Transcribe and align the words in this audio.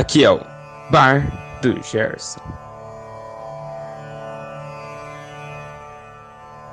Aqui 0.00 0.24
é 0.24 0.30
o 0.30 0.40
Bar 0.90 1.60
do 1.60 1.74
Gerson. 1.82 2.40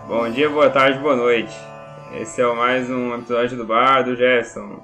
Bom 0.08 0.32
dia, 0.32 0.50
boa 0.50 0.70
tarde, 0.70 0.98
boa 1.00 1.18
noite. 1.18 1.54
Esse 2.14 2.42
é 2.42 2.56
mais 2.56 2.90
um 2.90 3.14
episódio 3.16 3.58
do 3.58 3.66
Bar 3.66 4.04
do 4.04 4.16
Gerson, 4.16 4.82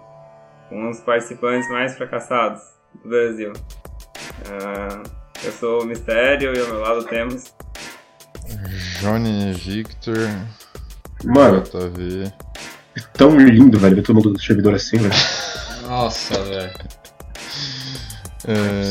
com 0.67 0.89
os 0.89 0.99
participantes 0.99 1.69
mais 1.69 1.95
fracassados 1.95 2.61
do 3.01 3.07
Brasil. 3.07 3.53
Uh, 3.53 5.09
eu 5.41 5.51
sou 5.53 5.83
o 5.83 5.85
Mistério 5.85 6.53
e 6.53 6.59
ao 6.59 6.67
meu 6.67 6.81
lado 6.81 7.05
temos. 7.05 7.55
Johnny 8.99 9.53
Victor. 9.53 10.17
Mano, 11.23 11.63
JV. 11.63 12.25
é 12.97 13.01
tão 13.13 13.37
lindo, 13.37 13.79
velho, 13.79 13.95
ver 13.95 14.01
todo 14.01 14.17
mundo 14.17 14.33
do 14.33 14.41
servidor 14.41 14.73
assim, 14.73 14.97
velho. 14.97 15.13
Nossa, 15.87 16.43
velho. 16.43 17.02
É, 18.45 18.83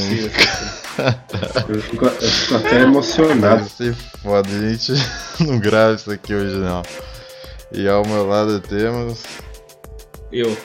Eu 1.69 1.81
fico, 1.83 2.05
eu 2.07 2.13
fico 2.31 2.55
até 2.57 2.69
vai 2.71 2.83
emocionado. 2.83 3.69
ser 3.69 3.95
foda, 4.23 4.49
a 4.49 4.71
gente 4.71 4.93
não 5.41 5.59
grava 5.59 5.95
isso 5.95 6.11
aqui 6.11 6.35
hoje 6.35 6.57
não. 6.57 6.83
E 7.73 7.89
ao 7.89 8.05
meu 8.07 8.27
lado 8.27 8.61
temos. 8.61 9.25
Eu. 10.31 10.57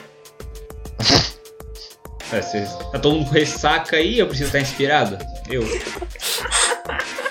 É, 2.32 2.42
vocês- 2.42 2.68
tá 2.92 2.98
todo 2.98 3.16
mundo 3.16 3.26
com 3.28 3.32
ressaca 3.34 3.96
aí? 3.96 4.18
Eu 4.18 4.26
preciso 4.26 4.48
estar 4.48 4.60
inspirado? 4.60 5.18
Eu. 5.48 5.62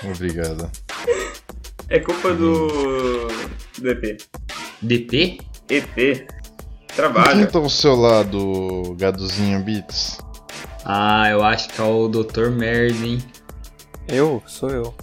Obrigado. 0.03 0.70
É 1.89 2.00
culpa 2.00 2.34
do. 2.34 3.28
do 3.80 3.89
EP. 3.92 4.17
DP? 4.81 5.39
EP. 5.70 5.95
Quem 5.95 6.28
Trabalha. 6.95 7.45
tá 7.45 7.59
ao 7.59 7.70
seu 7.70 7.95
lado, 7.95 8.95
Gaduzinho 8.98 9.59
Beats? 9.64 10.17
Ah, 10.90 11.30
eu 11.30 11.44
acho 11.44 11.68
que 11.68 11.82
é 11.82 11.84
o 11.84 12.08
Dr. 12.08 12.50
Merda, 12.50 13.05
hein? 13.05 13.18
Eu? 14.08 14.42
Sou 14.45 14.70
eu. 14.70 14.95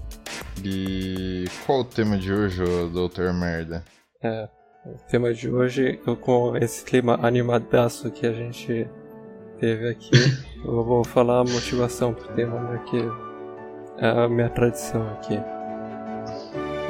E 0.64 1.45
qual 1.67 1.81
o 1.81 1.84
tema 1.84 2.17
de 2.17 2.33
hoje, 2.33 2.64
Doutor 2.91 3.34
Merda? 3.34 3.84
É, 4.23 4.48
o 4.86 4.97
tema 5.11 5.34
de 5.34 5.50
hoje, 5.50 6.00
com 6.23 6.56
esse 6.56 6.83
clima 6.86 7.19
animadaço 7.23 8.11
que 8.11 8.27
a 8.27 8.33
gente 8.33 8.89
teve 9.61 9.91
aqui, 9.91 10.11
eu 10.64 10.83
vou 10.83 11.05
falar 11.05 11.41
a 11.41 11.45
motivação 11.45 12.14
pro 12.14 12.33
tema, 12.33 12.58
né, 12.61 12.83
que 12.89 12.97
é 13.98 14.08
a 14.08 14.27
minha 14.27 14.48
tradição 14.48 15.06
aqui. 15.11 15.39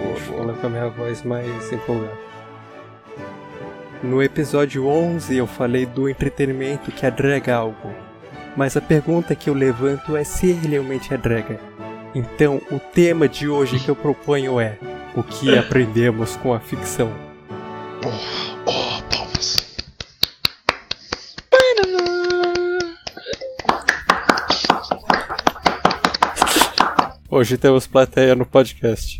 Vou 0.05 0.16
falar 0.38 0.55
com 0.55 0.66
a 0.68 0.70
minha 0.70 0.88
voz 0.90 1.24
mais 1.24 1.72
empolgada. 1.72 2.16
No 4.05 4.22
episódio 4.22 4.86
11 4.86 5.36
eu 5.36 5.48
falei 5.48 5.84
do 5.84 6.08
entretenimento 6.08 6.92
que 6.92 7.05
agrega 7.05 7.56
algo, 7.56 7.92
mas 8.56 8.77
a 8.77 8.80
pergunta 8.80 9.34
que 9.34 9.50
eu 9.50 9.55
levanto 9.55 10.16
é 10.16 10.24
se 10.24 10.50
ele 10.50 10.69
realmente 10.69 11.12
agrega. 11.12 11.58
Então, 12.14 12.61
o 12.70 12.78
tema 12.78 13.28
de 13.28 13.48
hoje 13.48 13.80
que 13.80 13.88
eu 13.88 13.96
proponho 13.96 14.61
é 14.61 14.78
o 15.16 15.22
que 15.22 15.56
aprendemos 15.58 16.36
com 16.36 16.55
a 16.55 16.61
ficção. 16.61 17.12
Oh, 18.05 19.02
palmas. 19.11 19.74
Hoje 27.28 27.58
temos 27.58 27.86
plateia 27.89 28.36
no 28.36 28.46
podcast. 28.46 29.13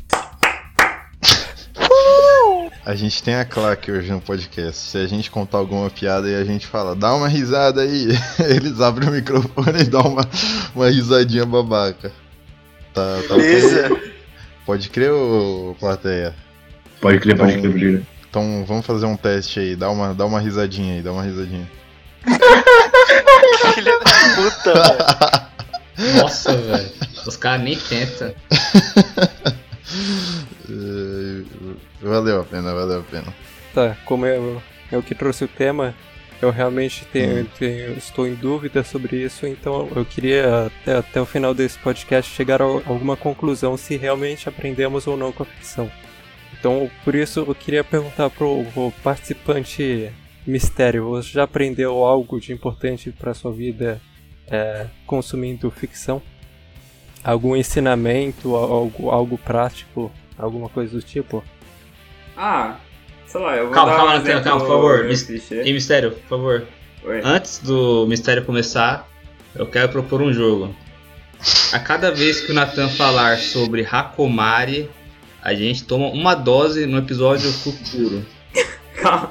A 2.87 2.95
gente 2.95 3.23
tem 3.23 3.35
a 3.35 3.47
claque 3.47 3.91
hoje 3.91 4.13
no 4.13 4.21
podcast. 4.21 4.91
Se 4.91 4.99
a 4.99 5.07
gente 5.07 5.31
contar 5.31 5.57
alguma 5.57 5.89
piada 5.89 6.29
e 6.29 6.35
a 6.35 6.45
gente 6.45 6.67
fala, 6.67 6.95
dá 6.95 7.15
uma 7.15 7.29
risada 7.29 7.81
aí, 7.81 8.09
eles 8.51 8.79
abrem 8.79 9.09
o 9.09 9.13
microfone 9.13 9.81
e 9.81 9.85
dão 9.85 10.03
uma, 10.03 10.29
uma 10.75 10.91
risadinha 10.91 11.47
babaca. 11.47 12.13
Tá, 12.93 13.23
tá 13.27 13.37
Beleza. 13.37 13.91
Pode 14.67 14.91
crer, 14.91 15.11
ô 15.13 15.75
plateia? 15.81 16.35
Pode 17.01 17.21
crer, 17.21 17.37
pode 17.37 17.53
crer, 17.53 17.63
pode 17.63 17.79
crer. 17.79 18.07
Então 18.29 18.65
vamos 18.67 18.85
fazer 18.85 19.07
um 19.07 19.17
teste 19.17 19.61
aí, 19.61 19.77
dá 19.77 19.91
uma, 19.91 20.15
dá 20.15 20.27
uma 20.27 20.41
risadinha 20.41 20.97
aí, 20.97 21.03
dá 21.03 21.11
uma 21.13 21.23
risadinha. 21.23 21.71
Filha 23.75 23.99
da 23.99 24.05
puta, 24.35 24.75
velho. 24.75 26.21
Nossa, 26.21 26.55
velho. 26.55 26.91
Os 27.27 27.37
caras 27.37 27.65
nem 27.65 27.79
tentam. 27.79 28.35
Valeu 32.05 32.41
a 32.41 32.45
pena, 32.45 32.75
valeu 32.75 33.01
a 33.01 33.03
pena. 33.03 33.35
Tá, 33.73 33.97
como 34.05 34.25
eu, 34.27 34.63
eu 34.93 35.03
que 35.03 35.15
trouxe 35.15 35.45
o 35.45 35.49
tema, 35.49 35.95
eu 36.41 36.51
realmente 36.51 37.05
tenho, 37.07 37.45
tenho- 37.59 37.93
estou 37.95 38.27
em 38.27 38.35
dúvida 38.35 38.85
sobre 38.85 39.17
isso, 39.17 39.47
então 39.47 39.89
eu 39.97 40.05
queria 40.05 40.67
até, 40.67 40.97
até 40.99 41.21
o 41.21 41.27
final 41.27 41.55
desse 41.55 41.79
podcast 41.79 42.31
chegar 42.33 42.61
a 42.63 42.65
alguma 42.65 43.17
conclusão 43.17 43.77
se 43.77 43.97
realmente 43.97 44.49
aprendemos 44.49 45.07
ou 45.07 45.17
não 45.17 45.33
com 45.33 45.43
a 45.43 45.47
ficção. 45.47 45.91
Então, 46.59 46.91
por 47.05 47.15
isso 47.15 47.41
eu 47.47 47.55
queria 47.55 47.83
perguntar 47.85 48.31
pro, 48.31 48.65
pro 48.73 48.93
participante 49.03 50.11
mistério, 50.47 51.09
você 51.09 51.31
já 51.31 51.43
aprendeu 51.45 52.05
algo 52.05 52.39
de 52.41 52.53
importante 52.53 53.11
para 53.11 53.35
sua 53.35 53.53
vida 53.53 54.01
é, 54.47 54.87
consumindo 55.07 55.71
ficção? 55.71 56.23
Algum 57.23 57.57
ensinamento, 57.57 58.55
algo, 58.55 59.11
algo 59.11 59.39
prático, 59.39 60.13
alguma 60.39 60.69
coisa 60.69 60.93
do 60.97 61.03
tipo? 61.03 61.43
Ah, 62.37 62.77
sei 63.27 63.41
lá, 63.41 63.57
eu 63.57 63.65
vou 63.67 63.75
Calma, 63.75 63.93
dar 63.93 63.97
calma, 63.99 64.13
um 64.13 64.17
exemplo 64.17 64.43
calma, 64.45 64.61
por 64.61 64.69
favor. 64.69 65.07
clichê. 65.07 65.63
E 65.65 65.73
mistério, 65.73 66.11
por 66.13 66.29
favor. 66.29 66.65
Oi. 67.05 67.21
Antes 67.23 67.59
do 67.59 68.07
mistério 68.09 68.45
começar, 68.45 69.09
eu 69.55 69.67
quero 69.67 69.89
propor 69.91 70.23
um 70.23 70.33
jogo. 70.33 70.75
A 71.73 71.79
cada 71.79 72.11
vez 72.11 72.41
que 72.41 72.53
o 72.53 72.55
Nathan 72.55 72.89
falar 72.89 73.37
sobre 73.39 73.87
Hakomari, 73.91 74.91
a 75.43 75.53
gente 75.55 75.85
toma 75.85 76.07
uma 76.09 76.35
dose 76.35 76.87
no 76.87 76.99
episódio 76.99 77.53
futuro. 77.53 78.25
Calma, 79.01 79.31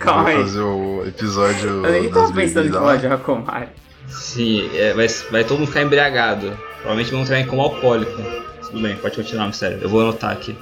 Calma 0.00 0.28
aí. 0.30 0.36
fazer 0.38 0.60
o 0.60 1.04
episódio 1.06 1.86
eu 1.86 1.92
nem 1.92 2.10
tava 2.10 2.32
pensando 2.32 2.68
em 2.68 2.72
falar 2.72 2.96
de 2.96 3.06
Hakomari. 3.06 3.68
Sim, 4.08 4.68
é, 4.74 4.92
vai, 4.92 5.06
vai 5.30 5.44
todo 5.44 5.58
mundo 5.58 5.68
ficar 5.68 5.82
embriagado. 5.82 6.58
Provavelmente 6.76 7.10
vão 7.12 7.22
entrar 7.22 7.38
em 7.40 7.46
como 7.46 7.62
alcoólico. 7.62 8.20
Tudo 8.66 8.80
bem, 8.82 8.96
pode 8.96 9.16
continuar, 9.16 9.46
mistério. 9.46 9.78
Eu 9.80 9.88
vou 9.88 10.00
anotar 10.00 10.32
aqui. 10.32 10.56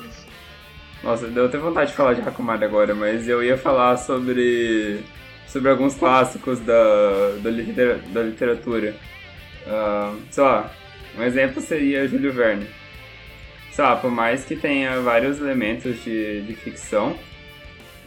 Nossa, 1.03 1.27
deu 1.27 1.47
até 1.47 1.59
vontade 1.59 1.91
de 1.91 1.97
falar 1.97 2.15
de 2.15 2.21
Hakumari 2.21 2.65
agora, 2.65 2.95
mas 2.95 3.29
eu 3.29 3.43
ia 3.43 3.57
falar 3.57 3.97
sobre 3.97 5.01
sobre 5.49 5.69
alguns 5.69 5.95
clássicos 5.95 6.61
da, 6.61 7.33
da, 7.43 7.51
litera- 7.51 8.01
da 8.13 8.23
literatura. 8.23 8.95
Ah, 9.67 10.15
sei 10.31 10.43
lá, 10.45 10.71
um 11.19 11.23
exemplo 11.23 11.61
seria 11.61 12.07
Júlio 12.09 12.33
Verne. 12.33 12.67
Sei 13.73 13.85
lá, 13.85 13.97
por 13.97 14.11
mais 14.11 14.45
que 14.45 14.55
tenha 14.57 15.01
vários 15.01 15.39
elementos 15.41 16.03
de, 16.05 16.43
de 16.43 16.55
ficção, 16.55 17.17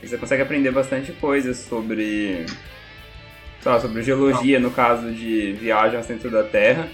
você 0.01 0.17
consegue 0.17 0.41
aprender 0.43 0.71
bastante 0.71 1.11
coisa 1.13 1.53
sobre, 1.53 2.45
sei 3.61 3.71
lá, 3.71 3.79
sobre 3.79 4.01
geologia, 4.03 4.59
no 4.59 4.71
caso 4.71 5.11
de 5.11 5.53
Viagem 5.53 5.97
ao 5.97 6.03
Centro 6.03 6.29
da 6.31 6.43
Terra, 6.43 6.87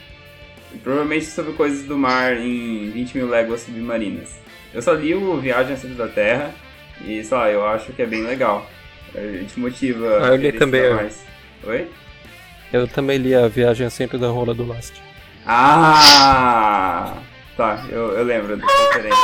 e 0.73 0.78
provavelmente 0.78 1.25
sobre 1.25 1.53
coisas 1.53 1.84
do 1.85 1.97
mar 1.97 2.35
em 2.38 2.90
20 2.91 3.17
mil 3.17 3.29
léguas 3.29 3.61
submarinas. 3.61 4.35
Eu 4.73 4.81
só 4.81 4.93
li 4.93 5.13
o 5.13 5.39
Viagem 5.39 5.73
ao 5.73 5.77
Centro 5.77 5.97
da 5.97 6.07
Terra 6.07 6.51
e, 7.05 7.23
sei 7.23 7.37
lá, 7.37 7.49
eu 7.49 7.65
acho 7.65 7.91
que 7.93 8.01
é 8.01 8.05
bem 8.05 8.23
legal. 8.23 8.69
A 9.13 9.19
gente 9.19 9.59
motiva 9.59 10.19
Ah, 10.21 10.27
eu 10.27 10.35
li 10.37 10.51
também, 10.53 10.81
eu-. 10.81 11.09
Oi? 11.65 11.87
Eu 12.71 12.87
também 12.87 13.17
li 13.17 13.35
a 13.35 13.47
Viagem 13.47 13.83
ao 13.85 13.91
Centro 13.91 14.17
da 14.17 14.27
Rola 14.29 14.53
do 14.53 14.65
Last. 14.65 14.93
Ah! 15.45 17.15
Tá, 17.57 17.83
eu, 17.89 18.11
eu 18.17 18.23
lembro 18.23 18.55
da 18.55 18.65
referência. 18.65 19.19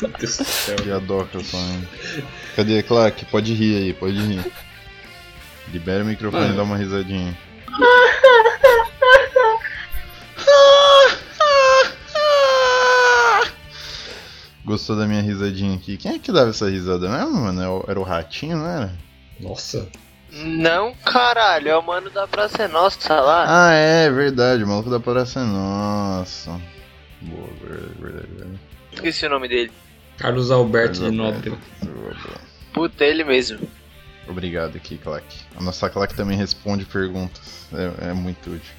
Meu 0.00 0.10
Deus 0.18 0.36
do 0.38 0.44
céu. 0.44 0.76
Piadoca 0.76 1.38
também. 1.50 1.88
Cadê, 2.56 2.82
Clark? 2.82 3.24
Pode 3.26 3.52
rir 3.52 3.76
aí, 3.76 3.92
pode 3.92 4.18
rir. 4.18 4.44
Libera 5.72 6.02
o 6.02 6.06
microfone 6.06 6.44
e 6.44 6.46
Mano. 6.46 6.56
dá 6.56 6.62
uma 6.62 6.76
risadinha. 6.76 7.36
Gostou 14.68 14.96
da 14.96 15.06
minha 15.06 15.22
risadinha 15.22 15.74
aqui? 15.76 15.96
Quem 15.96 16.12
é 16.14 16.18
que 16.18 16.30
dava 16.30 16.50
essa 16.50 16.68
risada 16.70 17.08
mesmo, 17.08 17.40
mano? 17.40 17.60
Era 17.60 17.70
o- 17.70 17.84
Era 17.88 18.00
o 18.00 18.02
ratinho, 18.02 18.58
não 18.58 18.66
era? 18.68 18.92
Nossa. 19.40 19.88
Não, 20.30 20.92
caralho, 20.94 21.68
é 21.70 21.76
o 21.76 21.82
mano 21.82 22.10
da 22.10 22.26
Praça 22.28 22.62
é 22.64 22.68
Nossa 22.68 23.14
lá. 23.20 23.44
Ah, 23.68 23.72
é 23.72 24.10
verdade, 24.10 24.62
o 24.62 24.68
maluco 24.68 24.90
da 24.90 25.00
Praça 25.00 25.40
é 25.40 25.44
Nossa. 25.44 26.60
Boa, 27.22 27.48
verdade, 27.62 27.92
verdade, 28.00 28.26
verdade. 28.28 28.60
Esqueci 28.92 29.26
o 29.26 29.30
nome 29.30 29.48
dele. 29.48 29.72
Carlos 30.18 30.50
Alberto 30.50 30.94
de 30.94 31.00
Carlos 31.00 31.16
Nóbrega. 31.16 31.56
Boa, 31.82 31.94
boa. 32.14 32.40
Puta, 32.74 33.04
ele 33.04 33.24
mesmo. 33.24 33.58
Obrigado 34.28 34.76
aqui, 34.76 34.98
Clark. 34.98 35.24
A 35.56 35.62
nossa 35.62 35.88
Clark 35.88 36.14
também 36.14 36.36
responde 36.36 36.84
perguntas. 36.84 37.66
É, 37.72 38.10
é 38.10 38.12
muito 38.12 38.50
útil. 38.50 38.72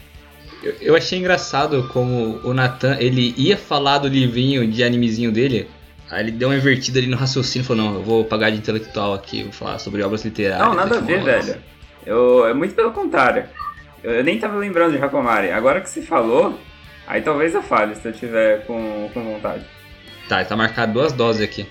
Eu, 0.62 0.74
eu 0.81 0.95
achei 0.95 1.18
engraçado 1.18 1.88
como 1.91 2.39
o 2.44 2.53
Nathan, 2.53 2.95
ele 3.00 3.33
ia 3.38 3.57
falar 3.57 3.97
do 3.97 4.07
livrinho 4.07 4.69
de 4.69 4.83
animezinho 4.83 5.31
dele, 5.31 5.68
aí 6.09 6.23
ele 6.23 6.31
deu 6.31 6.50
uma 6.50 6.56
invertida 6.56 7.00
ali 7.00 7.07
no 7.07 7.17
raciocínio 7.17 7.63
e 7.63 7.67
falou, 7.67 7.85
não, 7.85 7.95
eu 7.95 8.03
vou 8.03 8.25
pagar 8.25 8.50
de 8.50 8.57
intelectual 8.57 9.13
aqui, 9.13 9.44
vou 9.44 9.51
falar 9.51 9.79
sobre 9.79 10.01
obras 10.03 10.23
literárias. 10.23 10.67
Não, 10.67 10.75
nada 10.75 10.97
a 10.97 11.01
ver, 11.01 11.23
velho. 11.23 11.57
Eu, 12.06 12.45
é 12.45 12.53
muito 12.53 12.73
pelo 12.73 12.91
contrário. 12.91 13.45
Eu, 14.03 14.11
eu 14.11 14.23
nem 14.23 14.39
tava 14.39 14.57
lembrando 14.57 14.97
de 14.97 15.03
Hakomari. 15.03 15.51
Agora 15.51 15.81
que 15.81 15.89
você 15.89 16.01
falou, 16.01 16.59
aí 17.07 17.21
talvez 17.21 17.53
eu 17.53 17.61
fale 17.61 17.95
se 17.95 18.07
eu 18.07 18.13
tiver 18.13 18.65
com, 18.65 19.09
com 19.13 19.23
vontade. 19.23 19.63
Tá, 20.27 20.44
tá 20.44 20.56
marcado 20.56 20.94
duas 20.94 21.11
doses 21.11 21.41
aqui. 21.41 21.67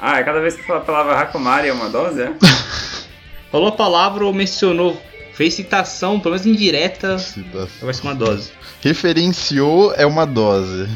Ah, 0.00 0.18
é 0.18 0.22
cada 0.22 0.40
vez 0.40 0.56
que 0.56 0.62
fala 0.62 0.80
a 0.80 0.84
palavra 0.84 1.18
Hakomari 1.18 1.68
é 1.68 1.72
uma 1.72 1.88
dose, 1.88 2.22
é? 2.22 2.32
Falou 3.50 3.68
a 3.68 3.72
palavra 3.72 4.24
ou 4.24 4.32
mencionou, 4.32 5.00
fez 5.34 5.54
citação, 5.54 6.20
pelo 6.20 6.34
menos 6.34 6.46
indireta, 6.46 7.18
Citação. 7.18 7.68
vai 7.82 7.92
ser 7.92 8.02
uma 8.02 8.14
dose. 8.14 8.52
Referenciou 8.80 9.92
é 9.96 10.06
uma 10.06 10.24
dose. 10.24 10.88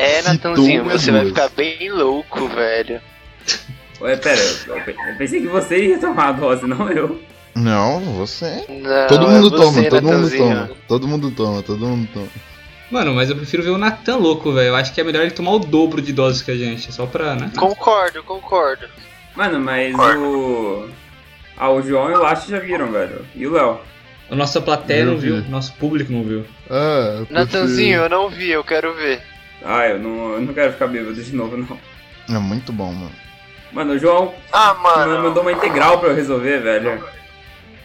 É, 0.00 0.22
Natanzinho, 0.22 0.80
é 0.90 0.92
você 0.98 1.10
vai 1.10 1.26
ficar 1.26 1.48
bem 1.50 1.90
louco, 1.90 2.48
velho. 2.48 3.00
Ué, 4.00 4.16
pera, 4.16 4.40
eu, 4.66 4.76
eu 4.76 4.82
pe- 4.84 4.96
eu 5.10 5.16
pensei 5.18 5.40
que 5.42 5.46
você 5.48 5.86
ia 5.88 5.98
tomar 5.98 6.28
a 6.28 6.32
dose, 6.32 6.66
não 6.66 6.88
eu. 6.90 7.20
Não, 7.54 8.00
você. 8.00 8.64
Não, 8.68 9.06
todo 9.08 9.26
é 9.26 9.28
mundo 9.28 9.50
você, 9.50 9.56
toma, 9.56 9.88
todo 9.90 10.02
mundo 10.06 10.30
toma. 10.36 10.70
Todo 10.88 11.08
mundo 11.08 11.30
toma, 11.32 11.62
todo 11.62 11.86
mundo 11.86 12.08
toma. 12.12 12.28
Mano, 12.90 13.14
mas 13.14 13.28
eu 13.30 13.36
prefiro 13.36 13.62
ver 13.62 13.70
o 13.70 13.78
Natan 13.78 14.16
louco, 14.16 14.52
velho. 14.52 14.68
Eu 14.68 14.76
acho 14.76 14.92
que 14.94 15.00
é 15.00 15.04
melhor 15.04 15.22
ele 15.22 15.30
tomar 15.32 15.52
o 15.52 15.58
dobro 15.58 16.00
de 16.00 16.12
doses 16.12 16.42
que 16.42 16.50
a 16.50 16.56
gente, 16.56 16.92
só 16.92 17.06
pra, 17.06 17.34
né? 17.36 17.50
Concordo, 17.56 18.22
concordo. 18.22 18.86
Mano, 19.36 19.60
mas 19.60 19.94
o. 19.94 20.88
Ah, 21.56 21.70
o 21.70 21.82
João 21.82 22.10
e 22.10 22.14
o 22.14 22.20
Lacho 22.22 22.50
já 22.50 22.58
viram, 22.58 22.90
velho. 22.90 23.24
E 23.34 23.46
o 23.46 23.52
Léo? 23.52 23.78
A 24.30 24.34
nossa 24.34 24.60
plateia 24.60 25.04
não 25.04 25.12
Eu 25.14 25.18
viu, 25.18 25.42
vi. 25.42 25.50
nosso 25.50 25.72
público 25.74 26.12
não 26.12 26.22
viu. 26.22 26.44
Ah, 26.70 27.16
porque- 27.18 27.34
Natanzinho, 27.34 27.98
eu 28.02 28.08
não 28.08 28.28
vi, 28.30 28.50
eu 28.50 28.64
quero 28.64 28.94
ver. 28.94 29.20
Ah, 29.64 29.86
eu 29.88 29.98
não, 29.98 30.32
eu 30.34 30.40
não 30.42 30.54
quero 30.54 30.72
ficar 30.72 30.86
bêbado 30.86 31.14
de 31.22 31.34
novo, 31.34 31.56
não. 31.56 31.78
É 32.34 32.38
muito 32.38 32.72
bom, 32.72 32.92
mano. 32.92 33.12
Mano, 33.72 33.92
o 33.92 33.98
João 33.98 34.34
Ah, 34.52 34.74
mano. 34.74 35.22
mandou 35.22 35.42
uma 35.42 35.52
integral 35.52 35.98
pra 36.00 36.08
eu 36.10 36.14
resolver, 36.14 36.58
velho. 36.60 36.96
O 36.98 37.02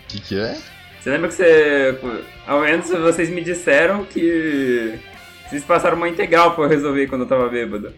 que, 0.08 0.20
que 0.20 0.40
é? 0.40 0.58
Você 1.00 1.10
lembra 1.12 1.28
que 1.28 1.36
você. 1.36 2.00
Ao 2.48 2.62
menos 2.62 2.90
vocês 2.90 3.30
me 3.30 3.44
disseram 3.44 4.04
que. 4.06 5.00
Vocês 5.48 5.64
passaram 5.64 5.98
uma 5.98 6.10
integral 6.10 6.56
pra 6.56 6.64
eu 6.64 6.70
resolver 6.70 7.08
quando 7.08 7.22
eu 7.22 7.28
tava 7.28 7.48
bêbado. 7.50 7.94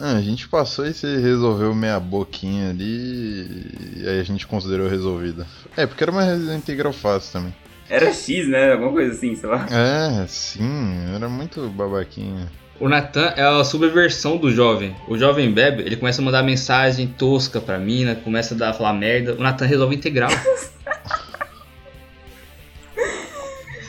Ah, 0.00 0.16
a 0.16 0.20
gente 0.22 0.48
passou 0.48 0.86
e 0.86 0.92
você 0.94 1.18
resolveu 1.18 1.74
meia 1.74 1.98
boquinha 1.98 2.70
ali 2.70 3.70
e 3.96 4.08
aí 4.08 4.20
a 4.20 4.22
gente 4.24 4.46
considerou 4.46 4.88
resolvida. 4.88 5.46
É, 5.76 5.86
porque 5.86 6.04
era 6.04 6.10
uma 6.12 6.24
integral 6.54 6.92
fácil 6.92 7.32
também. 7.32 7.54
Era 7.88 8.12
X, 8.12 8.48
né? 8.48 8.72
Alguma 8.72 8.92
coisa 8.92 9.12
assim, 9.12 9.34
sei 9.34 9.48
lá. 9.48 9.66
É, 9.70 10.26
sim, 10.26 11.14
era 11.14 11.28
muito 11.28 11.68
babaquinha. 11.68 12.50
O 12.78 12.88
Natan 12.88 13.32
é 13.36 13.42
a 13.42 13.64
subversão 13.64 14.36
do 14.36 14.50
jovem. 14.50 14.94
O 15.08 15.16
jovem 15.16 15.50
bebe, 15.50 15.82
ele 15.82 15.96
começa 15.96 16.20
a 16.20 16.24
mandar 16.24 16.42
mensagem 16.42 17.06
tosca 17.06 17.60
pra 17.60 17.78
mina, 17.78 18.14
começa 18.14 18.54
a 18.54 18.56
dar, 18.56 18.74
falar 18.74 18.92
merda. 18.92 19.34
O 19.34 19.42
Natan 19.42 19.66
resolve 19.66 19.94
integral. 19.94 20.30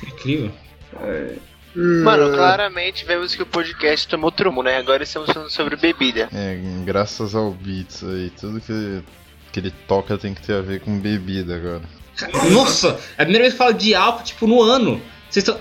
Incrível. 0.08 0.52
É, 1.02 1.36
Mano, 1.76 2.34
claramente 2.34 3.06
vemos 3.06 3.36
que 3.36 3.44
o 3.44 3.46
podcast 3.46 4.08
tomou 4.08 4.26
outro 4.26 4.50
rumo, 4.50 4.64
né? 4.64 4.78
Agora 4.78 5.04
estamos 5.04 5.30
falando 5.32 5.52
sobre 5.52 5.76
bebida. 5.76 6.28
É, 6.34 6.60
graças 6.84 7.36
ao 7.36 7.52
Beats 7.52 8.04
aí, 8.04 8.32
tudo 8.32 8.60
que, 8.60 9.04
que 9.52 9.60
ele 9.60 9.72
toca 9.88 10.18
tem 10.18 10.34
que 10.34 10.42
ter 10.42 10.56
a 10.56 10.62
ver 10.62 10.80
com 10.80 10.98
bebida 10.98 11.56
agora. 11.56 11.84
Nossa! 12.52 13.00
É 13.16 13.22
a 13.22 13.26
primeira 13.26 13.44
vez 13.44 13.54
que 13.54 13.62
eu 13.62 13.66
falo 13.68 13.78
de 13.78 13.94
álcool, 13.94 14.24
tipo, 14.24 14.48
no 14.48 14.60
ano. 14.64 15.00
Vocês 15.30 15.48
estão. 15.48 15.60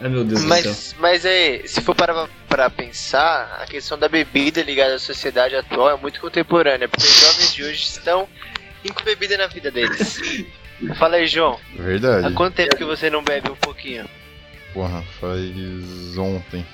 Ai 0.00 0.08
meu 0.08 0.24
Deus 0.24 0.42
do 0.42 0.48
céu. 0.48 0.48
Mas, 0.48 0.96
mas 0.98 1.24
é, 1.24 1.62
se 1.66 1.80
for 1.80 1.94
para 1.94 2.28
pra 2.48 2.70
pensar, 2.70 3.58
a 3.60 3.66
questão 3.66 3.98
da 3.98 4.08
bebida 4.08 4.62
ligada 4.62 4.94
à 4.94 4.98
sociedade 4.98 5.54
atual 5.54 5.90
é 5.90 5.96
muito 5.96 6.20
contemporânea, 6.20 6.88
porque 6.88 7.06
os 7.06 7.20
jovens 7.20 7.54
de 7.54 7.64
hoje 7.64 7.82
estão 7.82 8.28
com 8.94 9.04
bebida 9.04 9.36
na 9.36 9.46
vida 9.46 9.70
deles. 9.70 10.20
Fala 10.96 11.16
aí, 11.16 11.26
João. 11.26 11.58
Há 11.78 11.82
Verdade. 11.82 12.34
quanto 12.34 12.54
tempo 12.54 12.76
que 12.76 12.84
você 12.84 13.10
não 13.10 13.22
bebe 13.22 13.50
um 13.50 13.56
pouquinho? 13.56 14.08
Porra, 14.72 15.02
faz 15.20 16.16
ontem. 16.16 16.64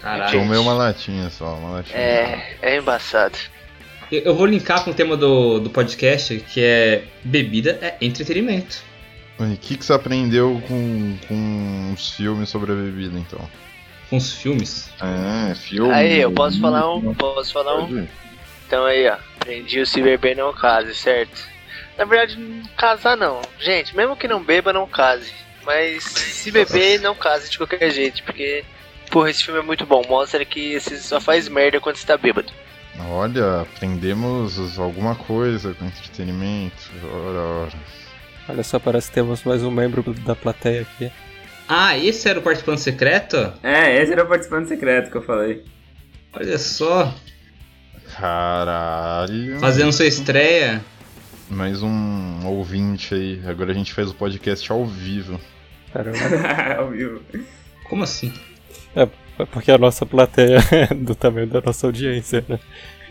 Caralho. 0.00 0.38
Tomei 0.38 0.58
uma 0.58 0.74
latinha 0.74 1.30
só, 1.30 1.54
uma 1.54 1.76
latinha. 1.76 1.98
É, 1.98 2.56
é 2.60 2.76
embaçado. 2.76 3.38
Eu 4.10 4.20
eu 4.22 4.34
vou 4.34 4.46
linkar 4.46 4.84
com 4.84 4.90
o 4.90 4.94
tema 4.94 5.16
do, 5.16 5.58
do 5.58 5.70
podcast, 5.70 6.38
que 6.52 6.62
é 6.62 7.04
bebida 7.24 7.78
é 7.80 7.96
entretenimento. 8.00 8.82
O 9.38 9.56
que, 9.56 9.76
que 9.76 9.84
você 9.84 9.92
aprendeu 9.92 10.62
com, 10.68 11.18
com 11.26 11.92
os 11.94 12.10
filmes 12.10 12.48
sobre 12.48 12.72
a 12.72 12.74
bebida, 12.74 13.18
então? 13.18 13.40
Com 14.08 14.16
os 14.16 14.32
filmes. 14.32 14.90
É, 15.00 15.54
filme. 15.54 15.92
Aí, 15.92 16.20
eu 16.20 16.30
posso 16.30 16.60
falar 16.60 16.94
um? 16.94 17.14
Posso 17.14 17.52
falar 17.52 17.82
um? 17.82 18.06
Então 18.66 18.84
aí, 18.84 19.08
ó. 19.08 19.16
Aprendi 19.40 19.80
o 19.80 19.86
se 19.86 20.00
beber 20.00 20.36
não 20.36 20.52
case, 20.52 20.94
certo? 20.94 21.46
Na 21.98 22.04
verdade, 22.04 22.38
não 22.38 22.64
casar 22.76 23.16
não. 23.16 23.42
Gente, 23.58 23.96
mesmo 23.96 24.16
que 24.16 24.28
não 24.28 24.42
beba, 24.42 24.72
não 24.72 24.86
case. 24.86 25.32
Mas 25.64 26.04
se 26.04 26.50
beber, 26.50 27.00
não 27.00 27.14
case 27.14 27.50
de 27.50 27.58
qualquer 27.58 27.90
jeito, 27.90 28.22
porque. 28.22 28.64
Porra, 29.10 29.30
esse 29.30 29.44
filme 29.44 29.60
é 29.60 29.62
muito 29.62 29.84
bom. 29.84 30.02
Mostra 30.08 30.44
que 30.44 30.80
você 30.80 30.96
só 30.98 31.20
faz 31.20 31.48
merda 31.48 31.80
quando 31.80 31.96
você 31.96 32.06
tá 32.06 32.16
bêbado. 32.16 32.52
Olha, 33.10 33.62
aprendemos 33.62 34.78
alguma 34.78 35.14
coisa 35.14 35.74
com 35.74 35.84
entretenimento. 35.84 36.90
Ora, 37.04 37.38
ora. 37.38 37.72
Olha 38.48 38.62
só, 38.62 38.78
parece 38.78 39.08
que 39.08 39.14
temos 39.14 39.44
mais 39.44 39.62
um 39.62 39.70
membro 39.70 40.02
da 40.20 40.34
plateia 40.34 40.82
aqui. 40.82 41.10
Ah, 41.68 41.96
esse 41.96 42.28
era 42.28 42.38
o 42.38 42.42
participante 42.42 42.80
secreto? 42.80 43.36
É, 43.62 44.02
esse 44.02 44.12
era 44.12 44.24
o 44.24 44.28
participante 44.28 44.68
secreto 44.68 45.10
que 45.10 45.16
eu 45.16 45.22
falei. 45.22 45.64
Olha 46.32 46.58
só, 46.58 47.14
Caralho. 48.16 49.58
fazendo 49.60 49.92
sua 49.92 50.06
estreia. 50.06 50.82
Mais 51.48 51.82
um 51.82 52.46
ouvinte 52.46 53.14
aí. 53.14 53.42
Agora 53.46 53.70
a 53.70 53.74
gente 53.74 53.92
faz 53.92 54.10
o 54.10 54.14
podcast 54.14 54.70
ao 54.72 54.84
vivo. 54.86 55.40
Caramba. 55.92 56.18
Ao 56.78 56.88
vivo. 56.90 57.20
Como 57.88 58.02
assim? 58.02 58.32
É 58.96 59.06
porque 59.46 59.70
a 59.70 59.78
nossa 59.78 60.06
plateia 60.06 60.58
é 60.90 60.94
do 60.94 61.14
tamanho 61.14 61.46
da 61.46 61.60
nossa 61.60 61.86
audiência, 61.86 62.44
né? 62.48 62.58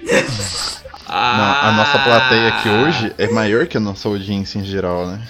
Ah, 1.11 1.37
Não, 1.37 1.69
a 1.69 1.71
nossa 1.73 1.99
plateia 1.99 2.47
aqui 2.49 2.69
hoje 2.69 3.13
é 3.17 3.27
maior 3.27 3.67
que 3.67 3.75
a 3.77 3.79
nossa 3.81 4.07
audiência 4.07 4.59
em 4.59 4.63
geral, 4.63 5.07
né? 5.07 5.27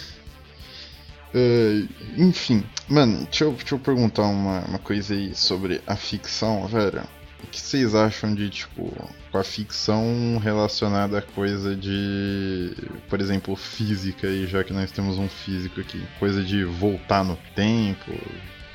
É, 1.33 1.83
enfim, 2.17 2.63
mano, 2.89 3.23
deixa 3.23 3.45
eu, 3.45 3.53
deixa 3.53 3.73
eu 3.75 3.79
perguntar 3.79 4.23
uma, 4.23 4.59
uma 4.65 4.79
coisa 4.79 5.13
aí 5.13 5.33
sobre 5.33 5.81
a 5.87 5.95
ficção, 5.95 6.67
velho. 6.67 7.01
O 7.43 7.47
que 7.47 7.59
vocês 7.59 7.95
acham 7.95 8.35
de, 8.35 8.49
tipo, 8.49 8.93
com 9.31 9.37
a 9.37 9.43
ficção 9.43 10.37
relacionada 10.43 11.17
a 11.17 11.21
coisa 11.23 11.75
de, 11.75 12.75
por 13.09 13.19
exemplo, 13.19 13.55
física 13.55 14.27
aí, 14.27 14.45
já 14.45 14.63
que 14.63 14.73
nós 14.73 14.91
temos 14.91 15.17
um 15.17 15.27
físico 15.27 15.79
aqui. 15.81 16.05
Coisa 16.19 16.43
de 16.43 16.63
voltar 16.63 17.23
no 17.23 17.35
tempo, 17.55 18.11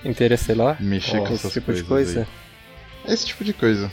Interestelar? 0.05 0.81
mexer 0.81 1.19
com 1.23 1.35
Esse 1.35 1.47
essas 1.47 1.53
tipo 1.53 1.73
de 1.73 1.83
coisas 1.85 2.15
coisa? 2.15 2.29
aí. 3.05 3.13
Esse 3.15 3.27
tipo 3.27 3.45
de 3.45 3.53
coisa. 3.53 3.91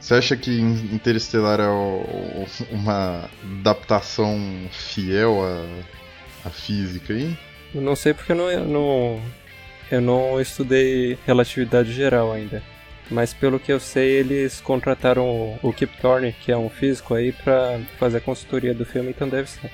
Você 0.00 0.14
acha 0.14 0.36
que 0.36 0.50
In- 0.60 0.90
Interestelar 0.94 1.60
é 1.60 1.68
o- 1.68 2.46
uma 2.70 3.28
adaptação 3.42 4.38
fiel 4.70 5.42
à, 5.44 6.48
à 6.48 6.50
física 6.50 7.12
aí? 7.12 7.36
Eu 7.74 7.80
não 7.82 7.94
sei 7.96 8.14
porque 8.14 8.32
eu 8.32 8.36
não, 8.36 8.50
eu 8.50 8.64
não, 8.64 9.20
eu 9.90 10.00
não 10.00 10.40
estudei 10.40 11.18
relatividade 11.26 11.92
geral 11.92 12.32
ainda. 12.32 12.62
Mas 13.10 13.32
pelo 13.32 13.58
que 13.58 13.72
eu 13.72 13.80
sei, 13.80 14.10
eles 14.18 14.60
contrataram 14.60 15.24
o, 15.24 15.58
o 15.62 15.72
Kip 15.72 15.96
Thorne, 16.00 16.32
que 16.32 16.52
é 16.52 16.56
um 16.56 16.68
físico 16.68 17.14
aí, 17.14 17.32
pra 17.32 17.78
fazer 17.98 18.18
a 18.18 18.20
consultoria 18.20 18.74
do 18.74 18.84
filme, 18.84 19.10
então 19.10 19.28
deve 19.28 19.48
ser. 19.48 19.70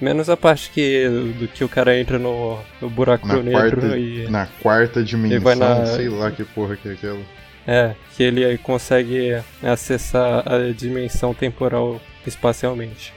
Menos 0.00 0.30
a 0.30 0.36
parte 0.36 0.70
que, 0.70 1.06
do 1.38 1.46
que 1.46 1.62
o 1.62 1.68
cara 1.68 1.98
entra 2.00 2.18
no, 2.18 2.58
no 2.80 2.88
buraco 2.88 3.26
Na 3.28 3.34
negro 3.34 3.52
quarta, 3.82 3.98
e. 3.98 4.26
na 4.30 4.46
quarta 4.62 5.04
dimensão, 5.04 5.40
vai 5.42 5.54
na- 5.56 5.84
sei 5.86 6.08
lá 6.08 6.30
que 6.30 6.42
porra 6.42 6.74
que 6.74 6.88
é 6.88 6.92
aquela. 6.92 7.20
É, 7.66 7.94
que 8.16 8.22
ele 8.22 8.44
aí 8.44 8.56
consegue 8.58 9.40
acessar 9.62 10.42
a 10.50 10.72
dimensão 10.72 11.34
temporal 11.34 12.00
espacialmente. 12.26 13.12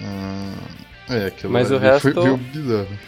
Ah, 0.00 0.54
é, 1.10 1.26
aquilo 1.26 1.52
Mas 1.52 1.70
o 1.70 1.78
resto- 1.78 2.12
foi 2.12 2.22
meio 2.24 2.36
bizarro. 2.36 2.98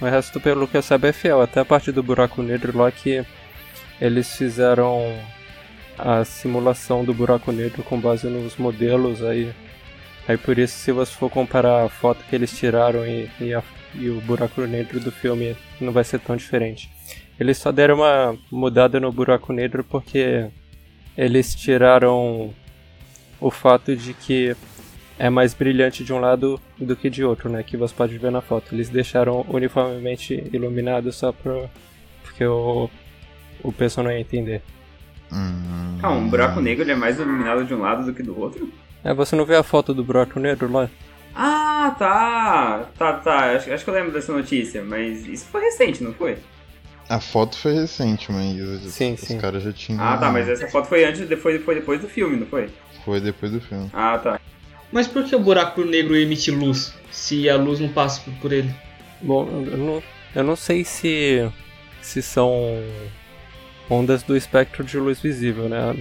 O 0.00 0.04
resto, 0.06 0.40
pelo 0.40 0.66
que 0.68 0.76
eu 0.76 0.82
saiba, 0.82 1.08
é 1.08 1.12
fiel. 1.12 1.40
Até 1.40 1.60
a 1.60 1.64
parte 1.64 1.90
do 1.92 2.02
buraco 2.02 2.42
negro 2.42 2.76
lá 2.76 2.90
que 2.90 3.24
eles 4.00 4.36
fizeram 4.36 5.16
a 5.98 6.24
simulação 6.24 7.04
do 7.04 7.14
buraco 7.14 7.52
negro 7.52 7.82
com 7.82 7.98
base 8.00 8.26
nos 8.26 8.56
modelos 8.56 9.22
aí. 9.22 9.52
Aí 10.26 10.36
por 10.36 10.58
isso, 10.58 10.76
se 10.78 10.90
você 10.92 11.12
for 11.12 11.30
comparar 11.30 11.84
a 11.84 11.88
foto 11.88 12.24
que 12.28 12.34
eles 12.34 12.56
tiraram 12.56 13.06
e, 13.06 13.30
e, 13.40 13.54
a- 13.54 13.62
e 13.94 14.08
o 14.08 14.20
buraco 14.20 14.60
negro 14.62 14.98
do 14.98 15.12
filme, 15.12 15.56
não 15.80 15.92
vai 15.92 16.02
ser 16.04 16.18
tão 16.20 16.34
diferente. 16.36 16.90
Eles 17.38 17.58
só 17.58 17.72
deram 17.72 17.96
uma 17.96 18.36
mudada 18.50 19.00
no 19.00 19.10
buraco 19.10 19.52
negro 19.52 19.82
porque 19.84 20.46
eles 21.16 21.54
tiraram 21.54 22.52
o 23.40 23.50
fato 23.50 23.94
de 23.96 24.14
que 24.14 24.56
é 25.18 25.28
mais 25.30 25.52
brilhante 25.54 26.04
de 26.04 26.12
um 26.12 26.18
lado 26.20 26.60
do 26.78 26.94
que 26.96 27.08
de 27.10 27.24
outro, 27.24 27.48
né? 27.48 27.62
Que 27.62 27.76
você 27.76 27.94
pode 27.94 28.16
ver 28.18 28.30
na 28.30 28.40
foto. 28.40 28.74
Eles 28.74 28.88
deixaram 28.88 29.44
uniformemente 29.48 30.48
iluminado 30.52 31.12
só 31.12 31.32
pra... 31.32 31.68
porque 32.22 32.44
o, 32.44 32.88
o 33.62 33.72
pessoal 33.72 34.04
não 34.04 34.12
ia 34.12 34.20
entender. 34.20 34.62
Hum, 35.32 35.98
Ah, 36.02 36.10
um 36.10 36.28
buraco 36.28 36.60
negro 36.60 36.84
ele 36.84 36.92
é 36.92 36.96
mais 36.96 37.18
iluminado 37.18 37.64
de 37.64 37.74
um 37.74 37.80
lado 37.80 38.04
do 38.04 38.12
que 38.14 38.22
do 38.22 38.38
outro? 38.38 38.68
É, 39.02 39.12
você 39.12 39.34
não 39.36 39.44
vê 39.44 39.56
a 39.56 39.62
foto 39.62 39.92
do 39.92 40.04
buraco 40.04 40.38
negro 40.40 40.70
lá? 40.72 40.88
Ah, 41.34 41.94
tá. 41.98 42.88
Tá, 42.96 43.12
tá. 43.14 43.52
Acho, 43.56 43.72
acho 43.72 43.84
que 43.84 43.90
eu 43.90 43.94
lembro 43.94 44.12
dessa 44.12 44.32
notícia, 44.32 44.82
mas 44.84 45.26
isso 45.26 45.46
foi 45.46 45.62
recente, 45.62 46.02
não 46.02 46.12
foi? 46.14 46.36
A 47.08 47.20
foto 47.20 47.56
foi 47.56 47.74
recente, 47.74 48.32
mas 48.32 48.80
Sim, 48.92 49.14
os 49.14 49.20
sim. 49.20 49.38
caras 49.38 49.62
já 49.62 49.72
tinham. 49.72 50.02
Ah, 50.02 50.16
tá, 50.16 50.30
mas 50.30 50.48
essa 50.48 50.66
foto 50.68 50.88
foi 50.88 51.04
antes, 51.04 51.28
depois, 51.28 51.62
foi 51.62 51.74
depois 51.74 52.00
do 52.00 52.08
filme, 52.08 52.36
não 52.36 52.46
foi? 52.46 52.70
Foi 53.04 53.20
depois 53.20 53.52
do 53.52 53.60
filme. 53.60 53.90
Ah, 53.92 54.18
tá. 54.18 54.40
Mas 54.90 55.06
por 55.06 55.24
que 55.24 55.36
o 55.36 55.40
buraco 55.40 55.84
negro 55.84 56.16
emite 56.16 56.50
luz 56.50 56.94
se 57.10 57.48
a 57.50 57.56
luz 57.56 57.78
não 57.80 57.88
passa 57.88 58.22
por- 58.40 58.52
ele? 58.52 58.74
Bom, 59.20 59.46
eu 59.66 59.76
não, 59.76 60.02
eu 60.34 60.44
não 60.44 60.56
sei 60.56 60.84
se, 60.84 61.46
se 62.00 62.22
são 62.22 62.52
ondas 63.90 64.22
do 64.22 64.36
espectro 64.36 64.82
de 64.84 64.96
luz 64.98 65.20
visível, 65.20 65.68
né? 65.68 65.94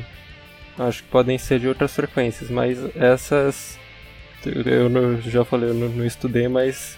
Acho 0.78 1.04
que 1.04 1.10
podem 1.10 1.38
ser 1.38 1.60
de 1.60 1.68
outras 1.68 1.94
frequências, 1.94 2.50
mas 2.50 2.78
essas. 2.96 3.78
Eu 4.46 4.90
não- 4.90 5.22
já 5.22 5.44
falei, 5.46 5.70
eu 5.70 5.74
não, 5.74 5.90
não 5.90 6.06
estudei, 6.06 6.48
mas 6.48 6.98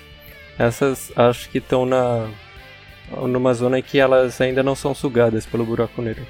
essas 0.60 1.12
acho 1.16 1.50
que 1.50 1.58
estão 1.58 1.86
na. 1.86 2.30
Numa 3.12 3.54
zona 3.54 3.80
em 3.80 3.84
que 3.84 4.00
elas 4.00 4.40
ainda 4.42 4.64
não 4.64 4.76
são 4.76 4.94
sugadas 4.94 5.46
pelo 5.46 5.66
buraco 5.66 6.02
negro. 6.02 6.26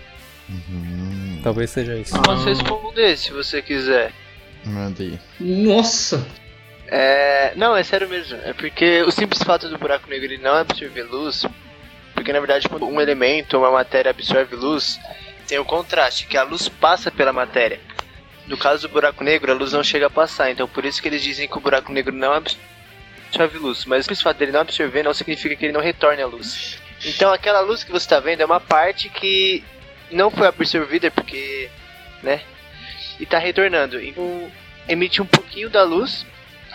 Uhum. 0.50 1.40
Talvez 1.44 1.70
seja 1.70 1.96
isso. 1.96 2.20
Posso 2.22 2.48
responder 2.48 3.18
se 3.18 3.32
você 3.32 3.62
quiser. 3.62 4.12
Mandei. 4.64 5.20
Nossa! 5.40 6.26
É. 6.88 7.54
Não, 7.56 7.76
é 7.76 7.84
sério 7.84 8.08
mesmo. 8.08 8.38
É 8.44 8.54
porque 8.54 9.02
o 9.04 9.12
simples 9.12 9.42
fato 9.42 9.70
do 9.70 9.78
buraco 9.78 10.10
negro 10.10 10.26
ele 10.26 10.38
não 10.38 10.56
absorver 10.56 11.04
luz. 11.04 11.46
Porque 12.14 12.32
na 12.32 12.40
verdade, 12.40 12.70
quando 12.70 12.86
um 12.86 13.02
elemento 13.02 13.56
ou 13.56 13.64
uma 13.64 13.72
matéria 13.72 14.12
absorve 14.12 14.56
luz, 14.56 15.00
tem 15.48 15.60
o 15.60 15.66
contraste, 15.66 16.28
que 16.28 16.38
a 16.38 16.44
luz 16.44 16.70
passa 16.70 17.12
pela 17.12 17.34
matéria. 17.34 17.80
No 18.48 18.58
caso 18.58 18.88
do 18.88 18.92
buraco 18.92 19.24
negro, 19.24 19.52
a 19.52 19.56
luz 19.56 19.74
não 19.74 19.84
chega 19.84 20.08
a 20.08 20.10
passar. 20.10 20.52
Então 20.52 20.68
por 20.68 20.86
isso 20.86 21.02
que 21.02 21.08
eles 21.08 21.22
dizem 21.22 21.48
que 21.48 21.58
o 21.58 21.62
buraco 21.62 21.92
negro 21.92 22.14
não 22.14 22.34
absorve 22.34 22.75
luz. 23.60 23.86
Mas 23.86 24.08
o 24.08 24.16
fato 24.16 24.38
dele 24.38 24.52
não 24.52 24.62
absorver 24.62 25.04
não 25.04 25.14
significa 25.14 25.56
que 25.56 25.66
ele 25.66 25.74
não 25.74 25.82
retorne 25.82 26.22
a 26.22 26.28
luz. 26.28 26.78
Então 27.06 27.32
aquela 27.34 27.60
luz 27.62 27.84
que 27.84 27.92
você 27.92 28.06
está 28.06 28.20
vendo 28.20 28.42
é 28.42 28.46
uma 28.46 28.60
parte 28.60 29.10
que 29.10 29.64
não 30.12 30.32
foi 30.32 30.48
absorvida 30.48 31.12
porque. 31.12 31.70
né? 32.24 32.42
E 33.20 33.26
tá 33.26 33.38
retornando. 33.38 34.02
Então 34.02 34.50
emite 34.88 35.22
um 35.22 35.26
pouquinho 35.26 35.70
da 35.70 35.84
luz 35.84 36.26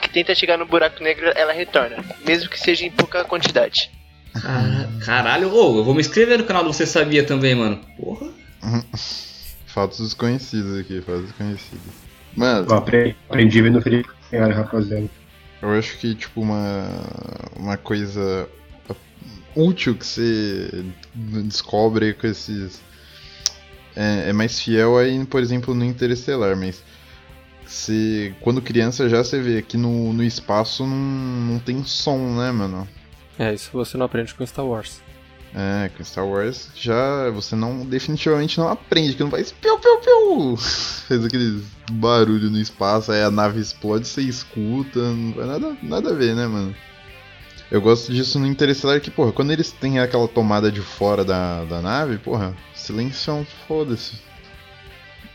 que 0.03 0.09
tenta 0.11 0.35
chegar 0.35 0.57
no 0.57 0.65
buraco 0.67 1.03
negro, 1.03 1.31
ela 1.35 1.53
retorna, 1.53 2.03
mesmo 2.27 2.49
que 2.49 2.59
seja 2.59 2.87
em 2.87 2.91
pouca 2.91 3.23
quantidade. 3.25 3.91
Cara- 4.33 4.89
Caralho, 5.05 5.53
ô, 5.53 5.79
eu 5.79 5.85
vou 5.85 5.93
me 5.95 6.01
inscrever 6.01 6.39
no 6.39 6.45
canal 6.45 6.63
do 6.65 6.73
Você 6.73 6.87
Sabia 6.87 7.23
também, 7.25 7.55
mano. 7.55 7.81
Porra. 7.99 8.31
Fatos 9.67 10.01
desconhecidos 10.01 10.79
aqui, 10.81 11.01
fatos 11.01 11.25
desconhecidos. 11.27 11.81
Mano, 12.37 12.67
Eu 12.69 12.75
apre- 12.77 13.15
aprendi 13.29 13.63
vendo 13.63 13.79
o 13.79 13.83
Felipe 13.83 14.09
Ferrari, 14.29 14.53
rapaziada. 14.53 15.09
Eu 15.63 15.71
acho 15.73 15.99
que, 15.99 16.15
tipo, 16.15 16.41
uma, 16.41 16.89
uma 17.57 17.77
coisa 17.77 18.49
útil 19.55 19.95
que 19.95 20.07
você 20.07 20.85
descobre 21.15 22.15
com 22.15 22.27
esses. 22.27 22.81
É, 23.97 24.31
é 24.31 24.33
mais 24.33 24.61
fiel 24.61 24.97
aí, 24.97 25.25
por 25.27 25.43
exemplo, 25.43 25.75
no 25.75 25.85
Interestelar, 25.85 26.57
mas. 26.57 26.83
Você, 27.67 28.35
quando 28.41 28.61
criança 28.61 29.09
já 29.09 29.23
você 29.23 29.41
vê 29.41 29.63
que 29.63 29.77
no, 29.77 30.13
no 30.13 30.25
espaço 30.25 30.85
não, 30.85 30.97
não 30.97 31.59
tem 31.61 31.85
som, 31.85 32.19
né, 32.37 32.51
mano? 32.51 32.89
É, 33.39 33.55
isso 33.55 33.71
você 33.73 33.97
não 33.97 34.07
aprende 34.07 34.35
com 34.35 34.45
Star 34.45 34.67
Wars. 34.67 35.01
É, 35.53 35.91
com 35.97 36.05
Star 36.05 36.25
Wars 36.25 36.69
já 36.77 37.29
você 37.31 37.57
não 37.57 37.85
definitivamente 37.85 38.57
não 38.57 38.69
aprende, 38.69 39.15
que 39.15 39.23
não 39.23 39.31
faz 39.31 39.51
piu 39.51 39.79
piu 39.79 39.99
piu. 39.99 40.57
Faz 41.09 41.25
aquele 41.25 41.61
barulho 41.91 42.49
no 42.51 42.59
espaço, 42.59 43.11
aí 43.11 43.21
a 43.23 43.31
nave 43.33 43.61
explode, 43.61 44.07
você 44.07 44.23
escuta, 44.23 45.01
não 45.01 45.33
vai 45.33 45.47
nada, 45.47 45.77
nada 45.83 46.11
a 46.11 46.15
ver, 46.15 46.37
né, 46.37 46.47
mano? 46.47 46.75
Eu 47.71 47.81
gosto 47.81 48.13
disso 48.13 48.39
no 48.39 48.47
Interestelar 48.47 49.01
que, 49.01 49.11
porra, 49.11 49.33
quando 49.33 49.53
eles 49.53 49.71
têm 49.71 50.01
aquela 50.01 50.27
tomada 50.27 50.73
de 50.73 50.81
fora 50.81 51.25
da, 51.25 51.65
da 51.65 51.81
nave, 51.81 52.19
porra, 52.19 52.55
silêncio, 52.75 53.47
foda-se. 53.67 54.15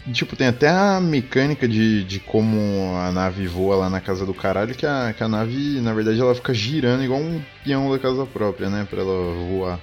E, 0.06 0.12
Tipo, 0.12 0.36
tem 0.36 0.48
até 0.48 0.68
a 0.70 1.00
mecânica 1.00 1.68
de, 1.68 2.04
de 2.04 2.20
como 2.20 2.96
a 2.98 3.12
nave 3.12 3.48
voa 3.48 3.78
lá 3.78 3.90
na 3.90 4.02
casa 4.02 4.26
do 4.26 4.34
caralho, 4.34 4.76
que 4.76 4.86
a, 4.86 5.14
que 5.18 5.24
a 5.24 5.28
nave, 5.28 5.80
na 5.82 5.94
verdade, 5.94 6.20
ela 6.20 6.36
fica 6.36 6.54
girando 6.54 7.04
igual 7.04 7.20
um 7.20 7.42
peão 7.64 7.90
da 7.90 8.00
casa 8.00 8.26
própria, 8.26 8.70
né? 8.70 8.86
Pra 8.90 9.02
ela 9.02 9.34
voar. 9.50 9.80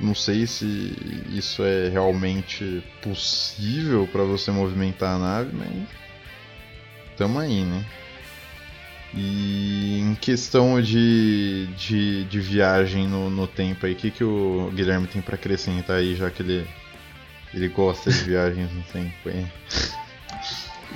Não 0.00 0.14
sei 0.14 0.46
se 0.46 0.94
isso 1.30 1.62
é 1.64 1.88
realmente 1.88 2.82
possível 3.02 4.08
pra 4.10 4.22
você 4.22 4.50
movimentar 4.50 5.16
a 5.16 5.18
nave, 5.18 5.50
mas. 5.52 5.88
Tamo 7.16 7.40
aí, 7.40 7.64
né? 7.64 7.84
E 9.14 9.98
em 10.00 10.14
questão 10.14 10.80
de, 10.80 11.66
de, 11.76 12.24
de 12.24 12.40
viagem 12.40 13.08
no, 13.08 13.30
no 13.30 13.46
tempo 13.46 13.86
aí, 13.86 13.92
o 13.92 13.96
que, 13.96 14.10
que 14.10 14.22
o 14.22 14.70
Guilherme 14.74 15.06
tem 15.06 15.22
pra 15.22 15.34
acrescentar 15.34 15.96
aí, 15.96 16.14
já 16.14 16.30
que 16.30 16.42
ele, 16.42 16.66
ele 17.54 17.68
gosta 17.68 18.10
de 18.10 18.18
viagens 18.24 18.70
no 18.72 18.82
tempo 18.82 19.28
aí? 19.28 19.46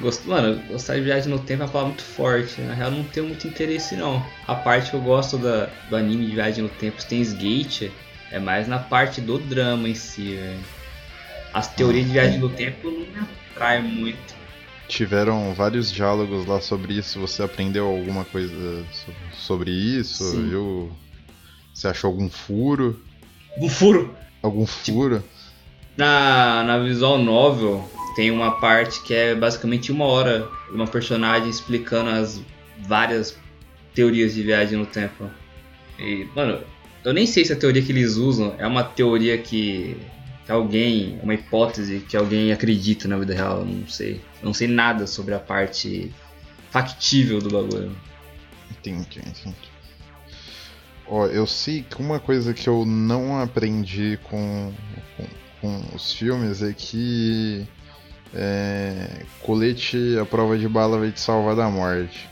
Gosto, 0.00 0.28
mano, 0.28 0.62
gostar 0.68 0.94
de 0.94 1.02
viagem 1.02 1.30
no 1.30 1.38
tempo 1.38 1.62
é 1.62 1.66
uma 1.66 1.72
palavra 1.72 1.94
muito 1.94 2.04
forte. 2.04 2.60
Na 2.60 2.74
real, 2.74 2.90
não 2.90 3.04
tenho 3.04 3.26
muito 3.26 3.46
interesse, 3.48 3.96
não. 3.96 4.24
A 4.46 4.54
parte 4.54 4.90
que 4.90 4.96
eu 4.96 5.00
gosto 5.00 5.38
da, 5.38 5.68
do 5.88 5.96
anime 5.96 6.26
de 6.26 6.34
viagem 6.34 6.62
no 6.62 6.70
tempo, 6.70 7.00
Steins 7.00 7.32
Gate, 7.32 7.90
é 8.32 8.38
mais 8.38 8.66
na 8.66 8.78
parte 8.78 9.20
do 9.20 9.38
drama 9.38 9.88
em 9.88 9.94
si, 9.94 10.34
velho. 10.34 10.58
As 11.52 11.68
teorias 11.68 12.06
de 12.06 12.12
viagem 12.12 12.38
no 12.38 12.48
tempo 12.48 12.90
não 12.90 13.00
me 13.00 13.28
atraem 13.52 13.82
muito. 13.82 14.34
Tiveram 14.88 15.54
vários 15.54 15.92
diálogos 15.92 16.46
lá 16.46 16.60
sobre 16.60 16.94
isso. 16.94 17.20
Você 17.20 17.42
aprendeu 17.42 17.86
alguma 17.86 18.24
coisa 18.24 18.84
so- 18.90 19.12
sobre 19.32 19.70
isso? 19.70 20.24
Sim. 20.30 20.48
Viu? 20.48 20.92
Você 21.72 21.88
achou 21.88 22.08
algum 22.08 22.28
furo? 22.28 23.00
Um 23.58 23.68
furo! 23.68 24.14
Algum 24.42 24.66
furo? 24.66 25.22
Na, 25.96 26.62
na 26.64 26.78
visual 26.78 27.18
novel 27.18 27.88
tem 28.16 28.30
uma 28.30 28.52
parte 28.60 29.02
que 29.02 29.14
é 29.14 29.34
basicamente 29.34 29.92
uma 29.92 30.06
hora 30.06 30.48
de 30.68 30.74
uma 30.74 30.86
personagem 30.86 31.48
explicando 31.48 32.10
as 32.10 32.40
várias 32.78 33.36
teorias 33.94 34.34
de 34.34 34.42
viagem 34.42 34.78
no 34.78 34.86
tempo. 34.86 35.30
E, 35.98 36.26
mano, 36.34 36.60
eu 37.04 37.12
nem 37.12 37.26
sei 37.26 37.44
se 37.44 37.52
a 37.52 37.56
teoria 37.56 37.82
que 37.82 37.92
eles 37.92 38.16
usam 38.16 38.54
é 38.58 38.66
uma 38.66 38.84
teoria 38.84 39.36
que, 39.38 39.96
que 40.44 40.52
alguém, 40.52 41.18
uma 41.22 41.34
hipótese 41.34 42.00
que 42.00 42.16
alguém 42.16 42.52
acredita 42.52 43.08
na 43.08 43.18
vida 43.18 43.34
real, 43.34 43.60
eu 43.60 43.66
não 43.66 43.88
sei. 43.88 44.20
Eu 44.40 44.46
não 44.46 44.54
sei 44.54 44.68
nada 44.68 45.06
sobre 45.06 45.34
a 45.34 45.38
parte 45.38 46.12
factível 46.70 47.40
do 47.40 47.50
bagulho. 47.50 47.96
Entendi, 48.70 49.18
entendi. 49.18 49.72
Ó, 51.06 51.26
eu 51.26 51.46
sei 51.46 51.82
que 51.82 52.00
uma 52.00 52.20
coisa 52.20 52.54
que 52.54 52.68
eu 52.68 52.86
não 52.86 53.40
aprendi 53.40 54.18
com, 54.24 54.72
com, 55.16 55.26
com 55.60 55.96
os 55.96 56.12
filmes 56.12 56.62
é 56.62 56.72
que 56.72 57.66
é, 58.34 59.24
colete 59.42 60.16
à 60.18 60.24
prova 60.24 60.56
de 60.56 60.68
bala 60.68 60.98
vai 60.98 61.10
te 61.10 61.20
salvar 61.20 61.54
da 61.54 61.68
morte. 61.68 62.31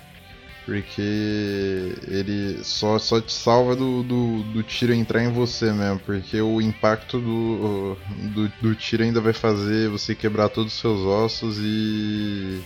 Porque 0.64 1.94
ele 2.06 2.62
só, 2.62 2.98
só 2.98 3.20
te 3.20 3.32
salva 3.32 3.74
do, 3.74 4.02
do, 4.02 4.42
do 4.44 4.62
tiro 4.62 4.92
entrar 4.92 5.22
em 5.22 5.32
você 5.32 5.72
mesmo. 5.72 5.98
Porque 6.00 6.40
o 6.40 6.60
impacto 6.60 7.18
do, 7.18 7.96
do, 8.34 8.48
do 8.60 8.74
tiro 8.74 9.02
ainda 9.02 9.20
vai 9.20 9.32
fazer 9.32 9.88
você 9.88 10.14
quebrar 10.14 10.48
todos 10.48 10.74
os 10.74 10.80
seus 10.80 11.00
ossos 11.00 11.58
e 11.60 12.62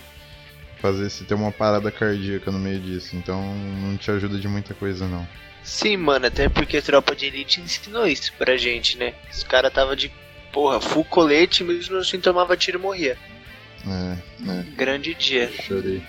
fazer 0.79 1.09
você 1.09 1.23
ter 1.23 1.33
uma 1.33 1.51
parada 1.51 1.89
cardíaca 1.89 2.51
no 2.51 2.59
meio 2.59 2.79
disso. 2.79 3.15
Então 3.15 3.41
não 3.81 3.97
te 3.97 4.11
ajuda 4.11 4.37
de 4.37 4.47
muita 4.47 4.73
coisa 4.73 5.07
não. 5.07 5.27
Sim, 5.63 5.97
mano, 5.97 6.27
até 6.27 6.47
porque 6.47 6.79
Tropa 6.81 7.15
de 7.15 7.25
Elite 7.25 7.59
ensinou 7.59 8.05
isso 8.05 8.31
pra 8.37 8.55
gente, 8.55 8.97
né? 8.99 9.15
Os 9.33 9.41
caras 9.41 9.73
tava 9.73 9.95
de, 9.95 10.11
porra, 10.53 10.79
full 10.79 11.03
colete, 11.03 11.63
mesmo 11.63 11.97
assim 11.97 12.19
tomava 12.19 12.55
tiro 12.55 12.77
e 12.77 12.81
morria. 12.81 13.17
É, 13.87 14.17
é, 14.51 14.63
Grande 14.75 15.15
dia. 15.15 15.51
chorei. 15.51 16.03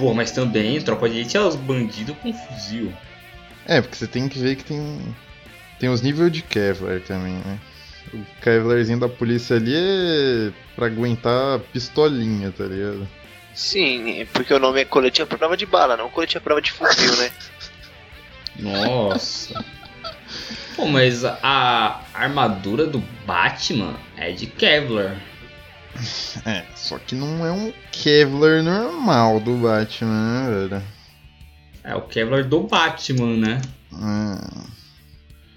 Pô, 0.00 0.14
mas 0.14 0.30
também, 0.32 0.80
tropa 0.80 1.10
de 1.10 1.16
elite 1.16 1.36
é 1.36 1.40
os 1.42 1.54
bandidos 1.54 2.16
com 2.22 2.32
fuzil. 2.32 2.90
É, 3.66 3.82
porque 3.82 3.96
você 3.96 4.06
tem 4.06 4.30
que 4.30 4.38
ver 4.38 4.56
que 4.56 4.64
tem. 4.64 5.14
Tem 5.78 5.90
os 5.90 6.00
níveis 6.00 6.32
de 6.32 6.40
Kevlar 6.40 7.00
também, 7.00 7.34
né? 7.34 7.58
O 8.14 8.24
Kevlarzinho 8.40 8.98
da 8.98 9.10
polícia 9.10 9.56
ali 9.56 9.74
é 9.76 10.52
pra 10.74 10.86
aguentar 10.86 11.58
pistolinha, 11.70 12.50
tá 12.50 12.64
ligado? 12.64 13.06
Sim, 13.52 14.26
porque 14.32 14.54
o 14.54 14.58
nome 14.58 14.80
é 14.80 14.84
colete 14.86 15.20
à 15.20 15.26
prova 15.26 15.54
de 15.54 15.66
bala, 15.66 15.98
não 15.98 16.08
colete 16.08 16.38
à 16.38 16.40
prova 16.40 16.62
de 16.62 16.72
fuzil, 16.72 17.16
né? 17.16 17.30
Nossa. 18.58 19.62
Pô, 20.76 20.86
mas 20.86 21.26
a 21.26 22.00
armadura 22.14 22.86
do 22.86 23.00
Batman 23.26 23.96
é 24.16 24.32
de 24.32 24.46
Kevlar. 24.46 25.20
É, 26.46 26.64
só 26.74 26.98
que 26.98 27.14
não 27.14 27.44
é 27.44 27.52
um 27.52 27.72
Kevlar 27.92 28.62
normal 28.62 29.40
do 29.40 29.56
Batman, 29.56 30.10
né, 30.12 30.68
velho? 30.68 30.82
É 31.82 31.94
o 31.94 32.02
Kevlar 32.02 32.48
do 32.48 32.62
Batman, 32.62 33.36
né? 33.36 33.60
É. 33.92 34.70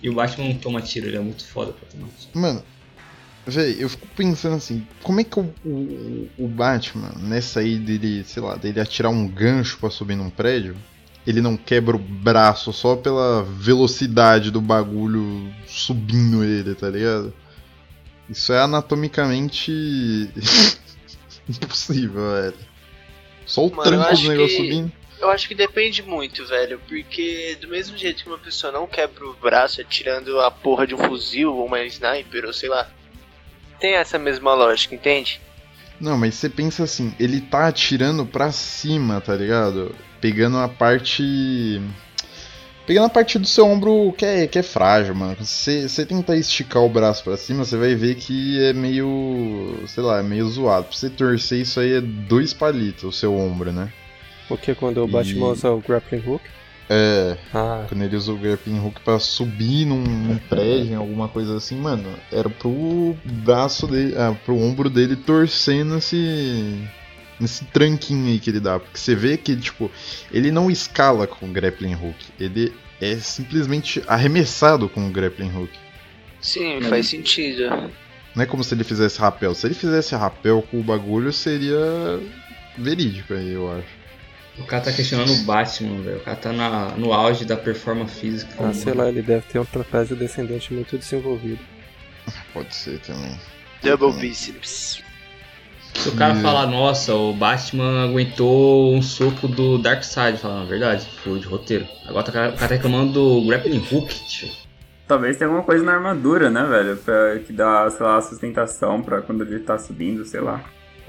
E 0.01 0.09
o 0.09 0.13
Batman 0.13 0.49
não 0.49 0.57
toma 0.57 0.81
tiro, 0.81 1.07
ele 1.07 1.17
é 1.17 1.19
muito 1.19 1.45
foda 1.45 1.71
pra 1.71 1.87
tomar 1.87 2.09
tiro. 2.17 2.31
Mano, 2.39 2.63
Véi, 3.45 3.75
eu 3.77 3.89
fico 3.89 4.07
pensando 4.15 4.55
assim, 4.55 4.87
como 5.01 5.19
é 5.19 5.23
que 5.23 5.37
o, 5.37 5.53
o, 5.65 6.29
o 6.37 6.47
Batman, 6.47 7.11
nessa 7.19 7.59
aí 7.59 7.77
dele, 7.77 8.23
sei 8.23 8.41
lá, 8.41 8.55
dele 8.55 8.79
atirar 8.79 9.11
um 9.11 9.27
gancho 9.27 9.77
pra 9.79 9.89
subir 9.89 10.15
num 10.15 10.29
prédio, 10.29 10.77
ele 11.27 11.41
não 11.41 11.57
quebra 11.57 11.95
o 11.95 11.99
braço 11.99 12.71
só 12.71 12.95
pela 12.95 13.43
velocidade 13.43 14.49
do 14.49 14.61
bagulho 14.61 15.53
subindo 15.67 16.43
ele, 16.43 16.73
tá 16.73 16.89
ligado? 16.89 17.33
Isso 18.29 18.53
é 18.53 18.59
anatomicamente 18.59 19.71
impossível, 21.49 22.31
velho. 22.31 22.53
Só 23.45 23.65
o 23.65 23.75
Mano, 23.75 24.01
acho 24.01 24.23
do 24.23 24.29
negócio 24.29 24.57
que- 24.57 24.63
subindo. 24.63 24.91
Eu 25.19 25.29
acho 25.29 25.47
que 25.47 25.55
depende 25.55 26.03
muito, 26.03 26.45
velho, 26.45 26.81
porque 26.87 27.57
do 27.61 27.69
mesmo 27.69 27.97
jeito 27.97 28.23
que 28.23 28.29
uma 28.29 28.37
pessoa 28.37 28.73
não 28.73 28.85
quebra 28.85 29.25
o 29.25 29.33
braço 29.33 29.79
atirando 29.79 30.37
a 30.41 30.51
porra 30.51 30.85
de 30.85 30.93
um 30.93 30.97
fuzil 30.97 31.53
ou 31.55 31.65
uma 31.65 31.81
sniper 31.85 32.43
ou 32.45 32.51
sei 32.51 32.67
lá, 32.67 32.89
tem 33.79 33.93
essa 33.93 34.19
mesma 34.19 34.53
lógica, 34.53 34.95
entende? 34.95 35.39
Não, 35.99 36.17
mas 36.17 36.35
você 36.35 36.49
pensa 36.49 36.83
assim, 36.83 37.15
ele 37.17 37.39
tá 37.39 37.67
atirando 37.67 38.25
pra 38.25 38.51
cima, 38.51 39.21
tá 39.21 39.33
ligado? 39.33 39.95
Pegando 40.19 40.57
a 40.57 40.67
parte. 40.67 41.81
Pegando 42.85 43.05
a 43.05 43.09
parte 43.09 43.39
do 43.39 43.47
seu 43.47 43.65
ombro 43.65 44.13
que 44.17 44.25
é, 44.25 44.45
que 44.45 44.59
é 44.59 44.63
frágil, 44.63 45.15
mano. 45.15 45.37
Você 45.39 45.87
você 45.87 46.05
tentar 46.05 46.35
esticar 46.35 46.83
o 46.83 46.89
braço 46.89 47.23
pra 47.23 47.37
cima, 47.37 47.63
você 47.63 47.77
vai 47.77 47.95
ver 47.95 48.15
que 48.15 48.61
é 48.61 48.73
meio. 48.73 49.79
sei 49.87 50.03
lá, 50.03 50.19
é 50.19 50.23
meio 50.23 50.47
zoado. 50.49 50.87
Pra 50.87 50.95
você 50.97 51.09
torcer 51.09 51.61
isso 51.61 51.79
aí 51.79 51.93
é 51.93 52.01
dois 52.01 52.53
palitos, 52.53 53.03
o 53.03 53.11
seu 53.11 53.33
ombro, 53.37 53.71
né? 53.71 53.91
Porque 54.49 54.75
quando 54.75 55.01
o 55.01 55.07
Batman 55.07 55.47
E- 55.47 55.51
usa 55.51 55.71
o 55.71 55.79
grappling 55.79 56.21
hook. 56.27 56.43
É. 56.89 57.37
Ah, 57.53 57.85
Quando 57.87 58.03
ele 58.03 58.17
usa 58.17 58.33
o 58.33 58.37
grappling 58.37 58.79
hook 58.85 58.99
pra 59.05 59.17
subir 59.17 59.85
num, 59.85 60.03
num 60.03 60.37
prédio, 60.37 60.99
alguma 60.99 61.29
coisa 61.29 61.55
assim, 61.55 61.77
mano, 61.77 62.09
era 62.29 62.49
pro 62.49 63.15
braço 63.23 63.87
dele, 63.87 64.13
ah, 64.17 64.35
pro 64.43 64.57
ombro 64.59 64.89
dele 64.89 65.15
torcer 65.15 65.85
nesse. 65.85 66.77
Nesse 67.43 67.63
tranquinho 67.65 68.27
aí 68.31 68.39
que 68.39 68.49
ele 68.49 68.59
dá. 68.59 68.79
Porque 68.79 68.97
você 68.97 69.13
vê 69.15 69.37
que, 69.37 69.55
tipo, 69.55 69.91
ele 70.31 70.51
não 70.51 70.71
escala 70.71 71.27
com 71.27 71.45
o 71.45 71.49
grappling 71.51 71.93
hook, 71.95 72.15
ele 72.39 72.73
é 72.99 73.15
simplesmente 73.17 74.01
arremessado 74.07 74.89
com 74.89 75.07
o 75.07 75.11
grappling 75.11 75.55
hook. 75.55 75.71
Sim, 76.41 76.81
faz 76.89 77.07
sentido. 77.07 77.91
Não 78.35 78.43
é 78.43 78.45
como 78.45 78.63
se 78.63 78.73
ele 78.73 78.83
fizesse 78.83 79.19
rapel. 79.19 79.53
Se 79.53 79.67
ele 79.67 79.75
fizesse 79.75 80.15
rapel 80.15 80.61
com 80.63 80.79
o 80.79 80.83
bagulho, 80.83 81.31
seria 81.31 81.77
verídico 82.77 83.33
aí, 83.33 83.51
eu 83.53 83.71
acho. 83.71 84.03
O 84.57 84.63
cara 84.65 84.83
tá 84.83 84.91
questionando 84.91 85.31
o 85.33 85.37
Batman, 85.43 86.01
velho. 86.01 86.17
O 86.17 86.21
cara 86.21 86.37
tá 86.37 86.51
na- 86.53 86.91
no 86.95 87.11
auge 87.13 87.43
da 87.45 87.55
performance 87.57 88.19
física. 88.19 88.53
ah, 88.59 88.73
sei 88.73 88.93
lá, 88.93 89.09
ele 89.09 89.21
deve 89.21 89.45
ter 89.47 89.59
um 89.59 89.65
trapézio 89.65 90.15
descendente 90.15 90.73
muito 90.73 90.97
desenvolvido. 90.97 91.59
Pode 92.53 92.73
ser 92.75 92.99
também. 92.99 93.35
Double 93.81 94.13
biceps. 94.13 95.01
Se 95.95 96.09
o 96.09 96.15
cara 96.15 96.35
falar, 96.35 96.67
nossa, 96.67 97.13
o 97.15 97.33
Batman 97.33 98.03
aguentou 98.03 98.93
um 98.93 99.01
soco 99.01 99.47
do 99.47 99.77
Darkseid, 99.77 100.37
fala, 100.37 100.59
na 100.59 100.65
verdade, 100.65 101.07
foi 101.23 101.39
de 101.39 101.45
roteiro. 101.47 101.87
Agora 102.05 102.29
o 102.29 102.33
cara, 102.33 102.49
o 102.49 102.53
cara 102.53 102.67
tá 102.67 102.75
reclamando 102.75 103.13
do 103.13 103.47
grappling 103.47 103.85
hook, 103.91 104.13
tio. 104.27 104.49
Talvez 105.07 105.37
tenha 105.37 105.47
alguma 105.47 105.63
coisa 105.63 105.83
na 105.83 105.93
armadura, 105.93 106.49
né, 106.49 106.63
velho? 106.63 106.97
Pra, 106.97 107.39
que 107.39 107.53
dá, 107.53 107.89
sei 107.89 108.05
lá, 108.05 108.21
sustentação 108.21 109.01
pra 109.01 109.21
quando 109.21 109.43
ele 109.43 109.59
tá 109.59 109.77
subindo, 109.77 110.25
sei 110.25 110.41
lá. 110.41 110.63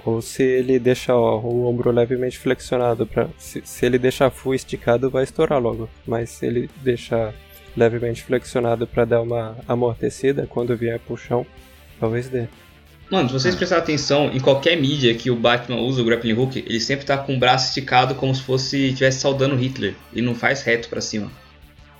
Ou 0.04 0.20
se 0.20 0.42
ele 0.42 0.78
deixar 0.78 1.16
ó, 1.16 1.38
o 1.40 1.66
ombro 1.66 1.90
levemente 1.90 2.38
flexionado, 2.38 3.06
pra, 3.06 3.28
se, 3.38 3.62
se 3.64 3.86
ele 3.86 3.98
deixar 3.98 4.30
full 4.30 4.54
esticado, 4.54 5.08
vai 5.08 5.24
estourar 5.24 5.60
logo. 5.60 5.88
Mas 6.06 6.30
se 6.30 6.46
ele 6.46 6.68
deixar 6.82 7.32
levemente 7.76 8.22
flexionado 8.22 8.86
pra 8.86 9.04
dar 9.04 9.22
uma 9.22 9.56
amortecida 9.66 10.46
quando 10.48 10.76
vier 10.76 10.98
pro 11.00 11.16
chão, 11.16 11.46
talvez 11.98 12.28
dê. 12.28 12.46
Mano, 13.10 13.28
se 13.28 13.34
vocês 13.34 13.54
prestarem 13.54 13.82
atenção, 13.82 14.30
em 14.32 14.40
qualquer 14.40 14.76
mídia 14.76 15.14
que 15.14 15.30
o 15.30 15.36
Batman 15.36 15.80
usa 15.80 16.00
o 16.00 16.04
grappling 16.04 16.32
hook, 16.32 16.64
ele 16.66 16.80
sempre 16.80 17.04
tá 17.04 17.18
com 17.18 17.36
o 17.36 17.38
braço 17.38 17.68
esticado 17.68 18.14
como 18.14 18.34
se 18.34 18.42
fosse 18.42 18.88
estivesse 18.88 19.20
saudando 19.20 19.56
Hitler. 19.56 19.94
Ele 20.12 20.26
não 20.26 20.34
faz 20.34 20.62
reto 20.62 20.88
pra 20.88 21.00
cima. 21.00 21.30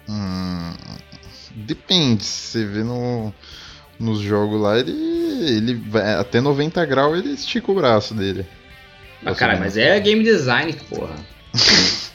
Hum, 0.09 0.73
depende, 1.55 2.25
se 2.25 2.59
você 2.59 2.65
vê 2.65 2.83
no, 2.83 3.33
nos 3.99 4.21
jogos 4.21 4.61
lá, 4.61 4.79
ele, 4.79 4.93
ele 4.93 5.75
vai, 5.75 6.15
até 6.15 6.41
90 6.41 6.85
graus 6.87 7.19
ele 7.19 7.35
estica 7.35 7.71
o 7.71 7.75
braço 7.75 8.15
dele. 8.15 8.47
Ah, 9.25 9.35
cara, 9.35 9.57
mas 9.57 9.77
é 9.77 9.99
game 10.01 10.23
design, 10.23 10.73
porra. 10.89 11.15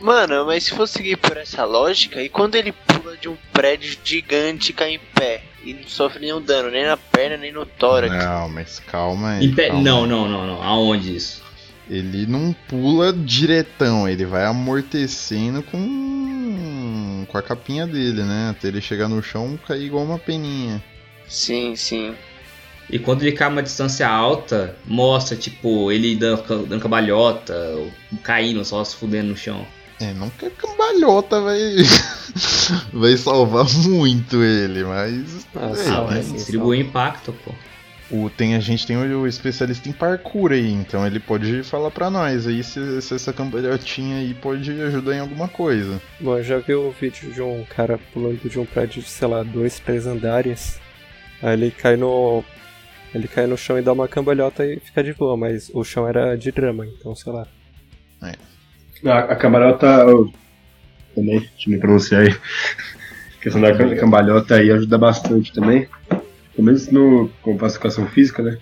Mano, 0.00 0.46
mas 0.46 0.64
se 0.64 0.70
for 0.70 0.86
seguir 0.86 1.16
por 1.16 1.36
essa 1.36 1.64
lógica, 1.64 2.22
e 2.22 2.28
quando 2.28 2.54
ele 2.54 2.72
pula 2.72 3.16
de 3.16 3.28
um 3.28 3.36
prédio 3.52 3.98
gigante 4.04 4.70
e 4.70 4.74
cai 4.74 4.94
em 4.94 5.00
pé? 5.14 5.42
E 5.64 5.74
não 5.74 5.84
sofre 5.86 6.20
nenhum 6.20 6.40
dano, 6.40 6.70
nem 6.70 6.86
na 6.86 6.96
perna, 6.96 7.36
nem 7.36 7.52
no 7.52 7.66
tórax. 7.66 8.14
Não, 8.24 8.48
mas 8.48 8.80
calma 8.80 9.32
aí. 9.32 9.52
Pé... 9.52 9.68
calma 9.68 9.82
Não, 9.82 10.06
não, 10.06 10.28
não, 10.28 10.46
não. 10.46 10.62
Aonde 10.62 11.16
isso? 11.16 11.42
Ele 11.90 12.26
não 12.26 12.54
pula 12.68 13.12
diretão, 13.12 14.08
ele 14.08 14.24
vai 14.24 14.44
amortecendo 14.44 15.62
com, 15.62 17.24
com 17.26 17.38
a 17.38 17.42
capinha 17.42 17.86
dele, 17.86 18.22
né? 18.22 18.50
Até 18.50 18.68
ele 18.68 18.80
chegar 18.80 19.08
no 19.08 19.22
chão 19.22 19.58
cair 19.66 19.86
igual 19.86 20.04
uma 20.04 20.18
peninha. 20.18 20.82
Sim, 21.26 21.74
sim. 21.74 22.14
E 22.90 22.98
quando 22.98 23.22
ele 23.22 23.32
cai 23.32 23.48
uma 23.48 23.62
distância 23.62 24.08
alta, 24.08 24.76
mostra, 24.86 25.36
tipo, 25.36 25.92
ele 25.92 26.16
dando, 26.16 26.66
dando 26.66 26.80
cambalhota, 26.80 27.54
ou 27.76 27.90
caindo, 28.22 28.64
só 28.64 28.82
se 28.82 28.96
fudendo 28.96 29.28
no 29.30 29.36
chão. 29.36 29.66
É, 30.00 30.14
não 30.14 30.30
que 30.30 30.46
a 30.46 30.50
cambalhota 30.50 31.40
vai, 31.40 31.58
vai 32.92 33.16
salvar 33.16 33.66
muito 33.86 34.42
ele, 34.42 34.84
mas. 34.84 35.46
Ah, 35.56 35.72
é, 35.76 36.06
vai 36.06 36.22
sim, 36.22 36.34
distribuir 36.34 36.80
impacto, 36.80 37.32
pô. 37.44 37.52
O, 38.10 38.30
tem, 38.30 38.54
a 38.54 38.60
gente 38.60 38.86
tem 38.86 38.96
o, 38.96 39.26
especialista 39.26 39.86
em 39.88 39.92
parkour 39.92 40.52
aí, 40.52 40.72
então 40.72 41.06
ele 41.06 41.20
pode 41.20 41.62
falar 41.62 41.90
pra 41.90 42.08
nós 42.08 42.46
aí 42.46 42.64
se, 42.64 43.02
se 43.02 43.14
essa 43.14 43.34
cambalhotinha 43.34 44.18
aí 44.18 44.32
pode 44.32 44.70
ajudar 44.80 45.16
em 45.16 45.20
alguma 45.20 45.46
coisa. 45.46 46.00
Bom, 46.18 46.38
eu 46.38 46.44
já 46.44 46.58
vi 46.58 46.74
o 46.74 46.90
vídeo 46.90 47.30
de 47.30 47.42
um 47.42 47.64
cara 47.64 47.98
pulando 48.12 48.48
de 48.48 48.58
um 48.58 48.64
prédio 48.64 49.02
de, 49.02 49.08
sei 49.08 49.28
lá, 49.28 49.42
dois, 49.42 49.78
três 49.78 50.06
andares. 50.06 50.80
Aí 51.42 51.52
ele 51.52 51.70
cai 51.70 51.96
no. 51.96 52.42
Ele 53.14 53.28
cai 53.28 53.46
no 53.46 53.58
chão 53.58 53.78
e 53.78 53.82
dá 53.82 53.92
uma 53.92 54.08
cambalhota 54.08 54.64
e 54.64 54.80
fica 54.80 55.02
de 55.02 55.12
boa, 55.12 55.36
mas 55.36 55.70
o 55.74 55.82
chão 55.84 56.08
era 56.08 56.36
de 56.36 56.50
drama, 56.50 56.86
então 56.86 57.14
sei 57.14 57.32
lá. 57.32 57.46
A, 59.04 59.18
a 59.18 59.36
cambalhota. 59.36 60.06
Também, 61.14 61.40
deixa 61.40 61.68
eu 61.68 61.72
me 61.72 61.78
pronunciar 61.78 62.22
aí. 62.22 62.32
A 62.32 63.42
questão 63.42 63.60
da 63.60 63.74
cam- 63.76 63.96
cambalhota 63.96 64.56
aí 64.56 64.70
ajuda 64.70 64.98
bastante 64.98 65.52
também. 65.52 65.88
Pelo 66.08 66.66
menos 66.66 66.88
no, 66.90 67.30
como 67.42 67.64
educação 67.64 68.06
física, 68.06 68.42
né? 68.42 68.58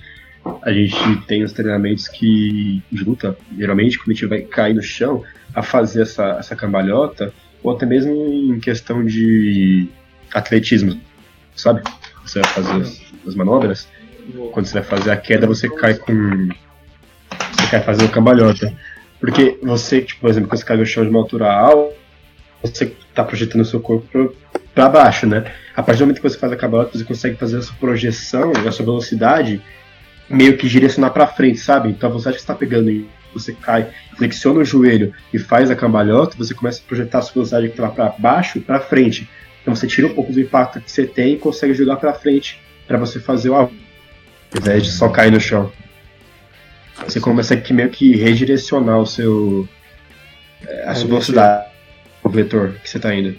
A 0.63 0.73
gente 0.73 0.97
tem 1.27 1.43
os 1.43 1.53
treinamentos 1.53 2.07
que 2.07 2.83
luta, 2.93 3.37
geralmente, 3.59 3.99
quando 3.99 4.11
a 4.11 4.13
gente 4.15 4.27
vai 4.27 4.43
cair 4.43 4.75
no 4.75 4.83
chão, 4.83 5.25
a 5.55 5.63
fazer 5.63 6.03
essa, 6.03 6.37
essa 6.39 6.55
cambalhota, 6.55 7.33
ou 7.63 7.73
até 7.75 7.85
mesmo 7.85 8.13
em 8.13 8.61
questão 8.61 9.05
de 9.05 9.89
atletismo, 10.33 11.01
sabe? 11.57 11.83
Você 12.25 12.41
vai 12.41 12.51
fazer 12.51 12.73
as, 12.81 13.03
as 13.27 13.35
manobras, 13.35 13.89
quando 14.53 14.67
você 14.67 14.75
vai 14.75 14.83
fazer 14.85 15.11
a 15.11 15.17
queda, 15.17 15.47
você 15.47 15.69
cai 15.69 15.95
com. 15.95 16.13
Você 17.53 17.67
cai 17.71 17.83
fazendo 17.83 18.11
cambalhota. 18.11 18.73
Porque 19.21 19.59
você, 19.63 20.01
tipo, 20.01 20.21
por 20.21 20.31
exemplo, 20.31 20.49
quando 20.49 20.59
você 20.59 20.67
cai 20.67 20.77
no 20.77 20.87
chão 20.87 21.05
de 21.05 21.11
uma 21.11 21.19
altura 21.19 21.53
alta, 21.53 21.95
você 22.63 22.93
tá 23.15 23.25
projetando 23.25 23.63
o 23.63 23.65
seu 23.65 23.81
corpo 23.81 24.35
pra 24.75 24.89
baixo, 24.89 25.27
né? 25.27 25.53
A 25.75 25.83
partir 25.83 26.01
do 26.01 26.07
momento 26.07 26.21
que 26.21 26.29
você 26.29 26.39
faz 26.39 26.53
a 26.53 26.57
cambalhota, 26.57 26.97
você 26.97 27.05
consegue 27.05 27.37
fazer 27.37 27.59
a 27.59 27.63
sua 27.63 27.77
projeção, 27.77 28.53
a 28.67 28.73
sua 28.73 28.85
velocidade, 28.85 29.61
meio 30.29 30.57
que 30.57 30.69
direcionar 30.69 31.11
pra 31.11 31.27
frente, 31.27 31.59
sabe? 31.59 31.91
Então 31.91 32.09
a 32.09 32.11
velocidade 32.11 32.37
que 32.37 32.43
você 32.43 32.47
tá 32.47 32.55
pegando 32.55 32.91
e 32.91 33.09
você 33.33 33.53
cai, 33.53 33.89
flexiona 34.17 34.61
o 34.61 34.65
joelho 34.65 35.13
e 35.33 35.39
faz 35.39 35.71
a 35.71 35.77
cambalhota, 35.77 36.37
você 36.37 36.55
começa 36.55 36.81
a 36.81 36.89
projetar 36.89 37.19
a 37.19 37.23
sua 37.23 37.35
velocidade 37.35 37.69
que 37.69 37.77
tá 37.77 37.89
pra 37.89 38.15
baixo, 38.19 38.61
pra 38.61 38.81
frente. 38.81 39.29
Então 39.63 39.75
você 39.75 39.87
tira 39.87 40.07
um 40.07 40.15
pouco 40.15 40.33
do 40.33 40.41
impacto 40.41 40.81
que 40.81 40.91
você 40.91 41.07
tem 41.07 41.35
e 41.35 41.39
consegue 41.39 41.75
jogar 41.75 41.97
pra 41.97 42.13
frente 42.13 42.61
pra 42.87 42.99
você 42.99 43.19
fazer 43.19 43.51
o 43.51 43.55
ao 43.55 43.71
invés 44.57 44.85
de 44.85 44.93
só 44.93 45.09
cair 45.09 45.33
no 45.33 45.41
chão. 45.41 45.73
Você 47.05 47.21
começa 47.21 47.55
aqui 47.55 47.73
meio 47.73 47.91
que 47.91 48.17
redirecionar 48.17 48.99
o 48.99 49.07
seu. 49.07 49.69
é, 50.67 50.89
a 50.89 50.95
sua 50.95 51.09
velocidade, 51.09 51.67
o 52.23 52.29
vetor 52.29 52.75
que 52.83 52.89
você 52.89 52.99
tá 52.99 53.15
indo. 53.15 53.39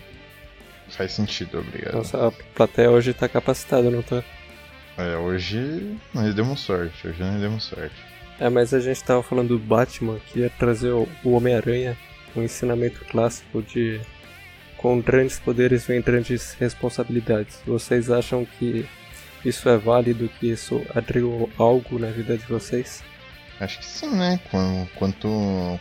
Faz 0.89 1.11
sentido, 1.11 1.59
obrigado. 1.59 1.95
Nossa, 1.95 2.27
a 2.27 2.31
plateia 2.55 2.89
hoje 2.89 3.13
tá 3.13 3.27
capacitada, 3.27 3.89
não 3.89 4.01
tá? 4.01 4.23
É, 4.97 5.15
hoje 5.17 5.97
nós 6.13 6.33
demos 6.33 6.61
sorte, 6.61 7.07
hoje 7.07 7.19
nós 7.19 7.41
demos 7.41 7.63
sorte. 7.65 7.95
É, 8.39 8.49
mas 8.49 8.73
a 8.73 8.79
gente 8.79 9.03
tava 9.03 9.21
falando 9.21 9.49
do 9.49 9.59
Batman, 9.59 10.17
que 10.27 10.39
ia 10.39 10.49
trazer 10.49 10.91
o 10.91 11.07
o 11.23 11.31
Homem-Aranha, 11.31 11.97
um 12.35 12.43
ensinamento 12.43 13.03
clássico 13.05 13.61
de 13.61 13.99
com 14.77 15.01
grandes 15.01 15.39
poderes 15.39 15.85
vem 15.87 16.01
grandes 16.01 16.53
responsabilidades. 16.53 17.59
Vocês 17.65 18.09
acham 18.11 18.45
que 18.45 18.85
isso 19.43 19.67
é 19.67 19.77
válido, 19.77 20.29
que 20.39 20.51
isso 20.51 20.81
agregou 20.93 21.49
algo 21.57 21.99
na 21.99 22.07
vida 22.07 22.37
de 22.37 22.45
vocês? 22.45 23.03
Acho 23.59 23.79
que 23.79 23.85
sim, 23.85 24.09
né? 24.15 24.39
Quan- 24.51 24.87
Quanto, 24.95 25.27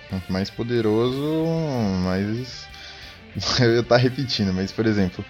quanto 0.09 0.33
mais 0.33 0.51
poderoso, 0.51 1.45
mais. 2.05 2.67
Eu 3.61 3.75
ia 3.75 3.81
estar 3.81 3.97
repetindo, 3.99 4.53
mas 4.53 4.73
por 4.73 4.87
exemplo, 4.87 5.25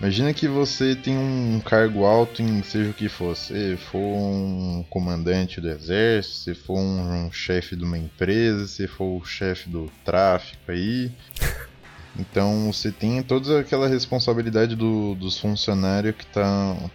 Imagina 0.00 0.32
que 0.32 0.46
você 0.46 0.94
tem 0.94 1.18
um 1.18 1.60
cargo 1.60 2.04
alto 2.04 2.40
em 2.40 2.62
seja 2.62 2.90
o 2.90 2.94
que 2.94 3.08
for. 3.08 3.36
Se 3.36 3.76
for 3.76 3.98
um 3.98 4.84
comandante 4.88 5.60
do 5.60 5.68
exército, 5.68 6.36
se 6.36 6.54
for 6.54 6.78
um, 6.78 7.26
um 7.26 7.32
chefe 7.32 7.74
de 7.74 7.82
uma 7.82 7.98
empresa, 7.98 8.68
se 8.68 8.86
for 8.86 9.20
o 9.20 9.24
chefe 9.24 9.68
do 9.68 9.90
tráfico 10.04 10.70
aí. 10.70 11.10
Então 12.18 12.72
você 12.72 12.90
tem 12.90 13.22
toda 13.22 13.60
aquela 13.60 13.86
responsabilidade 13.86 14.74
do, 14.74 15.14
dos 15.14 15.38
funcionários 15.38 16.16
que 16.16 16.24
estão 16.24 16.90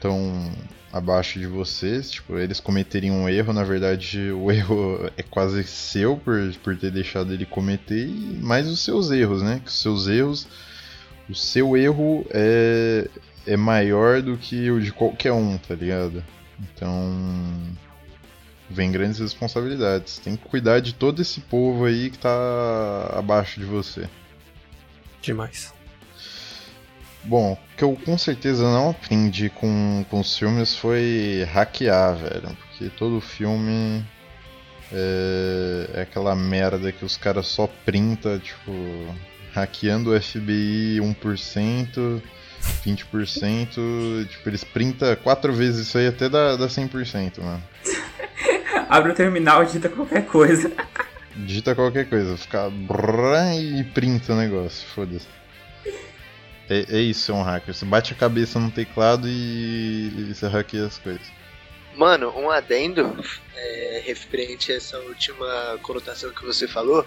abaixo 0.94 1.40
de 1.40 1.48
vocês. 1.48 2.12
Tipo, 2.12 2.38
eles 2.38 2.60
cometeriam 2.60 3.24
um 3.24 3.28
erro, 3.28 3.52
na 3.52 3.64
verdade 3.64 4.30
o 4.32 4.52
erro 4.52 5.10
é 5.18 5.24
quase 5.24 5.64
seu 5.64 6.16
por, 6.16 6.40
por 6.64 6.78
ter 6.78 6.92
deixado 6.92 7.34
ele 7.34 7.46
cometer, 7.46 8.08
e 8.08 8.40
mais 8.42 8.68
os 8.68 8.80
seus 8.80 9.10
erros, 9.10 9.42
né? 9.42 9.60
Que 9.60 9.70
os 9.70 9.82
seus 9.82 10.08
erros. 10.08 10.48
O 11.28 11.34
seu 11.34 11.76
erro 11.76 12.26
é, 12.30 13.10
é 13.48 13.58
maior 13.58 14.22
do 14.22 14.38
que 14.38 14.70
o 14.70 14.80
de 14.80 14.92
qualquer 14.92 15.32
um, 15.32 15.58
tá 15.58 15.74
ligado? 15.74 16.24
Então. 16.60 17.12
Vem 18.70 18.92
grandes 18.92 19.20
responsabilidades. 19.20 20.18
Tem 20.20 20.36
que 20.36 20.48
cuidar 20.48 20.80
de 20.80 20.94
todo 20.96 21.22
esse 21.22 21.42
povo 21.42 21.86
aí 21.86 22.10
que 22.10 22.18
tá 22.18 23.14
abaixo 23.14 23.60
de 23.60 23.66
você. 23.66 24.10
Demais. 25.22 25.74
Bom, 27.26 27.54
o 27.54 27.78
que 27.78 27.84
eu 27.84 27.98
com 28.06 28.18
certeza 28.18 28.64
não 28.64 28.90
aprendi 28.90 29.50
com, 29.50 30.06
com 30.10 30.20
os 30.20 30.38
filmes 30.38 30.76
foi 30.76 31.48
hackear, 31.52 32.16
velho. 32.16 32.58
Porque 32.58 32.90
todo 32.90 33.22
filme 33.22 34.04
é, 34.92 35.90
é 35.94 36.02
aquela 36.02 36.36
merda 36.36 36.92
que 36.92 37.06
os 37.06 37.16
caras 37.16 37.48
só 37.48 37.68
printa, 37.86 38.40
tipo, 38.40 38.72
hackeando 39.54 40.12
o 40.12 40.22
FBI 40.22 41.00
1%, 41.00 42.22
20%, 42.86 44.28
tipo, 44.28 44.50
eles 44.50 44.64
printam 44.64 45.16
quatro 45.16 45.54
vezes 45.54 45.88
isso 45.88 45.98
aí 45.98 46.08
até 46.08 46.28
dá, 46.28 46.58
dá 46.58 46.68
100%, 46.68 47.42
mano. 47.42 47.64
Abre 48.90 49.12
o 49.12 49.16
terminal, 49.16 49.64
digita 49.64 49.88
qualquer 49.90 50.26
coisa. 50.26 50.72
Digita 51.36 51.74
qualquer 51.74 52.08
coisa, 52.08 52.38
fica 52.38 52.70
e 53.60 53.84
printa 53.86 54.34
o 54.34 54.36
negócio, 54.36 54.88
foda-se. 54.90 55.26
É, 56.70 56.86
é, 56.90 57.00
isso, 57.00 57.32
é 57.32 57.36
um 57.36 57.44
hacker. 57.44 57.74
Você 57.74 57.86
bate 57.86 58.14
a 58.14 58.16
cabeça 58.16 58.60
no 58.60 58.72
teclado 58.72 59.28
e, 59.28 60.12
e 60.18 60.34
você 60.34 60.48
hackeia 60.48 60.86
as 60.86 60.98
coisas. 60.98 61.32
Mano, 61.96 62.34
um 62.36 62.50
adendo 62.50 63.24
é, 63.56 64.02
referente 64.06 64.72
a 64.72 64.76
essa 64.76 64.98
última 65.00 65.78
conotação 65.82 66.32
que 66.32 66.44
você 66.44 66.68
falou, 66.68 67.06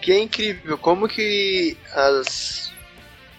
que 0.00 0.12
é 0.12 0.18
incrível 0.18 0.78
como 0.78 1.08
que 1.08 1.76
as, 1.92 2.72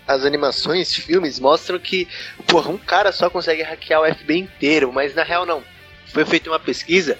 as 0.06 0.26
animações, 0.26 0.94
filmes 0.94 1.40
mostram 1.40 1.80
que, 1.80 2.08
porra, 2.48 2.72
um 2.72 2.78
cara 2.78 3.12
só 3.12 3.30
consegue 3.30 3.62
hackear 3.62 4.02
o 4.02 4.16
FBI 4.16 4.40
inteiro, 4.40 4.92
mas 4.92 5.16
na 5.16 5.24
real 5.24 5.46
não. 5.46 5.64
Foi 6.08 6.26
feita 6.26 6.50
uma 6.50 6.60
pesquisa 6.60 7.18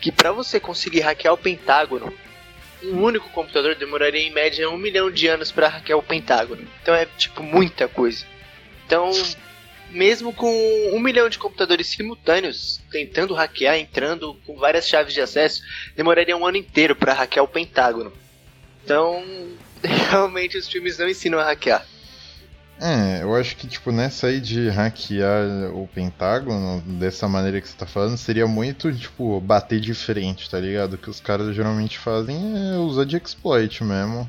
que 0.00 0.12
para 0.12 0.32
você 0.32 0.60
conseguir 0.60 1.00
hackear 1.00 1.34
o 1.34 1.38
Pentágono 1.38 2.12
um 2.84 3.02
único 3.02 3.28
computador 3.30 3.74
demoraria 3.74 4.20
em 4.20 4.30
média 4.30 4.68
um 4.68 4.76
milhão 4.76 5.10
de 5.10 5.26
anos 5.26 5.50
para 5.50 5.68
hackear 5.68 5.98
o 5.98 6.02
Pentágono. 6.02 6.66
Então 6.82 6.94
é 6.94 7.06
tipo 7.06 7.42
muita 7.42 7.88
coisa. 7.88 8.24
Então, 8.86 9.10
mesmo 9.90 10.32
com 10.32 10.50
um 10.92 11.00
milhão 11.00 11.28
de 11.28 11.38
computadores 11.38 11.86
simultâneos 11.88 12.80
tentando 12.90 13.34
hackear, 13.34 13.76
entrando 13.76 14.34
com 14.46 14.56
várias 14.56 14.88
chaves 14.88 15.14
de 15.14 15.20
acesso, 15.20 15.62
demoraria 15.94 16.36
um 16.36 16.46
ano 16.46 16.56
inteiro 16.56 16.96
para 16.96 17.12
hackear 17.12 17.44
o 17.44 17.48
Pentágono. 17.48 18.12
Então, 18.84 19.24
realmente 19.82 20.56
os 20.56 20.68
filmes 20.68 20.98
não 20.98 21.08
ensinam 21.08 21.38
a 21.38 21.44
hackear. 21.44 21.86
É, 22.84 23.22
eu 23.22 23.34
acho 23.36 23.56
que, 23.56 23.68
tipo, 23.68 23.92
nessa 23.92 24.26
aí 24.26 24.40
de 24.40 24.68
hackear 24.68 25.70
o 25.72 25.86
Pentágono, 25.94 26.80
dessa 26.98 27.28
maneira 27.28 27.60
que 27.60 27.68
você 27.68 27.76
tá 27.76 27.86
falando, 27.86 28.16
seria 28.16 28.46
muito, 28.48 28.92
tipo, 28.92 29.40
bater 29.40 29.78
de 29.78 29.94
frente, 29.94 30.50
tá 30.50 30.58
ligado? 30.58 30.94
O 30.94 30.98
que 30.98 31.08
os 31.08 31.20
caras 31.20 31.54
geralmente 31.54 31.96
fazem 31.98 32.36
é 32.74 32.76
usar 32.78 33.04
de 33.04 33.16
exploit 33.16 33.84
mesmo. 33.84 34.28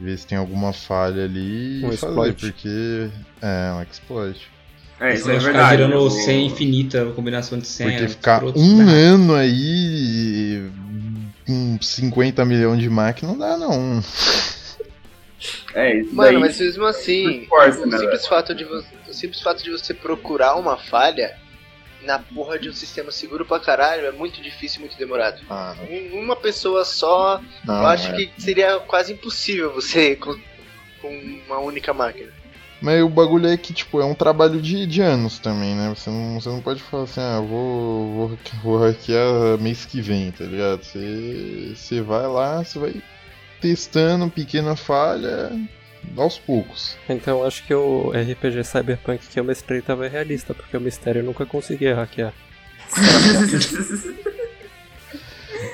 Ver 0.00 0.18
se 0.18 0.26
tem 0.26 0.36
alguma 0.36 0.72
falha 0.72 1.24
ali 1.24 1.82
Um 1.84 1.92
e 1.92 1.96
fazer, 1.96 2.10
exploit. 2.10 2.34
porque. 2.40 3.10
É, 3.40 3.72
um 3.74 3.82
exploit. 3.82 4.40
É, 4.98 5.14
isso 5.14 5.30
é 5.30 5.32
Vai 5.32 5.40
ficar 5.40 5.52
verdade. 5.52 5.70
girando 5.82 5.96
o- 6.04 6.10
senha 6.10 6.44
infinita, 6.46 7.04
combinação 7.14 7.58
de 7.58 7.66
senha. 7.68 7.90
Porque 7.92 8.08
ficar 8.08 8.34
escroto, 8.36 8.58
um 8.60 8.84
né? 8.84 8.92
ano 8.92 9.34
aí 9.34 10.68
com 11.46 11.78
50 11.80 12.44
milhões 12.44 12.80
de 12.80 12.88
máquinas 12.90 13.36
não 13.36 13.38
dá, 13.38 13.56
não. 13.56 14.02
É, 15.74 15.96
isso 16.00 16.14
Mano, 16.14 16.32
daí- 16.32 16.40
mas 16.40 16.58
mesmo 16.60 16.84
assim, 16.84 17.46
Força, 17.48 17.80
o, 17.82 17.86
né, 17.86 17.98
simples 17.98 18.26
fato 18.26 18.54
de 18.54 18.64
vo- 18.64 18.84
o 19.08 19.12
simples 19.14 19.40
fato 19.40 19.62
de 19.62 19.70
você 19.70 19.94
procurar 19.94 20.56
uma 20.56 20.76
falha 20.76 21.34
na 22.02 22.18
porra 22.18 22.58
de 22.58 22.68
um 22.68 22.72
sistema 22.72 23.10
seguro 23.12 23.44
pra 23.46 23.60
caralho 23.60 24.06
é 24.06 24.10
muito 24.12 24.42
difícil 24.42 24.78
e 24.78 24.80
muito 24.80 24.98
demorado. 24.98 25.40
Ah, 25.48 25.74
Um- 25.88 26.18
Uma 26.20 26.36
pessoa 26.36 26.84
só, 26.84 27.40
não, 27.64 27.80
eu 27.80 27.86
acho 27.86 28.08
é. 28.08 28.12
que 28.16 28.32
seria 28.42 28.80
quase 28.80 29.12
impossível 29.12 29.72
você 29.72 30.16
com, 30.16 30.34
com 31.00 31.42
uma 31.46 31.58
única 31.60 31.94
máquina. 31.94 32.30
Mas 32.80 33.00
o 33.00 33.08
bagulho 33.08 33.46
é 33.46 33.56
que, 33.56 33.72
tipo, 33.72 34.00
é 34.00 34.04
um 34.04 34.12
trabalho 34.14 34.60
de, 34.60 34.84
de 34.88 35.00
anos 35.00 35.38
também, 35.38 35.72
né? 35.76 35.88
Você 35.94 36.10
não, 36.10 36.40
você 36.40 36.48
não 36.48 36.60
pode 36.60 36.82
falar 36.82 37.04
assim, 37.04 37.20
ah, 37.20 37.38
vou, 37.40 38.12
vou, 38.28 38.38
vou 38.64 38.78
hackear 38.78 39.56
mês 39.60 39.84
que 39.86 40.00
vem, 40.00 40.32
tá 40.32 40.42
ligado? 40.44 40.82
Você, 40.82 41.72
você 41.76 42.00
vai 42.02 42.26
lá, 42.26 42.64
você 42.64 42.78
vai 42.80 42.94
testando 43.62 44.28
pequena 44.28 44.74
falha 44.74 45.50
aos 46.16 46.36
poucos. 46.36 46.96
Então 47.08 47.44
acho 47.46 47.64
que 47.64 47.72
o 47.72 48.10
RPG 48.10 48.64
Cyberpunk 48.64 49.26
que 49.28 49.38
eu 49.38 49.44
mestrei 49.44 49.80
tava 49.80 50.08
realista, 50.08 50.52
porque 50.52 50.76
o 50.76 50.80
mistério 50.80 51.20
eu 51.20 51.24
nunca 51.24 51.46
conseguia 51.46 51.94
hackear. 51.94 52.34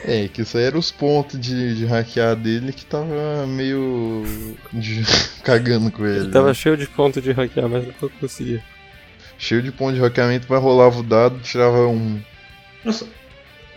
É, 0.05 0.29
que 0.29 0.42
isso 0.42 0.57
aí 0.57 0.64
era 0.64 0.79
os 0.79 0.90
pontos 0.90 1.38
de, 1.38 1.74
de 1.74 1.85
hackear 1.85 2.35
dele 2.35 2.72
que 2.72 2.85
tava 2.85 3.46
meio 3.46 4.22
de- 4.72 5.03
cagando 5.44 5.90
com 5.90 6.07
ele. 6.07 6.20
Ele 6.20 6.31
tava 6.31 6.48
né? 6.48 6.55
cheio 6.55 6.77
de 6.77 6.87
ponto 6.87 7.20
de 7.20 7.33
hackear, 7.33 7.68
mas 7.68 7.87
nunca 7.87 8.09
conseguia. 8.20 8.62
Cheio 9.38 9.62
de 9.62 9.70
ponto 9.70 9.94
de 9.94 10.01
hackeamento, 10.01 10.46
vai 10.46 10.59
rolava 10.59 10.98
o 10.98 11.03
dado, 11.03 11.38
tirava 11.40 11.87
um. 11.87 12.20
Nossa, 12.85 13.07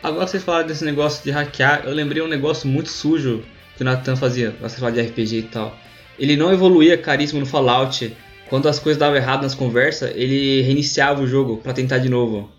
agora 0.02 0.26
que 0.26 0.32
vocês 0.32 0.44
falaram 0.44 0.68
desse 0.68 0.86
negócio 0.86 1.24
de 1.24 1.32
hackear, 1.32 1.84
eu 1.86 1.94
lembrei 1.94 2.22
um 2.22 2.28
negócio 2.28 2.68
muito 2.68 2.90
sujo 2.90 3.44
que 3.82 3.84
o 3.84 3.86
Nathan 3.86 4.16
fazia, 4.16 4.56
você 4.62 4.78
falar 4.78 4.92
de 4.92 5.02
RPG 5.02 5.38
e 5.38 5.44
tal. 5.44 5.76
Ele 6.20 6.38
não 6.38 6.54
evoluía 6.54 6.98
carisma 6.98 7.40
no 7.40 7.48
Fallout. 7.48 8.16
Quando 8.48 8.70
as 8.70 8.78
coisas 8.78 9.00
davam 9.00 9.16
errado 9.16 9.42
nas 9.42 9.56
conversas, 9.56 10.12
ele 10.14 10.62
reiniciava 10.62 11.22
o 11.22 11.28
jogo 11.28 11.58
pra 11.58 11.74
tentar 11.74 11.98
de 11.98 12.08
novo. 12.08 12.52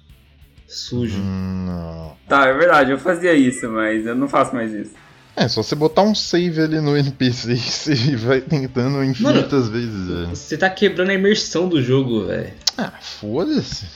Sujo. 0.66 1.18
Hum, 1.18 1.66
não. 1.66 2.16
Tá, 2.26 2.48
é 2.48 2.54
verdade, 2.54 2.90
eu 2.90 2.98
fazia 2.98 3.35
isso, 3.35 3.68
mas 3.68 4.04
eu 4.04 4.16
não 4.16 4.28
faço 4.28 4.54
mais 4.54 4.72
isso. 4.72 4.94
É, 5.37 5.46
só 5.46 5.62
você 5.62 5.74
botar 5.76 6.02
um 6.02 6.14
save 6.14 6.61
ali 6.61 6.80
no 6.80 6.96
NPC 6.96 7.52
e 7.52 7.56
você 7.56 8.16
vai 8.16 8.40
tentando 8.40 9.04
infinitas 9.04 9.68
vezes, 9.68 10.08
velho. 10.08 10.28
Você 10.28 10.56
tá 10.56 10.68
quebrando 10.68 11.11
a 11.11 11.14
imersão 11.14 11.68
do 11.68 11.80
jogo, 11.80 12.26
velho. 12.26 12.52
Ah, 12.76 12.92
foda-se. 13.00 13.87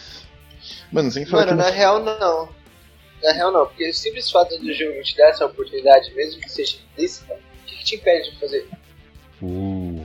Mano, 0.92 1.10
sem 1.10 1.26
falar 1.26 1.46
Mano, 1.46 1.58
que 1.58 1.70
na 1.70 1.74
real 1.74 2.04
não. 2.04 2.48
Na 3.22 3.32
real 3.32 3.52
não, 3.52 3.66
porque 3.66 3.88
o 3.88 3.94
simples 3.94 4.30
fato 4.30 4.58
do 4.58 4.72
jogo 4.72 5.02
te 5.02 5.16
dar 5.16 5.28
essa 5.30 5.46
oportunidade, 5.46 6.12
mesmo 6.14 6.40
que 6.40 6.50
seja 6.50 6.76
ilícita, 6.96 7.34
o 7.34 7.66
que, 7.66 7.76
que 7.76 7.84
te 7.84 7.94
impede 7.96 8.30
de 8.30 8.38
fazer? 8.38 8.68
Uh. 9.42 10.04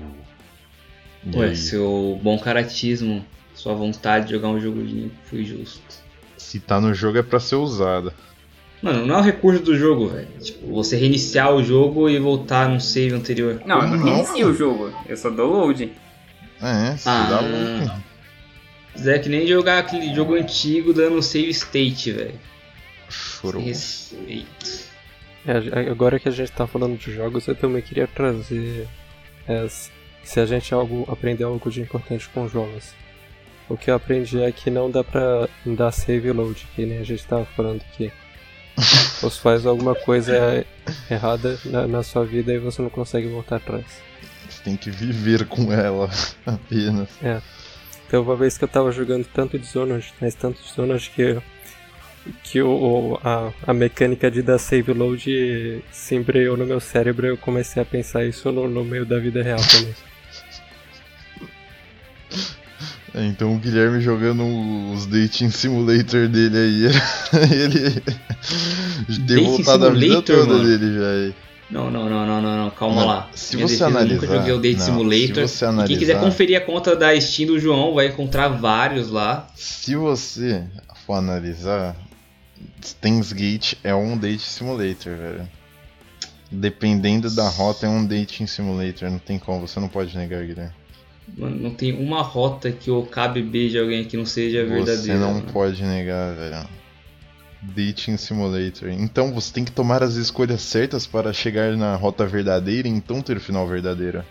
Ué, 1.36 1.54
seu 1.56 2.20
bom 2.24 2.38
caratismo, 2.40 3.24
sua 3.54 3.74
vontade 3.74 4.28
de 4.28 4.32
jogar 4.34 4.48
um 4.48 4.60
jogo 4.60 4.82
limpo 4.82 5.16
foi 5.26 5.44
justo. 5.44 5.82
Se 6.38 6.60
tá 6.60 6.82
no 6.82 6.94
jogo 6.94 7.20
é 7.20 7.24
pra 7.24 7.40
ser 7.40 7.56
usada. 7.56 8.14
Mano, 8.82 9.06
não 9.06 9.16
é 9.16 9.20
o 9.20 9.24
recurso 9.24 9.62
do 9.62 9.78
jogo, 9.78 10.08
velho. 10.08 10.28
Tipo, 10.42 10.74
você 10.74 10.96
reiniciar 10.98 11.54
o 11.54 11.64
jogo 11.64 12.10
e 12.10 12.18
voltar 12.18 12.68
num 12.68 12.80
save 12.80 13.14
anterior. 13.14 13.62
Não, 13.64 13.80
eu 13.82 13.88
não 13.90 14.04
reinicio 14.04 14.48
o 14.50 14.54
jogo, 14.56 14.92
eu 15.08 15.16
só 15.16 15.30
dou 15.30 15.52
load. 15.52 15.92
É, 16.60 16.98
se 16.98 17.08
Ah. 17.08 17.28
dá 17.30 17.40
louco. 17.42 18.02
Isso 18.96 19.10
é 19.10 19.20
que 19.20 19.30
nem 19.30 19.46
jogar 19.46 19.78
aquele 19.80 20.14
jogo 20.16 20.34
antigo 20.34 20.92
dando 20.94 21.22
save 21.22 21.50
state, 21.52 22.12
velho. 22.12 22.40
Chorou. 23.12 23.64
Respeito. 23.64 24.92
É, 25.46 25.90
agora 25.90 26.20
que 26.20 26.30
a 26.30 26.32
gente 26.32 26.52
tá 26.52 26.68
falando 26.68 26.98
de 26.98 27.12
jogos, 27.12 27.48
eu 27.48 27.56
também 27.56 27.82
queria 27.82 28.08
trazer 28.08 28.88
é, 29.48 29.68
se 30.24 30.40
a 30.40 30.46
gente 30.46 30.74
algo, 30.74 31.06
aprender 31.12 31.44
algo 31.44 31.70
de 31.70 31.82
importante 31.82 32.30
com 32.30 32.48
jogos. 32.48 32.94
O 33.68 33.78
que 33.78 33.90
eu 33.90 33.96
aprendi 33.96 34.42
é 34.42 34.52
que 34.52 34.70
não 34.70 34.92
dá 34.92 35.04
pra 35.04 35.48
dar 35.66 35.92
save 35.92 36.32
load, 36.32 36.68
que 36.76 36.86
nem 36.86 37.00
a 37.00 37.04
gente 37.04 37.26
tava 37.26 37.46
falando 37.46 37.82
aqui. 37.82 38.12
Você 39.22 39.40
faz 39.40 39.66
alguma 39.66 39.96
coisa 39.96 40.66
errada 41.10 41.60
na, 41.66 41.88
na 41.88 42.04
sua 42.04 42.26
vida 42.26 42.54
e 42.54 42.58
você 42.58 42.82
não 42.82 42.90
consegue 42.90 43.28
voltar 43.28 43.58
atrás. 43.58 43.86
Você 44.50 44.64
tem 44.64 44.76
que 44.76 44.90
viver 44.90 45.46
com 45.46 45.72
ela 45.72 46.10
apenas. 46.46 47.10
Então 48.08 48.24
uma 48.24 48.36
vez 48.36 48.58
que 48.58 48.64
eu 48.64 48.68
tava 48.68 48.92
jogando 48.92 49.26
tanto 49.26 49.60
Dishonored, 49.60 50.14
mas 50.20 50.36
tanto 50.36 50.62
Dishonored 50.62 51.10
que, 51.12 51.42
que 52.44 52.62
o, 52.62 52.70
o- 52.70 53.20
a, 53.24 53.52
a 53.68 53.74
mecânica 53.74 54.30
de 54.30 54.42
dar 54.42 54.60
save 54.60 54.94
load 54.94 55.84
se 55.92 56.16
embreou 56.16 56.56
no 56.56 56.66
meu 56.66 56.80
cérebro 56.80 57.26
e 57.26 57.30
eu 57.30 57.38
comecei 57.38 57.82
a 57.82 57.86
pensar 57.86 58.24
isso 58.26 58.52
no, 58.52 58.68
no 58.70 58.84
meio 58.84 59.06
da 59.06 59.18
vida 59.20 59.42
real 59.42 59.60
também. 59.60 59.96
Então 63.14 63.54
o 63.54 63.58
Guilherme 63.60 64.00
jogando 64.00 64.42
os 64.94 65.06
Dating 65.06 65.50
Simulator 65.50 66.30
dele 66.30 66.58
aí, 66.58 66.86
ele 69.30 69.42
voltado 69.44 69.88
a 69.88 69.90
vida 69.90 70.22
toda 70.22 70.46
mano? 70.46 70.64
dele 70.64 70.98
já 70.98 71.10
aí. 71.12 71.36
Não, 71.70 71.92
não, 71.92 72.10
não, 72.10 72.26
não, 72.26 72.42
não, 72.42 72.58
não, 72.64 72.70
calma 72.72 72.96
Mano, 72.96 73.08
lá. 73.08 73.30
se 73.34 73.56
Minha 73.58 73.68
você 73.68 73.74
defesa, 73.84 73.86
eu 73.86 73.92
nunca 74.06 74.26
analisar- 74.26 74.38
joguei 74.38 74.54
o 74.54 74.58
Date 74.60 74.78
não, 74.80 74.86
Simulator. 74.86 75.48
se 75.48 75.58
você 75.58 75.66
E 75.66 75.88
Quem 75.88 75.98
quiser 75.98 76.14
analisar- 76.14 76.32
conferir 76.32 76.58
a 76.58 76.62
conta 76.62 76.96
da 76.96 77.20
Steam 77.20 77.48
do 77.48 77.60
João 77.60 77.94
vai 77.94 78.08
encontrar 78.08 78.48
vários 78.48 79.10
lá. 79.10 79.48
Se 79.56 79.94
você 79.96 80.64
for 81.06 81.16
analisar, 81.16 81.96
Steins 82.84 83.32
Gate 83.34 83.74
é 83.84 83.94
um 83.94 84.18
Date 84.18 84.42
Simulator, 84.44 85.16
velho. 85.16 85.50
Dependendo 86.52 87.30
da 87.34 87.48
rota, 87.48 87.86
é 87.86 87.90
um 87.90 88.06
Dating 88.06 88.46
Simulator, 88.46 89.10
não 89.10 89.20
tem 89.20 89.40
como, 89.40 89.66
você 89.68 89.80
não 89.80 89.88
pode 89.88 90.16
negar, 90.18 90.46
Guilherme. 90.46 90.74
Mano, 91.38 91.56
não 91.56 91.74
tem 91.74 91.94
uma 91.94 92.22
rota 92.22 92.72
que 92.72 92.92
o 92.92 93.04
cabe 93.06 93.42
beije 93.42 93.80
alguém 93.80 94.04
que 94.04 94.18
não 94.18 94.26
seja 94.26 94.66
Você 94.66 94.70
verdadeira. 94.74 95.20
não 95.20 95.36
mano. 95.36 95.52
pode 95.54 95.82
negar, 95.84 96.36
velho. 96.36 96.68
Dating 97.62 98.18
Simulator. 98.18 98.90
Então 98.90 99.32
você 99.34 99.54
tem 99.54 99.64
que 99.64 99.72
tomar 99.72 100.04
as 100.04 100.16
escolhas 100.16 100.62
certas 100.62 101.06
para 101.06 101.32
chegar 101.32 101.78
na 101.78 101.96
rota 101.96 102.26
verdadeira 102.26 102.88
e 102.88 102.92
então 102.92 103.22
ter 103.22 103.38
o 103.38 103.42
final 103.42 103.68
verdadeiro. 103.68 104.26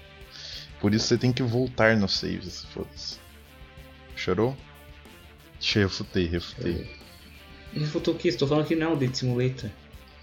Por 0.81 0.93
isso 0.93 1.07
você 1.07 1.17
tem 1.17 1.33
que 1.33 1.43
voltar 1.43 1.97
nos 1.97 2.19
saves, 2.19 2.65
foda-se. 2.75 3.19
Chorou? 4.17 4.57
Te 5.59 5.79
refutei, 5.79 6.27
refutei. 6.27 6.91
Refutou 7.73 8.15
o 8.15 8.17
quê? 8.17 8.29
Estou 8.29 8.49
falando 8.49 8.67
que 8.67 8.75
não 8.75 8.89
é 8.89 8.91
um 8.91 8.97
Date 8.97 9.19
Simulator. 9.19 9.71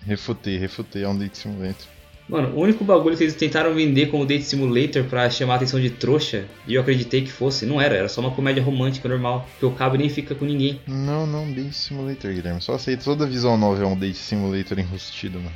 Refutei, 0.05 0.57
refutei, 0.57 1.03
é 1.03 1.09
um 1.09 1.17
Date 1.17 1.37
Simulator. 1.37 1.87
Mano, 2.29 2.49
o 2.57 2.61
único 2.61 2.83
bagulho 2.83 3.15
que 3.15 3.23
eles 3.23 3.35
tentaram 3.35 3.73
vender 3.73 4.07
como 4.07 4.25
Date 4.25 4.43
Simulator 4.43 5.05
pra 5.05 5.29
chamar 5.29 5.53
a 5.53 5.55
atenção 5.57 5.79
de 5.79 5.89
trouxa, 5.89 6.45
e 6.67 6.73
eu 6.73 6.81
acreditei 6.81 7.21
que 7.21 7.31
fosse, 7.31 7.65
não 7.65 7.79
era, 7.79 7.95
era 7.95 8.09
só 8.09 8.19
uma 8.19 8.31
comédia 8.31 8.61
romântica 8.61 9.07
normal, 9.07 9.47
que 9.57 9.65
o 9.65 9.71
cabo 9.71 9.95
nem 9.95 10.09
fica 10.09 10.35
com 10.35 10.43
ninguém. 10.43 10.81
Não, 10.85 11.25
não, 11.25 11.49
Date 11.49 11.73
Simulator, 11.73 12.33
Guilherme. 12.33 12.61
Só 12.61 12.73
aceita 12.73 13.03
toda 13.03 13.25
visual 13.25 13.57
novel 13.57 13.87
é 13.87 13.91
um 13.91 13.97
Date 13.97 14.17
Simulator 14.17 14.77
enrustido, 14.77 15.39
mano. 15.39 15.55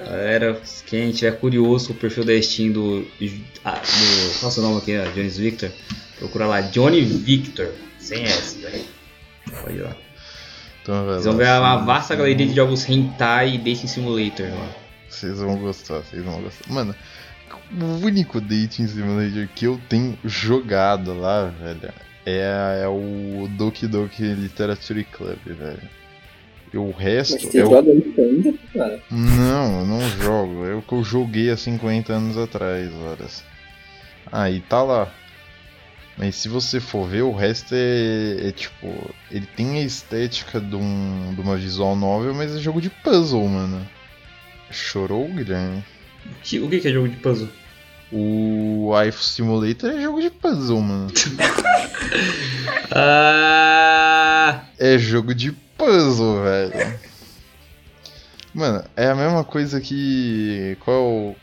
Era, 0.00 0.58
quem 0.86 1.10
tiver 1.12 1.32
curioso 1.32 1.88
com 1.88 1.92
o 1.92 1.96
perfil 1.96 2.24
da 2.24 2.40
Steam 2.40 2.72
do. 2.72 3.06
Ah, 3.62 3.72
do 3.72 4.38
qual 4.38 4.44
é 4.44 4.46
o 4.46 4.50
seu 4.50 4.62
nome 4.62 4.78
aqui, 4.78 4.96
ó, 4.96 5.04
Jones 5.12 5.36
Victor? 5.36 5.70
Procura 6.18 6.46
lá, 6.46 6.60
Johnny 6.62 7.02
Victor, 7.02 7.68
sem 7.98 8.24
S, 8.24 8.58
velho. 8.58 8.82
Pode 9.62 9.76
ir 9.76 9.82
lá. 9.82 9.94
Então, 10.90 11.06
vai 11.06 11.14
Vocês 11.14 11.24
vão 11.24 11.36
ver 11.36 11.48
uma 11.48 11.76
vasta 11.76 12.16
galeria 12.16 12.46
de 12.46 12.54
jogos 12.54 12.88
hentai 12.88 13.54
e 13.54 13.58
Dating 13.58 13.86
Simulator, 13.86 14.48
mano. 14.48 14.74
Vocês 15.08 15.38
vão 15.38 15.56
gostar, 15.56 16.00
vocês 16.00 16.24
vão 16.24 16.42
gostar. 16.42 16.72
Mano, 16.72 16.94
o 17.72 18.04
único 18.04 18.40
dating 18.40 18.88
simulator 18.88 19.48
que 19.54 19.66
eu 19.66 19.80
tenho 19.88 20.18
jogado 20.24 21.14
lá, 21.14 21.46
velho, 21.46 21.92
é, 22.26 22.82
é 22.82 22.88
o 22.88 23.48
Doki 23.56 23.86
Doki 23.86 24.22
Literature 24.22 25.04
Club, 25.04 25.38
velho. 25.46 26.00
E 26.72 26.76
o 26.76 26.90
resto 26.90 27.34
Mas 27.34 27.42
você 27.44 27.58
é 27.60 27.64
o... 27.64 27.70
joga 27.70 27.92
isso 27.92 28.20
ainda, 28.20 28.54
cara? 28.72 29.00
Não, 29.10 29.80
eu 29.80 29.86
não 29.86 30.00
jogo. 30.08 30.66
É 30.66 30.74
o 30.74 30.82
que 30.82 30.92
eu 30.92 31.04
joguei 31.04 31.50
há 31.50 31.56
50 31.56 32.12
anos 32.12 32.36
atrás, 32.36 32.92
horas. 32.94 33.44
Aí 34.30 34.60
tá 34.60 34.82
lá. 34.82 35.12
Mas 36.20 36.36
se 36.36 36.50
você 36.50 36.80
for 36.80 37.08
ver, 37.08 37.22
o 37.22 37.32
resto 37.34 37.74
é, 37.74 38.48
é 38.48 38.52
tipo. 38.52 39.10
Ele 39.30 39.46
tem 39.56 39.78
a 39.78 39.82
estética 39.82 40.60
de, 40.60 40.76
um, 40.76 41.32
de 41.34 41.40
uma 41.40 41.56
visual 41.56 41.96
novel, 41.96 42.34
mas 42.34 42.54
é 42.54 42.58
jogo 42.58 42.78
de 42.78 42.90
puzzle, 42.90 43.48
mano. 43.48 43.88
Chorou, 44.70 45.26
Guilherme? 45.28 45.82
O 46.28 46.68
que 46.68 46.86
é 46.86 46.92
jogo 46.92 47.08
de 47.08 47.16
puzzle? 47.16 47.48
O 48.12 48.92
Life 49.02 49.24
Simulator 49.24 49.92
é 49.92 50.02
jogo 50.02 50.20
de 50.20 50.28
puzzle, 50.30 50.82
mano. 50.82 51.10
Ah, 52.92 54.64
É 54.78 54.98
jogo 54.98 55.32
de 55.34 55.52
puzzle, 55.78 56.42
velho. 56.42 56.98
Mano, 58.52 58.84
é 58.96 59.06
a 59.06 59.14
mesma 59.14 59.44
coisa 59.44 59.80
que. 59.80 60.76
Qual. 60.80 61.36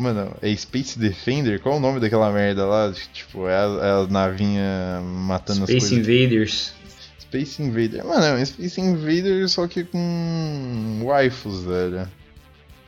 Mano, 0.00 0.34
é 0.40 0.56
Space 0.56 0.98
Defender? 0.98 1.60
Qual 1.60 1.74
é 1.74 1.78
o 1.78 1.80
nome 1.80 2.00
daquela 2.00 2.32
merda 2.32 2.64
lá? 2.64 2.90
Tipo, 3.12 3.46
é 3.46 3.54
a, 3.54 3.86
é 3.86 3.90
a 4.02 4.06
navinha 4.08 5.02
matando 5.02 5.64
as 5.64 5.68
Space 5.68 5.90
coisas. 5.90 6.08
Invaders. 6.08 6.72
Space 7.18 7.62
Invader. 7.62 8.04
Mano, 8.06 8.24
é 8.24 8.34
um 8.34 8.46
Space 8.46 8.80
Invader 8.80 9.46
só 9.46 9.68
que 9.68 9.84
com 9.84 11.02
waifus, 11.04 11.64
velho. 11.64 12.08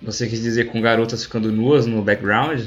Você 0.01 0.27
quis 0.27 0.41
dizer 0.41 0.73
com 0.73 0.81
garotas 0.81 1.23
ficando 1.25 1.53
nuas 1.53 1.85
no 1.85 2.03
background? 2.03 2.65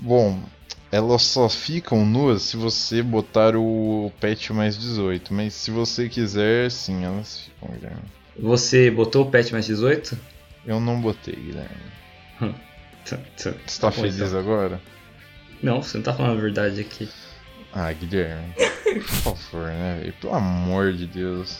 Bom, 0.00 0.42
elas 0.90 1.22
só 1.22 1.48
ficam 1.48 2.04
nuas 2.04 2.42
se 2.42 2.56
você 2.56 3.04
botar 3.04 3.54
o 3.54 4.10
patch 4.20 4.50
mais 4.50 4.76
18. 4.76 5.32
Mas 5.32 5.54
se 5.54 5.70
você 5.70 6.08
quiser, 6.08 6.72
sim, 6.72 7.04
elas 7.04 7.38
ficam, 7.38 7.72
Guilherme. 7.72 8.02
Você 8.36 8.90
botou 8.90 9.24
o 9.24 9.30
patch 9.30 9.52
mais 9.52 9.66
18? 9.66 10.18
Eu 10.66 10.80
não 10.80 11.00
botei, 11.00 11.36
Guilherme. 11.36 11.99
Tá, 13.16 13.16
tá. 13.16 13.54
Você 13.66 13.80
tá 13.80 13.88
bom, 13.88 13.92
feliz 13.92 14.20
então. 14.20 14.38
agora? 14.38 14.80
Não, 15.62 15.82
você 15.82 15.98
não 15.98 16.04
tá 16.04 16.14
falando 16.14 16.38
a 16.38 16.40
verdade 16.40 16.80
aqui. 16.80 17.08
Ah, 17.72 17.92
Guilherme. 17.92 18.54
Por 18.84 19.02
favor, 19.02 19.66
né, 19.66 19.98
velho? 20.00 20.14
Pelo 20.20 20.34
amor 20.34 20.92
de 20.92 21.06
Deus. 21.06 21.58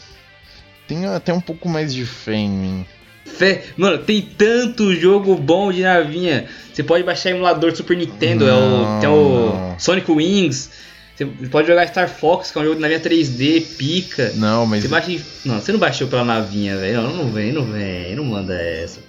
Tenha 0.87 1.15
até 1.15 1.33
um 1.33 1.39
pouco 1.39 1.69
mais 1.69 1.93
de 1.93 2.05
fé 2.05 2.33
em 2.33 2.49
mim. 2.49 2.85
Fé, 3.25 3.63
mano, 3.77 3.99
tem 3.99 4.21
tanto 4.21 4.93
jogo 4.95 5.35
bom 5.35 5.71
de 5.71 5.81
navinha. 5.81 6.47
Você 6.73 6.83
pode 6.83 7.03
baixar 7.03 7.29
emulador 7.29 7.71
do 7.71 7.77
Super 7.77 7.95
Nintendo, 7.95 8.47
é 8.47 8.53
o, 8.53 8.59
Não, 8.59 8.99
tem 8.99 9.09
o 9.09 9.53
não. 9.53 9.79
Sonic 9.79 10.11
Wings. 10.11 10.71
Você 11.15 11.25
pode 11.49 11.67
jogar 11.67 11.87
Star 11.87 12.09
Fox, 12.09 12.51
que 12.51 12.57
é 12.57 12.61
um 12.61 12.63
jogo 12.63 12.75
de 12.75 12.81
navinha 12.81 12.99
3D, 12.99 13.77
pica. 13.77 14.31
Não, 14.35 14.65
mas. 14.65 14.81
Você 14.81 14.87
baixa 14.89 15.11
Não, 15.45 15.59
você 15.61 15.71
não 15.71 15.79
baixou 15.79 16.07
pela 16.07 16.25
navinha, 16.25 16.75
velho. 16.77 17.03
Não, 17.03 17.13
não 17.13 17.31
vem, 17.31 17.51
não 17.51 17.63
vem, 17.65 18.15
não 18.15 18.23
manda 18.25 18.53
essa. 18.59 18.99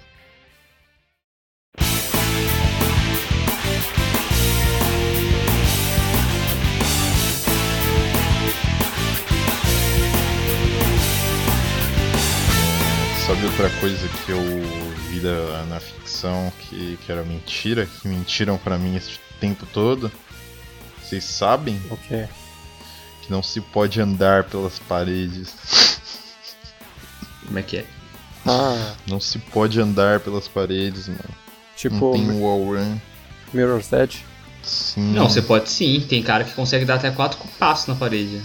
Sabe 13.32 13.46
outra 13.46 13.70
coisa 13.80 14.06
que 14.26 14.30
eu 14.30 14.42
vi 15.08 15.18
da- 15.20 15.64
na 15.64 15.80
ficção 15.80 16.52
que, 16.60 16.98
que 16.98 17.10
era 17.10 17.22
mentira? 17.24 17.86
Que 17.86 18.06
mentiram 18.06 18.58
pra 18.58 18.76
mim 18.76 18.94
esse 18.94 19.18
tempo 19.40 19.64
todo? 19.72 20.12
Vocês 21.02 21.24
sabem 21.24 21.80
O 21.90 21.96
quê? 21.96 22.28
que 23.22 23.30
não 23.30 23.42
se 23.42 23.58
pode 23.62 23.98
andar 24.02 24.44
pelas 24.44 24.78
paredes. 24.80 25.48
Como 27.46 27.58
é 27.58 27.62
que 27.62 27.78
é? 27.78 27.86
Ah, 28.46 28.94
Não 29.06 29.18
se 29.18 29.38
pode 29.38 29.80
andar 29.80 30.20
pelas 30.20 30.46
paredes, 30.46 31.08
mano. 31.08 31.20
Não 31.24 31.34
tipo 31.74 32.12
tem 32.12 32.30
wall 32.38 32.66
run. 32.74 32.98
Mirror's 33.54 33.90
Edge. 33.94 34.26
Sim. 34.62 35.12
Não, 35.14 35.30
você 35.30 35.40
pode 35.40 35.70
sim. 35.70 36.04
Tem 36.06 36.22
cara 36.22 36.44
que 36.44 36.52
consegue 36.52 36.84
dar 36.84 36.96
até 36.96 37.10
quatro 37.10 37.38
passos 37.58 37.86
na 37.86 37.94
parede. 37.94 38.42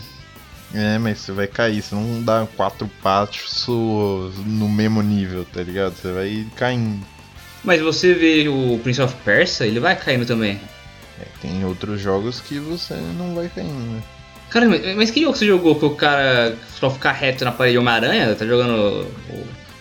É, 0.73 0.97
mas 0.97 1.19
você 1.19 1.31
vai 1.31 1.47
cair, 1.47 1.81
você 1.81 1.95
não 1.95 2.21
dá 2.21 2.45
quatro 2.55 2.89
passos 3.01 4.33
no 4.45 4.67
mesmo 4.67 5.01
nível, 5.01 5.45
tá 5.45 5.63
ligado? 5.63 5.95
Você 5.95 6.11
vai 6.11 6.47
caindo. 6.55 7.05
Mas 7.63 7.81
você 7.81 8.13
vê 8.13 8.47
o 8.47 8.79
Prince 8.79 9.01
of 9.01 9.15
Persia, 9.23 9.65
ele 9.65 9.79
vai 9.79 9.95
caindo 9.95 10.25
também. 10.25 10.59
É, 11.19 11.25
tem 11.41 11.65
outros 11.65 11.99
jogos 12.01 12.39
que 12.39 12.59
você 12.59 12.93
não 13.17 13.33
vai 13.33 13.49
caindo, 13.49 13.93
né? 13.93 14.01
Cara, 14.49 14.65
mas, 14.95 15.11
que 15.11 15.21
jogo 15.21 15.35
você 15.35 15.45
jogou 15.45 15.75
que 15.75 15.85
o 15.85 15.95
cara 15.95 16.55
só 16.79 16.89
ficar 16.89 17.11
reto 17.11 17.43
na 17.43 17.51
parede 17.51 17.77
Homem-Aranha? 17.77 18.33
Tá 18.33 18.45
jogando. 18.45 19.05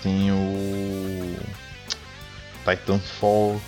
Tem 0.03 0.33
o. 0.33 1.37
Titanfall. 2.65 3.61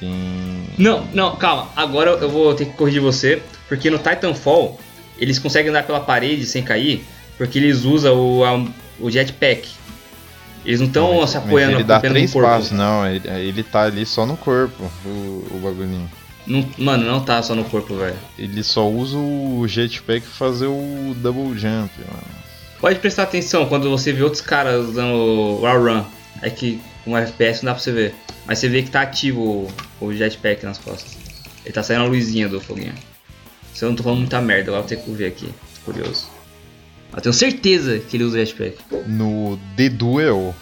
Tem. 0.00 0.66
Não, 0.78 1.06
não, 1.12 1.36
calma. 1.36 1.68
Agora 1.76 2.12
eu 2.12 2.30
vou 2.30 2.54
ter 2.54 2.66
que 2.66 2.72
corrigir 2.72 3.02
você. 3.02 3.42
Porque 3.68 3.90
no 3.90 3.98
Titanfall, 3.98 4.80
eles 5.24 5.38
conseguem 5.38 5.70
andar 5.70 5.82
pela 5.84 6.00
parede 6.00 6.46
sem 6.46 6.62
cair. 6.62 7.04
Porque 7.36 7.58
eles 7.58 7.84
usam 7.84 8.14
o, 8.16 8.44
a- 8.44 8.64
o 9.00 9.10
jetpack. 9.10 9.68
Eles 10.64 10.80
não 10.80 10.86
estão 10.86 11.26
se 11.26 11.36
apoiando 11.36 11.74
Ele 11.76 11.84
dá 11.84 11.96
apenas 11.96 12.14
três 12.16 12.30
no 12.34 12.40
corpo. 12.40 12.48
passos, 12.56 12.70
não. 12.70 13.06
Ele, 13.06 13.28
ele 13.28 13.62
tá 13.62 13.82
ali 13.82 14.06
só 14.06 14.24
no 14.24 14.36
corpo, 14.36 14.90
o, 15.04 15.08
o 15.50 15.60
bagulhinho. 15.62 16.10
Não- 16.46 16.66
mano, 16.78 17.04
não 17.04 17.20
tá 17.24 17.42
só 17.42 17.54
no 17.54 17.64
corpo, 17.64 17.96
velho. 17.96 18.16
Ele 18.38 18.62
só 18.62 18.88
usa 18.88 19.16
o 19.16 19.66
jetpack 19.66 20.20
pra 20.20 20.30
fazer 20.36 20.66
o 20.66 21.14
double 21.16 21.58
jump, 21.58 21.90
mano. 22.06 22.44
Pode 22.80 22.98
prestar 22.98 23.24
atenção 23.24 23.66
quando 23.66 23.90
você 23.90 24.12
vê 24.12 24.22
outros 24.22 24.42
caras 24.42 24.88
usando 24.88 25.14
o 25.14 25.60
Wall 25.62 25.82
Run. 25.82 26.04
É 26.42 26.50
que 26.50 26.80
com 27.04 27.16
FPS 27.16 27.62
não 27.64 27.70
dá 27.72 27.74
pra 27.74 27.82
você 27.82 27.92
ver. 27.92 28.14
Mas 28.46 28.58
você 28.58 28.68
vê 28.68 28.82
que 28.82 28.90
tá 28.90 29.02
ativo 29.02 29.40
o, 30.00 30.06
o 30.06 30.12
jetpack 30.14 30.64
nas 30.64 30.78
costas. 30.78 31.16
Ele 31.64 31.72
tá 31.74 31.82
saindo 31.82 32.04
a 32.04 32.08
luzinha 32.08 32.48
do 32.48 32.60
foguinho. 32.60 32.92
Se 33.74 33.84
eu 33.84 33.88
não 33.88 33.96
tô 33.96 34.04
falando 34.04 34.20
muita 34.20 34.40
merda, 34.40 34.70
agora 34.70 34.84
eu 34.84 34.88
vou 34.88 34.88
ter 34.88 35.04
que 35.04 35.10
ver 35.10 35.26
aqui. 35.26 35.46
Tô 35.84 35.92
curioso. 35.92 36.28
Eu 37.12 37.20
tenho 37.20 37.32
certeza 37.32 37.98
que 37.98 38.16
ele 38.16 38.24
usa 38.24 38.38
jetpack. 38.38 38.78
No 39.06 39.58
The 39.76 39.88
Duel, 39.88 40.54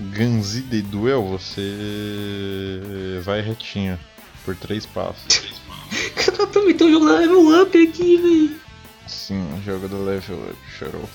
Ganzi 0.00 0.62
The 0.62 0.80
Duel, 0.82 1.24
você 1.24 3.20
vai 3.24 3.40
retinho 3.42 3.98
por 4.44 4.54
três 4.56 4.86
passos. 4.86 5.42
Cara, 6.14 6.46
também 6.46 6.74
tem 6.74 6.86
um 6.86 6.92
jogo 6.92 7.06
da 7.06 7.18
Level 7.18 7.62
Up 7.62 7.88
aqui, 7.88 8.16
velho. 8.16 8.66
Sim, 9.06 9.46
o 9.54 9.62
jogo 9.62 9.88
do 9.88 10.04
level 10.04 10.36
up, 10.50 10.58
chorou. 10.76 11.08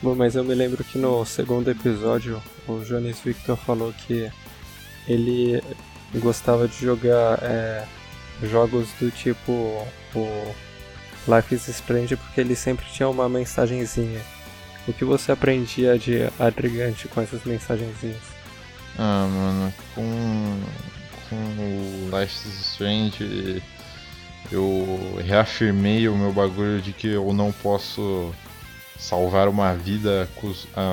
Bom, 0.00 0.14
mas 0.14 0.36
eu 0.36 0.44
me 0.44 0.54
lembro 0.54 0.84
que 0.84 0.98
no 0.98 1.24
segundo 1.24 1.68
episódio 1.68 2.40
o 2.68 2.78
Jones 2.84 3.18
Victor 3.24 3.56
falou 3.56 3.92
que 3.92 4.30
ele 5.08 5.60
gostava 6.14 6.68
de 6.68 6.76
jogar 6.76 7.40
é, 7.42 7.84
jogos 8.42 8.88
do 9.00 9.10
tipo 9.10 9.52
o 10.14 10.54
Life 11.26 11.54
is 11.54 11.68
Strange 11.68 12.16
porque 12.16 12.40
ele 12.40 12.54
sempre 12.54 12.86
tinha 12.86 13.08
uma 13.08 13.28
mensagenzinha. 13.28 14.20
O 14.86 14.92
que 14.92 15.04
você 15.04 15.32
aprendia 15.32 15.98
de 15.98 16.28
agregante 16.38 17.08
com 17.08 17.20
essas 17.20 17.42
mensagenzinhas? 17.44 18.22
Ah, 18.98 19.26
mano, 19.28 19.74
com, 19.94 20.60
com 21.28 21.36
o 21.36 22.10
Life 22.18 22.48
is 22.48 22.60
Strange 22.72 23.62
eu 24.52 25.18
reafirmei 25.24 26.08
o 26.08 26.16
meu 26.16 26.32
bagulho 26.32 26.80
de 26.80 26.92
que 26.92 27.08
eu 27.08 27.32
não 27.32 27.50
posso 27.50 28.32
salvar 28.98 29.48
uma 29.48 29.74
vida 29.74 30.28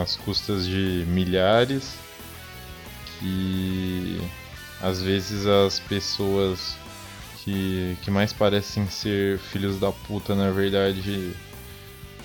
às 0.02 0.16
custas 0.16 0.66
de 0.66 1.06
milhares. 1.08 1.94
Que 3.20 4.22
às 4.82 5.02
vezes 5.02 5.46
as 5.46 5.80
pessoas 5.80 6.76
que, 7.44 7.98
que 8.02 8.12
mais 8.12 8.32
parecem 8.32 8.88
ser 8.88 9.40
filhos 9.40 9.80
da 9.80 9.92
puta, 9.92 10.36
na 10.36 10.52
verdade, 10.52 11.34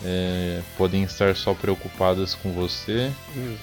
é, 0.05 0.63
podem 0.77 1.03
estar 1.03 1.35
só 1.35 1.55
preocupadas 1.55 2.35
com 2.35 2.53
você. 2.53 3.11
Hum. 3.37 3.57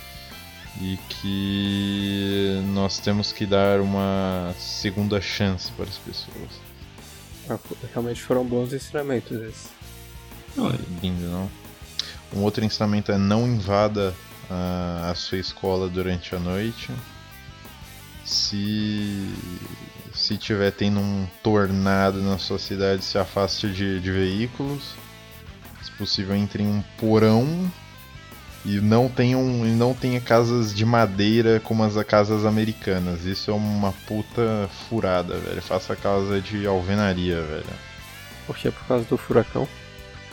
E 0.82 0.98
que 1.08 2.64
nós 2.74 2.98
temos 2.98 3.32
que 3.32 3.46
dar 3.46 3.80
uma 3.80 4.56
segunda 4.58 5.22
chance 5.22 5.72
para 5.74 5.86
as 5.86 5.98
pessoas. 6.00 6.50
Ah, 7.48 7.60
realmente 7.92 8.22
foram 8.22 8.44
bons 8.44 8.74
ensinamentos 8.74 9.40
esses. 9.40 9.70
Não, 10.56 10.70
é 10.70 10.78
lindo, 11.00 11.28
não? 11.28 11.50
Um 12.34 12.42
outro 12.42 12.66
ensinamento 12.66 13.12
é 13.12 13.18
não 13.20 13.46
invada 13.48 14.16
a, 14.50 15.12
a 15.12 15.16
sua 15.16 15.38
escola 15.38 15.88
durante 15.88 16.36
a 16.36 16.40
noite. 16.40 16.92
Se 18.26 19.32
se 20.24 20.38
tiver 20.38 20.72
tendo 20.72 21.02
um 21.02 21.28
tornado 21.44 22.22
na 22.22 22.38
sua 22.38 22.58
cidade, 22.58 23.04
se 23.04 23.18
afaste 23.18 23.68
de, 23.68 24.00
de 24.00 24.10
veículos. 24.10 24.96
Se 25.84 25.92
possível, 25.92 26.34
entre 26.34 26.64
em 26.64 26.68
um 26.68 26.84
porão 26.98 27.70
e 28.64 28.80
não 28.80 29.10
tenham 29.10 29.44
não 29.44 29.94
tenha 29.94 30.22
casas 30.22 30.74
de 30.74 30.86
madeira 30.86 31.60
como 31.60 31.84
as 31.84 32.02
casas 32.06 32.46
americanas. 32.46 33.26
Isso 33.26 33.52
é 33.52 33.54
uma 33.54 33.92
puta 34.08 34.70
furada, 34.88 35.38
velho. 35.38 35.62
Faça 35.62 35.94
casa 35.94 36.40
de 36.40 36.66
alvenaria, 36.66 37.42
velho. 37.42 37.66
Por 38.48 38.56
que? 38.56 38.72
Por 38.72 38.88
causa 38.88 39.04
do 39.04 39.18
furacão? 39.18 39.68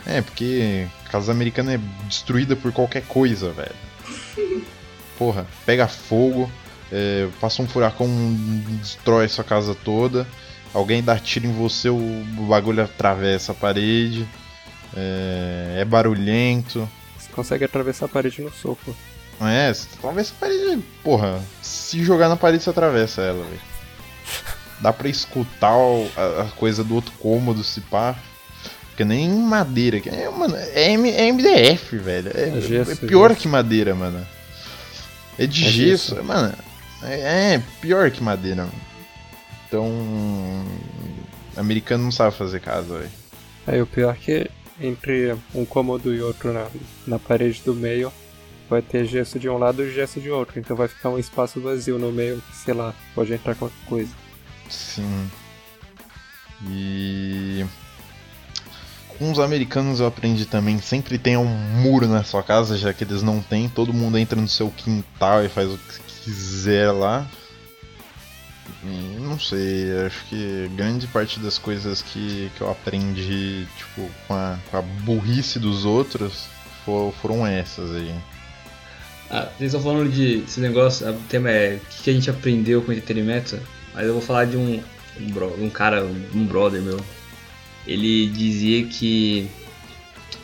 É, 0.05 0.21
porque 0.21 0.87
casa 1.11 1.33
americana 1.33 1.73
é 1.73 1.79
destruída 2.07 2.55
por 2.55 2.71
qualquer 2.71 3.03
coisa, 3.03 3.51
velho. 3.51 4.65
Porra, 5.17 5.45
pega 5.65 5.85
fogo, 5.85 6.49
é, 6.91 7.27
passa 7.39 7.61
um 7.61 7.67
furacão, 7.67 8.07
destrói 8.81 9.27
sua 9.27 9.43
casa 9.43 9.73
toda. 9.73 10.27
Alguém 10.73 11.01
dá 11.01 11.17
tiro 11.17 11.47
em 11.47 11.53
você, 11.53 11.89
o 11.89 12.23
bagulho 12.47 12.83
atravessa 12.83 13.51
a 13.51 13.55
parede. 13.55 14.27
É, 14.95 15.77
é 15.79 15.85
barulhento. 15.85 16.87
Você 17.17 17.31
consegue 17.31 17.63
atravessar 17.63 18.05
a 18.05 18.09
parede 18.09 18.41
no 18.41 18.51
soco. 18.51 18.95
É, 19.39 19.73
você 19.73 19.87
atravessa 19.97 20.33
a 20.35 20.39
parede. 20.39 20.83
Porra, 21.03 21.41
se 21.61 22.03
jogar 22.03 22.29
na 22.29 22.35
parede 22.35 22.63
você 22.63 22.69
atravessa 22.69 23.21
ela, 23.21 23.43
velho. 23.43 23.61
Dá 24.81 24.91
pra 24.91 25.07
escutar 25.07 25.75
a, 26.17 26.41
a, 26.41 26.45
coisa 26.55 26.83
do 26.83 26.95
outro 26.95 27.13
cômodo 27.19 27.63
se 27.63 27.81
pá. 27.81 28.15
Porque 28.89 29.05
nem 29.05 29.29
madeira. 29.29 30.01
É, 30.05 30.29
mano, 30.29 30.55
é, 30.55 30.93
é 30.93 31.31
MDF, 31.31 31.97
velho. 31.97 32.31
É, 32.33 32.57
é, 32.57 32.61
gesso, 32.61 32.91
é 32.91 32.95
pior 32.95 33.29
gesso. 33.29 33.41
que 33.41 33.47
madeira, 33.47 33.95
mano. 33.95 34.25
É 35.37 35.45
de 35.45 35.65
é 35.65 35.69
gesso. 35.69 36.15
gesso. 36.15 36.23
Mano, 36.23 36.53
é, 37.03 37.55
é 37.55 37.63
pior 37.79 38.09
que 38.11 38.23
madeira. 38.23 38.67
Então. 39.67 39.89
Americano 41.55 42.05
não 42.05 42.11
sabe 42.11 42.35
fazer 42.35 42.59
casa, 42.59 42.99
velho. 42.99 43.11
Aí 43.67 43.81
o 43.81 43.87
pior 43.87 44.13
é 44.13 44.17
que 44.17 44.51
entre 44.79 45.35
um 45.53 45.65
cômodo 45.65 46.13
e 46.13 46.21
outro 46.21 46.51
na, 46.51 46.67
na 47.05 47.19
parede 47.19 47.61
do 47.63 47.73
meio 47.73 48.11
vai 48.69 48.81
ter 48.81 49.05
gesso 49.05 49.37
de 49.37 49.49
um 49.49 49.57
lado 49.57 49.83
e 49.83 49.93
gesso 49.93 50.19
de 50.19 50.29
outro. 50.29 50.59
Então 50.59 50.75
vai 50.75 50.87
ficar 50.87 51.09
um 51.09 51.19
espaço 51.19 51.59
vazio 51.61 51.99
no 51.99 52.11
meio 52.11 52.41
sei 52.53 52.73
lá, 52.73 52.93
pode 53.13 53.33
entrar 53.33 53.55
qualquer 53.55 53.85
coisa. 53.85 54.11
Sim. 54.69 55.29
E. 56.69 57.65
Com 59.17 59.31
os 59.31 59.39
americanos 59.39 59.99
eu 59.99 60.07
aprendi 60.07 60.45
também, 60.45 60.79
sempre 60.79 61.19
tem 61.19 61.37
um 61.37 61.45
muro 61.45 62.07
na 62.07 62.23
sua 62.23 62.41
casa, 62.41 62.75
já 62.75 62.91
que 62.91 63.03
eles 63.03 63.21
não 63.21 63.39
têm, 63.39 63.69
todo 63.69 63.93
mundo 63.93 64.17
entra 64.17 64.39
no 64.39 64.47
seu 64.47 64.71
quintal 64.71 65.45
e 65.45 65.49
faz 65.49 65.69
o 65.69 65.77
que 65.77 66.10
quiser 66.23 66.91
lá. 66.91 67.27
E 68.83 69.19
não 69.19 69.39
sei, 69.39 69.91
acho 70.05 70.25
que 70.25 70.69
grande 70.75 71.05
parte 71.07 71.39
das 71.39 71.57
coisas 71.57 72.01
que, 72.01 72.51
que 72.55 72.61
eu 72.61 72.71
aprendi, 72.71 73.67
tipo, 73.77 74.09
com 74.27 74.33
a, 74.33 74.57
com 74.69 74.77
a 74.77 74.81
burrice 74.81 75.59
dos 75.59 75.85
outros 75.85 76.47
for, 76.85 77.13
foram 77.21 77.45
essas 77.45 77.95
aí. 77.95 78.13
Ah, 79.29 79.49
vocês 79.57 79.73
estão 79.73 79.81
falando 79.81 80.11
de 80.11 80.39
esse 80.39 80.59
negócio, 80.59 81.09
o 81.09 81.19
tema 81.29 81.49
é 81.49 81.75
o 81.75 82.03
que 82.03 82.09
a 82.09 82.13
gente 82.13 82.29
aprendeu 82.29 82.81
com 82.81 82.91
entretenimento, 82.91 83.59
mas 83.93 84.05
eu 84.05 84.13
vou 84.13 84.21
falar 84.21 84.45
de 84.45 84.57
um, 84.57 84.81
um, 85.19 85.31
bro, 85.31 85.55
um 85.63 85.69
cara, 85.69 86.03
um 86.03 86.45
brother 86.45 86.81
meu. 86.81 86.99
Ele 87.87 88.27
dizia 88.27 88.85
que. 88.85 89.49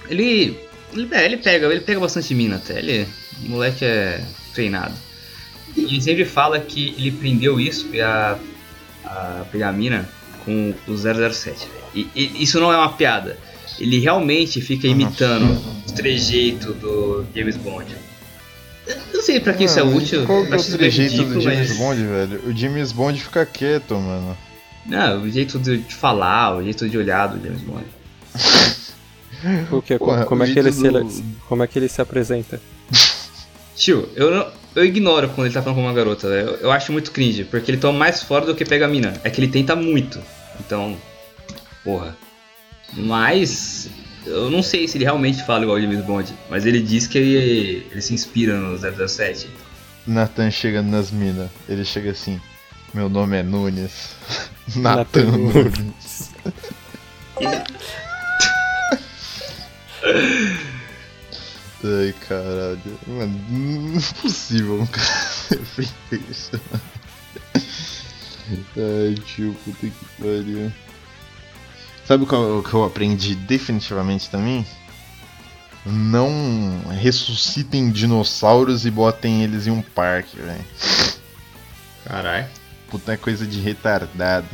Ele. 0.09 0.57
Ele, 0.93 1.09
é, 1.11 1.25
ele 1.25 1.37
pega, 1.37 1.67
ele 1.67 1.81
pega 1.81 1.99
bastante 1.99 2.33
mina 2.33 2.55
até. 2.55 2.79
Ele. 2.79 3.07
O 3.43 3.49
moleque 3.49 3.83
é 3.83 4.23
treinado. 4.53 4.95
E 5.77 5.83
ele 5.83 6.01
sempre 6.01 6.25
fala 6.25 6.59
que 6.59 6.95
ele 6.97 7.11
prendeu 7.11 7.59
isso, 7.59 7.87
a, 8.01 8.37
a 9.05 9.45
pegar 9.51 9.69
a 9.69 9.71
mina, 9.71 10.09
com 10.43 10.73
o 10.87 10.97
007. 10.97 11.67
E, 11.93 12.07
e, 12.15 12.43
isso 12.43 12.59
não 12.59 12.73
é 12.73 12.77
uma 12.77 12.93
piada. 12.93 13.37
Ele 13.79 13.99
realmente 13.99 14.59
fica 14.59 14.87
imitando 14.87 15.45
o 15.87 15.91
trejeito 15.91 16.73
do 16.73 17.25
James 17.35 17.57
Bond. 17.57 17.95
Eu 18.87 18.95
não 19.13 19.21
sei 19.21 19.39
pra 19.39 19.53
que 19.53 19.65
isso 19.65 19.79
é 19.79 19.83
útil. 19.83 20.25
Qual 20.25 20.45
que 20.45 20.53
é 20.53 20.55
o 20.55 20.63
trejeito 20.63 21.23
do 21.23 21.39
James 21.41 21.69
mas... 21.69 21.77
Bond, 21.77 22.03
velho? 22.03 22.41
O 22.47 22.57
James 22.57 22.91
Bond 22.91 23.19
fica 23.19 23.45
quieto, 23.45 23.95
mano. 23.95 24.35
Não, 24.85 25.23
o 25.23 25.29
jeito 25.29 25.59
de 25.59 25.83
falar, 25.93 26.55
o 26.55 26.63
jeito 26.63 26.87
de 26.89 26.97
olhar 26.97 27.27
do 27.27 27.45
James 27.45 27.61
Bond. 27.61 27.85
o 29.71 29.81
que? 29.81 29.97
Porra, 29.99 30.25
como, 30.25 30.43
é 30.43 30.51
que 30.51 30.57
ele 30.57 30.71
do... 30.71 31.09
se, 31.09 31.23
como 31.47 31.63
é 31.63 31.67
que 31.67 31.77
ele 31.77 31.89
se 31.89 32.01
apresenta? 32.01 32.59
Tio, 33.75 34.09
eu 34.15 34.31
não, 34.31 34.51
eu 34.77 34.85
ignoro 34.85 35.27
quando 35.29 35.47
ele 35.47 35.53
tá 35.53 35.61
falando 35.61 35.77
com 35.77 35.83
uma 35.83 35.93
garota. 35.93 36.27
Eu, 36.27 36.55
eu 36.57 36.71
acho 36.71 36.91
muito 36.91 37.11
cringe, 37.11 37.43
porque 37.43 37.71
ele 37.71 37.79
toma 37.79 37.97
mais 37.97 38.21
fora 38.21 38.45
do 38.45 38.53
que 38.53 38.63
pega 38.63 38.85
a 38.85 38.87
mina. 38.87 39.19
É 39.23 39.29
que 39.29 39.41
ele 39.41 39.47
tenta 39.47 39.75
muito. 39.75 40.21
Então, 40.59 40.95
porra. 41.83 42.15
Mas 42.93 43.89
eu 44.25 44.51
não 44.51 44.61
sei 44.61 44.87
se 44.87 44.97
ele 44.97 45.05
realmente 45.05 45.43
fala 45.43 45.63
igual 45.63 45.77
o 45.77 45.81
James 45.81 46.05
Bond, 46.05 46.31
mas 46.49 46.65
ele 46.65 46.79
diz 46.79 47.07
que 47.07 47.17
ele, 47.17 47.87
ele 47.91 48.01
se 48.01 48.13
inspira 48.13 48.55
no 48.55 48.77
007. 48.77 49.49
Nathan 50.05 50.51
chega 50.51 50.81
nas 50.81 51.11
minas, 51.11 51.49
ele 51.67 51.83
chega 51.83 52.11
assim: 52.11 52.39
Meu 52.93 53.09
nome 53.09 53.37
é 53.37 53.43
Nunes. 53.43 54.15
Nathan 54.77 55.25
Nunes. 55.25 56.31
Ai, 61.83 62.13
caralho. 62.27 62.99
Mano, 63.05 63.39
não 63.49 63.99
é 63.99 64.21
possível 64.21 64.81
um 64.81 64.87
cara 64.87 65.65
feito 65.65 66.31
isso. 66.31 66.59
Ai, 68.75 69.15
tio, 69.25 69.55
puta 69.63 69.87
que 69.87 70.05
pariu. 70.19 70.71
Sabe 72.05 72.23
o 72.23 72.63
que 72.63 72.73
eu 72.73 72.83
aprendi 72.85 73.35
definitivamente 73.35 74.29
também? 74.29 74.65
Não 75.85 76.29
ressuscitem 76.89 77.91
dinossauros 77.91 78.85
e 78.85 78.91
botem 78.91 79.43
eles 79.43 79.67
em 79.67 79.71
um 79.71 79.81
parque, 79.81 80.37
velho. 80.37 80.65
Caralho. 82.05 82.47
Puta 82.89 83.13
é 83.13 83.17
coisa 83.17 83.45
de 83.45 83.59
retardado. 83.59 84.47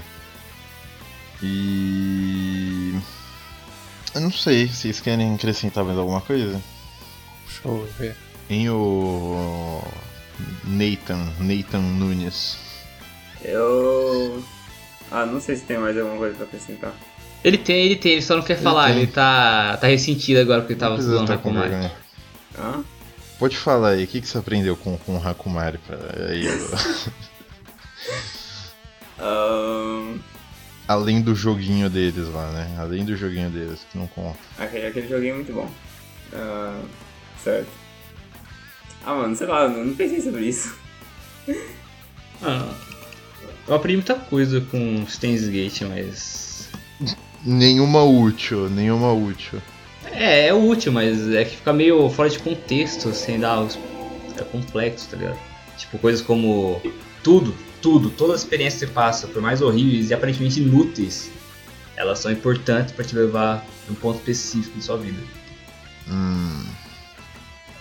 E. 1.41 2.99
Eu 4.15 4.21
não 4.21 4.31
sei, 4.31 4.67
vocês 4.67 4.99
querem 4.99 5.35
acrescentar 5.35 5.83
mais 5.83 5.97
alguma 5.97 6.21
coisa? 6.21 6.61
Deixa 7.53 7.67
eu 7.67 7.87
ver. 7.97 8.15
Em 8.49 8.69
o. 8.69 9.81
Nathan, 10.65 11.31
Nathan 11.39 11.81
Nunes. 11.81 12.57
Eu. 13.43 14.43
Ah, 15.11 15.25
não 15.25 15.39
sei 15.39 15.55
se 15.55 15.63
tem 15.63 15.77
mais 15.77 15.97
alguma 15.97 16.17
coisa 16.17 16.35
pra 16.35 16.45
acrescentar. 16.45 16.93
Ele 17.43 17.57
tem, 17.57 17.85
ele 17.85 17.95
tem, 17.97 18.13
ele 18.13 18.21
só 18.21 18.35
não 18.35 18.43
quer 18.43 18.53
ele 18.53 18.63
falar, 18.63 18.87
tem. 18.87 18.97
ele 18.97 19.07
tá, 19.07 19.77
tá 19.77 19.87
ressentido 19.87 20.39
agora 20.39 20.61
porque 20.61 20.73
ele 20.73 20.79
tava 20.79 20.97
falando 20.97 21.27
tá 21.27 21.33
Hakumari. 21.33 21.91
Ah? 22.57 22.81
Pode 23.37 23.57
falar 23.57 23.89
aí, 23.89 24.05
o 24.05 24.07
que, 24.07 24.21
que 24.21 24.27
você 24.27 24.37
aprendeu 24.37 24.77
com, 24.77 24.97
com 24.97 25.17
o 25.17 25.27
Hakumari? 25.27 25.79
Aí, 26.29 26.47
um... 29.19 30.19
além 30.87 31.21
do 31.21 31.35
joguinho 31.35 31.89
deles 31.89 32.29
lá, 32.29 32.49
né? 32.51 32.75
Além 32.79 33.03
do 33.03 33.15
joguinho 33.15 33.49
deles, 33.49 33.85
que 33.91 33.97
não 33.97 34.07
conta. 34.07 34.39
Aquele, 34.57 34.87
aquele 34.87 35.07
joguinho 35.07 35.33
é 35.33 35.35
muito 35.35 35.53
bom. 35.53 35.69
Ah, 36.33 36.81
certo. 37.43 37.67
Ah, 39.05 39.15
mano, 39.15 39.35
sei 39.35 39.47
lá, 39.47 39.63
eu 39.63 39.85
não 39.85 39.95
pensei 39.95 40.21
sobre 40.21 40.45
isso. 40.45 40.75
Ah, 42.41 42.73
eu 43.67 43.75
aprendi 43.75 43.97
muita 43.97 44.15
coisa 44.15 44.61
com 44.61 45.05
Steins 45.07 45.47
Gate, 45.47 45.81
mas. 45.83 46.69
Nenhuma 47.45 48.03
útil, 48.03 48.69
nenhuma 48.69 49.11
útil. 49.11 49.61
É, 50.05 50.47
é 50.47 50.53
útil, 50.53 50.91
mas 50.91 51.29
é 51.29 51.43
que 51.43 51.57
fica 51.57 51.73
meio 51.73 52.09
fora 52.09 52.29
de 52.29 52.39
contexto, 52.39 53.13
sem 53.13 53.39
dar 53.39 53.61
os. 53.61 53.77
É 54.37 54.43
complexo, 54.43 55.09
tá 55.09 55.17
ligado? 55.17 55.39
Tipo, 55.77 55.97
coisas 55.97 56.21
como. 56.21 56.81
Tudo, 57.21 57.55
tudo, 57.81 58.09
todas 58.09 58.35
as 58.35 58.41
experiências 58.41 58.81
que 58.81 58.87
você 58.87 58.91
passa, 58.91 59.27
por 59.27 59.41
mais 59.41 59.61
horríveis 59.61 60.09
e 60.09 60.13
aparentemente 60.13 60.59
inúteis, 60.59 61.31
elas 61.95 62.19
são 62.19 62.31
importantes 62.31 62.93
pra 62.93 63.05
te 63.05 63.15
levar 63.15 63.65
a 63.87 63.91
um 63.91 63.95
ponto 63.95 64.17
específico 64.17 64.77
de 64.77 64.83
sua 64.83 64.97
vida. 64.97 65.21
Hum. 66.09 66.65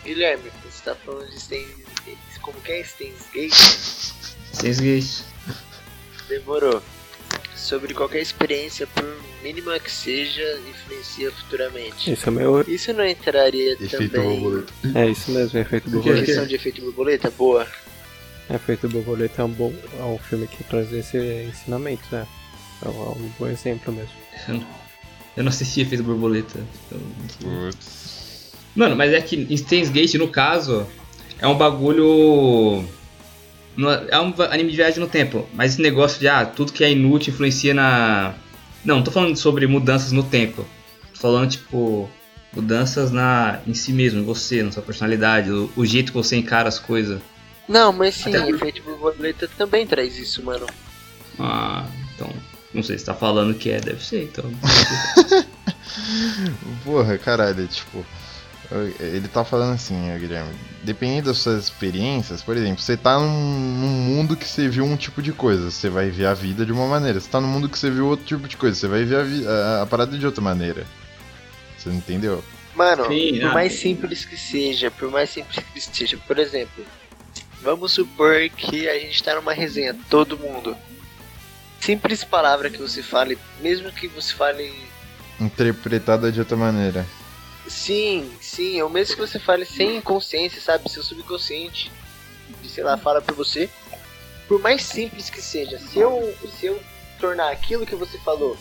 Guilherme, 0.05 0.51
você 0.65 0.83
tá 0.85 0.95
falando 0.95 1.29
de 1.31 1.37
Stains 1.37 1.67
Como 2.41 2.61
que 2.61 2.73
é 2.73 2.81
Stains 2.81 3.23
Gate? 3.33 3.53
Steins 4.55 4.81
Gate. 4.81 5.23
Demorou. 6.29 6.83
Sobre 7.55 7.95
qualquer 7.95 8.21
experiência, 8.21 8.87
por 8.89 9.05
mínima 9.43 9.79
que 9.79 9.91
seja, 9.91 10.61
influencia 10.69 11.31
futuramente. 11.31 12.13
Isso 12.13 12.29
é 12.29 12.33
meu. 12.33 12.61
Isso 12.67 12.93
não 12.93 13.07
entraria 13.07 13.75
Efeito 13.75 14.09
também 14.11 14.41
borboleta. 14.41 14.73
É 14.97 15.07
isso 15.09 15.31
mesmo, 15.31 15.59
efeito 15.61 15.89
borboleta. 15.91 16.25
questão 16.27 16.47
de 16.47 16.55
efeito 16.57 16.83
borboleta? 16.83 17.31
Boa. 17.31 17.67
Efeito 18.51 18.89
borboleta 18.89 19.43
é 19.43 19.45
um 19.45 19.49
bom. 19.51 19.73
É 19.99 20.03
um 20.03 20.19
filme 20.19 20.49
que 20.49 20.65
traz 20.65 20.93
esse 20.93 21.17
ensinamento, 21.49 22.03
né? 22.11 22.27
É 22.85 22.89
um, 22.89 23.03
é 23.03 23.09
um 23.11 23.33
bom 23.39 23.47
exemplo 23.47 23.93
mesmo. 23.95 24.13
Eu 24.49 24.55
não- 24.55 24.83
Eu 25.37 25.45
não 25.45 25.51
assisti 25.51 25.81
Efeito 25.81 26.03
Borboleta. 26.03 26.59
então- 26.87 27.01
Putz. 27.41 28.22
Mano, 28.75 28.97
mas 28.97 29.13
é 29.13 29.21
que 29.21 29.37
em 29.37 29.57
Steins 29.57 29.91
Gate, 29.91 30.15
no 30.15 30.29
caso, 30.29 30.87
é 31.39 31.47
um 31.47 31.57
bagulho. 31.57 32.85
não 33.77 33.91
é- 33.91 34.07
É 34.11 34.21
um 34.21 34.33
anime 34.51 34.71
de 34.71 34.77
viagem 34.77 35.01
no 35.01 35.07
tempo, 35.07 35.47
mas 35.55 35.73
esse 35.73 35.83
negócio 35.83 36.19
de 36.21 36.29
ah, 36.29 36.45
tudo 36.47 36.73
que 36.73 36.85
é 36.85 36.91
inútil 36.91 37.33
influencia 37.33 37.75
na. 37.75 38.35
Não, 38.85 38.97
não 38.97 39.03
tô 39.05 39.11
falando 39.11 39.37
sobre 39.37 39.67
mudanças 39.67 40.13
no 40.13 40.23
tempo. 40.23 40.67
Tô 41.15 41.21
falando, 41.21 41.51
tipo, 41.51 42.11
mudanças 42.55 43.11
na 43.13 43.61
em 43.67 43.75
si 43.75 43.93
mesmo, 43.93 44.21
em 44.21 44.25
você, 44.25 44.63
na 44.63 44.73
sua 44.73 44.83
personalidade, 44.83 45.51
o, 45.51 45.71
o 45.77 45.87
jeito 45.87 46.13
que 46.13 46.19
você 46.19 46.37
encara 46.37 46.69
as 46.69 46.79
coisas. 46.79 47.21
Não, 47.69 47.93
mas 47.93 48.15
sim, 48.17 48.35
Até- 48.35 48.51
efeito 48.51 48.83
borboleta 48.83 49.49
também 49.57 49.87
traz 49.87 50.19
isso, 50.19 50.43
mano. 50.45 50.67
Ah, 51.39 51.87
então. 52.15 52.29
Não 52.75 52.83
sei 52.83 52.99
se 52.99 53.05
tá 53.05 53.15
falando 53.15 53.55
que 53.55 53.71
é, 53.71 53.81
deve 53.81 54.03
ser, 54.05 54.25
então. 54.25 54.51
Porra, 56.85 57.19
caralho, 57.19 57.67
tipo. 57.69 58.05
Ele 59.01 59.29
tá 59.29 59.45
falando 59.45 59.75
assim, 59.75 60.15
ó, 60.15 60.19
Guilherme. 60.19 60.55
Dependendo 60.83 61.29
das 61.29 61.39
suas 61.39 61.65
experiências, 61.65 62.43
por 62.43 62.57
exemplo, 62.57 62.81
você 62.83 62.97
tá 62.97 63.19
num, 63.19 63.29
num 63.29 63.89
mundo 63.89 64.37
que 64.37 64.47
você 64.49 64.69
viu 64.69 64.85
um 64.85 64.97
tipo 64.97 65.21
de 65.23 65.33
coisa, 65.33 65.71
você 65.71 65.89
vai 65.91 66.11
ver 66.11 66.27
a 66.27 66.35
vida 66.35 66.65
de 66.67 66.73
uma 66.73 66.87
maneira. 66.87 67.21
Você 67.21 67.29
tá 67.31 67.41
num 67.41 67.49
mundo 67.49 67.69
que 67.69 67.79
você 67.79 67.91
viu 67.91 68.07
outro 68.07 68.25
tipo 68.27 68.49
de 68.49 68.57
coisa, 68.57 68.77
você 68.79 68.89
vai 68.89 69.05
ver 69.05 69.47
a, 69.47 69.51
a- 69.81 69.83
a 69.83 69.87
parada 69.87 70.17
de 70.19 70.25
outra 70.27 70.43
maneira. 70.43 70.87
Você 71.77 71.89
não 71.91 71.97
entendeu? 71.97 72.45
Mano, 72.75 73.05
Sim, 73.07 73.39
por 73.39 73.51
ah, 73.51 73.53
mais 73.53 73.73
sim. 73.73 73.79
simples 73.81 74.25
que 74.25 74.37
seja, 74.37 74.91
por 74.91 75.11
mais 75.11 75.31
simples 75.31 75.65
que 75.73 75.81
seja, 75.81 76.17
por 76.27 76.39
exemplo, 76.39 76.87
vamos 77.61 77.93
supor 77.93 78.49
que 78.51 78.89
a 78.89 78.99
gente 78.99 79.23
tá 79.23 79.35
numa 79.35 79.53
resenha, 79.53 79.95
todo 80.09 80.39
mundo. 80.39 80.77
Simples 81.81 82.25
palavra 82.25 82.71
que 82.71 82.79
você 82.81 83.03
fale, 83.03 83.39
mesmo 83.61 83.93
que 83.93 84.09
você 84.09 84.33
fale 84.35 84.91
Interpretada 85.39 86.31
de 86.33 86.41
outra 86.41 86.57
maneira. 86.57 87.07
sim, 87.67 88.37
sim, 88.53 88.83
ou 88.83 88.91
mesmo 88.91 89.15
que 89.15 89.21
você 89.21 89.39
fale 89.39 89.65
sem 89.65 90.01
consciência, 90.03 90.61
sabe? 90.61 90.89
Seu 90.91 91.03
subconsciente, 91.03 91.91
sei 92.69 92.85
lá, 92.85 92.99
fala 92.99 93.23
pra 93.23 93.35
você. 93.35 93.69
Por 94.47 94.61
mais 94.61 94.83
simples 94.83 95.31
que 95.31 95.41
seja, 95.41 95.79
se 95.79 95.99
eu, 95.99 96.37
se 96.59 96.67
eu 96.67 96.79
tornar 97.19 97.51
aquilo 97.51 97.87
que 97.87 97.95
você 97.95 98.19
falou, 98.19 98.57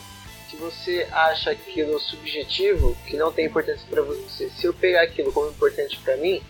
que 0.50 0.56
você 0.56 1.08
acha 1.12 1.52
aquilo 1.52 2.00
subjetivo, 2.00 2.96
que 3.06 3.18
não 3.18 3.34
tem 3.34 3.48
importância 3.48 3.86
pra 3.90 4.02
você, 4.02 4.50
se 4.50 4.66
eu 4.66 4.74
pegar 4.74 5.02
aquilo 5.02 5.34
como 5.34 5.50
importante 5.50 6.00
pra 6.00 6.16
mim, 6.16 6.42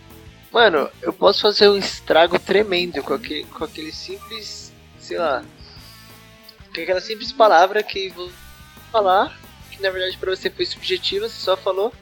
mano, 0.52 0.88
eu 1.00 1.12
posso 1.12 1.42
fazer 1.42 1.68
um 1.68 1.76
estrago 1.76 2.38
tremendo 2.38 3.02
com 3.02 3.14
aquele, 3.14 3.44
com 3.44 3.64
aquele 3.64 3.90
simples, 3.90 4.72
sei 5.00 5.18
lá, 5.18 5.44
com 6.72 6.80
aquela 6.80 7.00
simples 7.00 7.32
palavra 7.32 7.82
que 7.82 8.10
vou 8.10 8.30
falar, 8.92 9.36
que 9.70 9.82
na 9.82 9.90
verdade 9.90 10.16
pra 10.16 10.30
você 10.30 10.48
foi 10.48 10.66
subjetiva, 10.66 11.28
você 11.28 11.40
só 11.40 11.56
falou, 11.56 11.92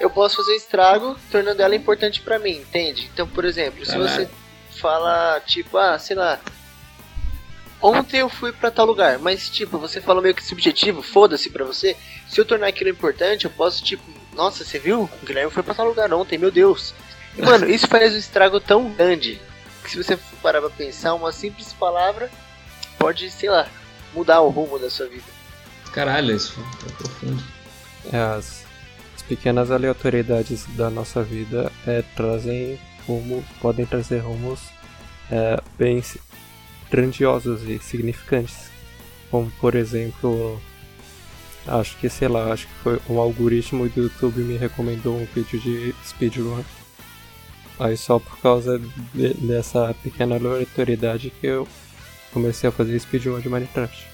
eu 0.00 0.08
posso 0.08 0.36
fazer 0.36 0.52
um 0.52 0.56
estrago 0.56 1.16
tornando 1.30 1.62
ela 1.62 1.74
importante 1.74 2.20
pra 2.20 2.38
mim, 2.38 2.58
entende? 2.58 3.10
Então, 3.12 3.26
por 3.26 3.44
exemplo, 3.44 3.84
se 3.84 3.92
Caralho. 3.92 4.08
você 4.08 4.28
fala, 4.80 5.40
tipo, 5.40 5.76
ah, 5.76 5.98
sei 5.98 6.16
lá, 6.16 6.38
ontem 7.82 8.18
eu 8.18 8.28
fui 8.28 8.52
pra 8.52 8.70
tal 8.70 8.86
lugar, 8.86 9.18
mas 9.18 9.48
tipo, 9.48 9.78
você 9.78 10.00
falou 10.00 10.22
meio 10.22 10.34
que 10.34 10.44
subjetivo, 10.44 11.02
foda-se 11.02 11.50
pra 11.50 11.64
você. 11.64 11.96
Se 12.28 12.40
eu 12.40 12.44
tornar 12.44 12.68
aquilo 12.68 12.90
importante, 12.90 13.44
eu 13.44 13.50
posso, 13.50 13.82
tipo, 13.82 14.02
nossa, 14.34 14.64
você 14.64 14.78
viu? 14.78 15.10
O 15.22 15.26
Guilherme 15.26 15.50
foi 15.50 15.62
pra 15.62 15.74
tal 15.74 15.86
lugar 15.86 16.12
ontem, 16.12 16.38
meu 16.38 16.50
Deus. 16.50 16.94
E, 17.36 17.42
mano, 17.42 17.66
isso 17.70 17.88
faz 17.88 18.14
um 18.14 18.18
estrago 18.18 18.60
tão 18.60 18.90
grande 18.90 19.40
que 19.82 19.90
se 19.90 19.96
você 19.96 20.16
parar 20.42 20.60
pra 20.60 20.70
pensar, 20.70 21.14
uma 21.14 21.32
simples 21.32 21.72
palavra 21.72 22.30
pode, 22.98 23.30
sei 23.30 23.48
lá, 23.48 23.68
mudar 24.12 24.40
o 24.40 24.48
rumo 24.48 24.78
da 24.78 24.90
sua 24.90 25.06
vida. 25.06 25.24
Caralho, 25.92 26.36
isso 26.36 26.54
é 26.86 26.92
profundo. 26.92 27.42
É, 28.12 28.18
as 28.18 28.64
pequenas 29.28 29.70
aleatoriedades 29.70 30.64
da 30.76 30.88
nossa 30.90 31.22
vida 31.22 31.70
é, 31.86 32.02
trazem 32.16 32.78
rumos, 33.06 33.44
podem 33.60 33.84
trazer 33.86 34.18
rumos 34.18 34.60
é, 35.30 35.60
bem 35.78 36.02
grandiosos 36.90 37.62
e 37.68 37.78
significantes. 37.78 38.68
Como 39.30 39.50
por 39.60 39.74
exemplo, 39.74 40.60
acho 41.66 41.96
que 41.98 42.08
sei 42.08 42.28
lá, 42.28 42.52
acho 42.52 42.66
que 42.66 42.74
foi 42.82 43.00
um 43.08 43.18
algoritmo 43.18 43.88
do 43.88 44.02
YouTube 44.04 44.40
me 44.40 44.56
recomendou 44.56 45.16
um 45.18 45.26
vídeo 45.34 45.60
de 45.60 45.94
speedrun. 46.06 46.62
Aí 47.78 47.96
só 47.96 48.18
por 48.18 48.38
causa 48.40 48.80
de- 49.14 49.34
dessa 49.34 49.94
pequena 50.02 50.34
aleatoriedade 50.36 51.30
que 51.40 51.46
eu 51.46 51.68
comecei 52.32 52.68
a 52.68 52.72
fazer 52.72 52.98
speedrun 52.98 53.38
de 53.40 53.48
Minecraft. 53.48 54.06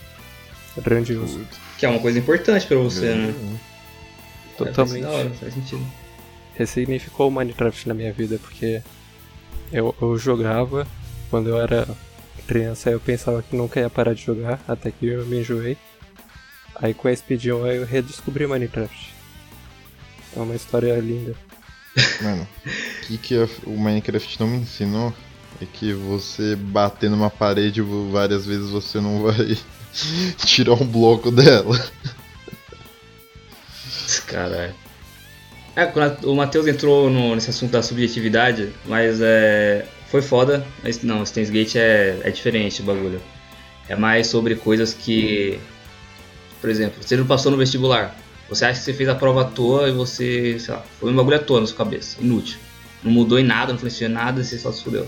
Grandioso. 0.83 1.41
Que 1.79 1.87
é 1.87 1.89
uma 1.89 2.01
coisa 2.01 2.19
importante 2.19 2.67
pra 2.67 2.77
você, 2.79 3.15
né? 3.15 3.33
Totalmente. 4.57 5.05
É, 5.05 5.09
hora, 5.09 5.31
faz 5.31 5.55
sentido. 5.55 5.87
ressignificou 6.55 7.29
o 7.29 7.31
Minecraft 7.31 7.89
na 7.89 7.95
minha 7.95 8.13
vida, 8.13 8.39
porque 8.39 8.83
eu, 9.73 9.95
eu 10.01 10.17
jogava, 10.17 10.87
quando 11.31 11.49
eu 11.49 11.61
era 11.61 11.87
criança 12.47 12.91
eu 12.91 13.01
pensava 13.01 13.43
que 13.43 13.57
nunca 13.57 13.81
ia 13.81 13.91
parar 13.91 14.15
de 14.15 14.23
jogar, 14.23 14.61
até 14.69 14.91
que 14.91 15.07
eu 15.07 15.25
me 15.27 15.41
enjoei. 15.41 15.77
Aí 16.77 16.93
com 16.93 17.09
a 17.09 17.17
Speedrun 17.17 17.67
eu 17.67 17.85
redescobri 17.85 18.47
Minecraft. 18.47 19.15
É 20.37 20.41
uma 20.41 20.55
história 20.55 20.95
linda. 20.99 21.35
Mano, 22.23 22.47
o 22.67 23.07
que, 23.07 23.19
que 23.19 23.37
o 23.65 23.79
Minecraft 23.79 24.41
não 24.41 24.49
me 24.49 24.59
ensinou 24.59 25.15
é 25.61 25.67
que 25.67 25.93
você 25.93 26.57
bater 26.57 27.09
numa 27.09 27.31
parede 27.31 27.81
várias 28.11 28.45
vezes 28.45 28.71
você 28.71 29.01
não 29.01 29.23
vai 29.23 29.57
tirar 30.45 30.75
um 30.75 30.87
bloco 30.87 31.31
dela. 31.31 31.79
Caralho. 34.35 34.75
É, 35.77 35.83
a- 35.83 36.17
o 36.25 36.35
Matheus 36.35 36.67
entrou 36.67 37.09
no- 37.09 37.35
nesse 37.35 37.51
assunto 37.51 37.71
da 37.71 37.83
subjetividade, 37.83 38.73
mas 38.85 39.21
é, 39.21 39.87
foi 40.09 40.23
foda. 40.23 40.67
Mas 40.83 41.03
não, 41.03 41.23
o 41.23 41.27
Steins 41.27 41.51
Gate 41.51 41.77
é, 41.77 42.19
é 42.23 42.31
diferente 42.31 42.83
o 42.83 42.85
bagulho. 42.85 43.21
É 43.89 43.95
mais 43.95 44.27
sobre 44.27 44.57
coisas 44.57 44.93
que. 44.93 45.59
Por 46.61 46.69
exemplo, 46.71 47.03
você 47.03 47.17
não 47.17 47.27
passou 47.27 47.53
no 47.53 47.59
vestibular. 47.59 48.17
Você 48.49 48.65
acha 48.65 48.79
que 48.81 48.85
você 48.87 48.95
fez 48.95 49.09
a 49.09 49.15
prova 49.15 49.43
à 49.43 49.45
toa 49.45 49.89
e 49.89 49.93
você, 49.93 50.59
sei 50.59 50.75
lá, 50.75 50.83
foi 50.99 51.11
um 51.13 51.17
bagulho 51.17 51.37
à 51.37 51.41
toa 51.41 51.61
na 51.61 51.67
sua 51.67 51.77
cabeça. 51.77 52.17
Inútil. 52.21 52.59
Não 53.03 53.13
mudou 53.13 53.39
em 53.39 53.45
nada, 53.45 53.69
não 53.69 53.75
influenciou 53.77 54.09
em 54.11 54.13
nada 54.13 54.43
você 54.43 54.59
só 54.59 54.73
se 54.73 54.83
fudeu. 54.83 55.07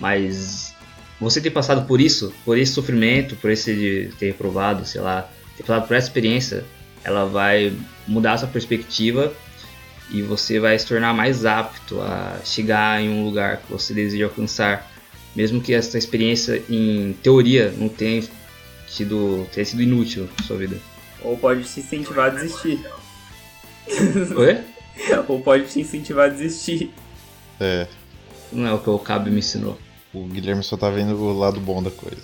Mas 0.00 0.74
você 1.20 1.40
ter 1.40 1.50
passado 1.50 1.86
por 1.86 2.00
isso, 2.00 2.32
por 2.44 2.58
esse 2.58 2.72
sofrimento, 2.72 3.36
por 3.36 3.50
esse 3.50 3.74
de 3.74 4.10
ter 4.18 4.26
reprovado, 4.26 4.84
sei 4.84 5.00
lá, 5.00 5.28
ter 5.56 5.62
passado 5.62 5.86
por 5.86 5.96
essa 5.96 6.08
experiência, 6.08 6.64
ela 7.06 7.24
vai 7.24 7.72
mudar 8.06 8.32
a 8.32 8.38
sua 8.38 8.48
perspectiva 8.48 9.32
e 10.10 10.22
você 10.22 10.58
vai 10.58 10.76
se 10.76 10.86
tornar 10.86 11.14
mais 11.14 11.44
apto 11.44 12.00
a 12.00 12.40
chegar 12.44 13.00
em 13.00 13.08
um 13.08 13.24
lugar 13.24 13.58
que 13.58 13.70
você 13.70 13.94
deseja 13.94 14.24
alcançar, 14.24 14.90
mesmo 15.34 15.60
que 15.60 15.72
essa 15.72 15.96
experiência 15.96 16.62
em 16.68 17.16
teoria 17.22 17.72
não 17.76 17.88
tenha 17.88 18.24
sido, 18.88 19.46
tenha 19.52 19.64
sido 19.64 19.82
inútil 19.82 20.28
na 20.36 20.44
sua 20.44 20.56
vida. 20.56 20.76
Ou 21.22 21.36
pode 21.38 21.62
te 21.62 21.78
incentivar 21.80 22.26
a 22.26 22.34
desistir. 22.34 22.84
Oi? 24.36 24.58
Ou 25.28 25.40
pode 25.40 25.66
te 25.66 25.80
incentivar 25.80 26.26
a 26.26 26.32
desistir. 26.32 26.92
É. 27.60 27.86
Não 28.52 28.66
é 28.66 28.72
o 28.72 28.78
que 28.78 28.90
o 28.90 28.98
Cabe 28.98 29.30
me 29.30 29.38
ensinou. 29.38 29.78
O 30.12 30.24
Guilherme 30.24 30.62
só 30.62 30.76
tá 30.76 30.90
vendo 30.90 31.14
o 31.16 31.38
lado 31.38 31.60
bom 31.60 31.82
da 31.82 31.90
coisa. 31.90 32.22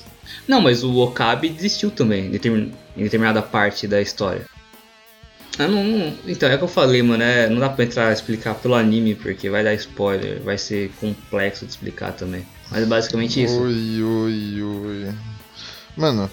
Não, 0.49 0.61
mas 0.61 0.83
o 0.83 0.97
Okabe 0.97 1.49
desistiu 1.49 1.91
também 1.91 2.26
em 2.26 3.03
determinada 3.03 3.43
parte 3.43 3.87
da 3.87 4.01
história. 4.01 4.47
Ah, 5.59 5.68
não, 5.68 5.84
não- 5.84 6.14
Então, 6.26 6.48
é 6.48 6.55
o 6.55 6.59
que 6.59 6.64
eu 6.64 6.68
falei, 6.68 7.03
mano. 7.03 7.22
É, 7.22 7.48
não 7.48 7.59
dá 7.61 7.68
pra 7.68 7.84
entrar 7.84 8.12
explicar 8.12 8.55
pelo 8.55 8.74
anime, 8.74 9.14
porque 9.14 9.50
vai 9.50 9.62
dar 9.62 9.74
spoiler, 9.74 10.40
vai 10.42 10.57
ser 10.57 10.90
complexo 11.00 11.64
de 11.66 11.72
explicar 11.72 12.12
também. 12.12 12.46
Mas 12.70 12.82
é 12.82 12.86
basicamente 12.86 13.42
isso. 13.42 13.61
Oi, 13.61 14.03
oi, 14.03 14.62
oi. 14.62 15.14
Mano, 15.96 16.30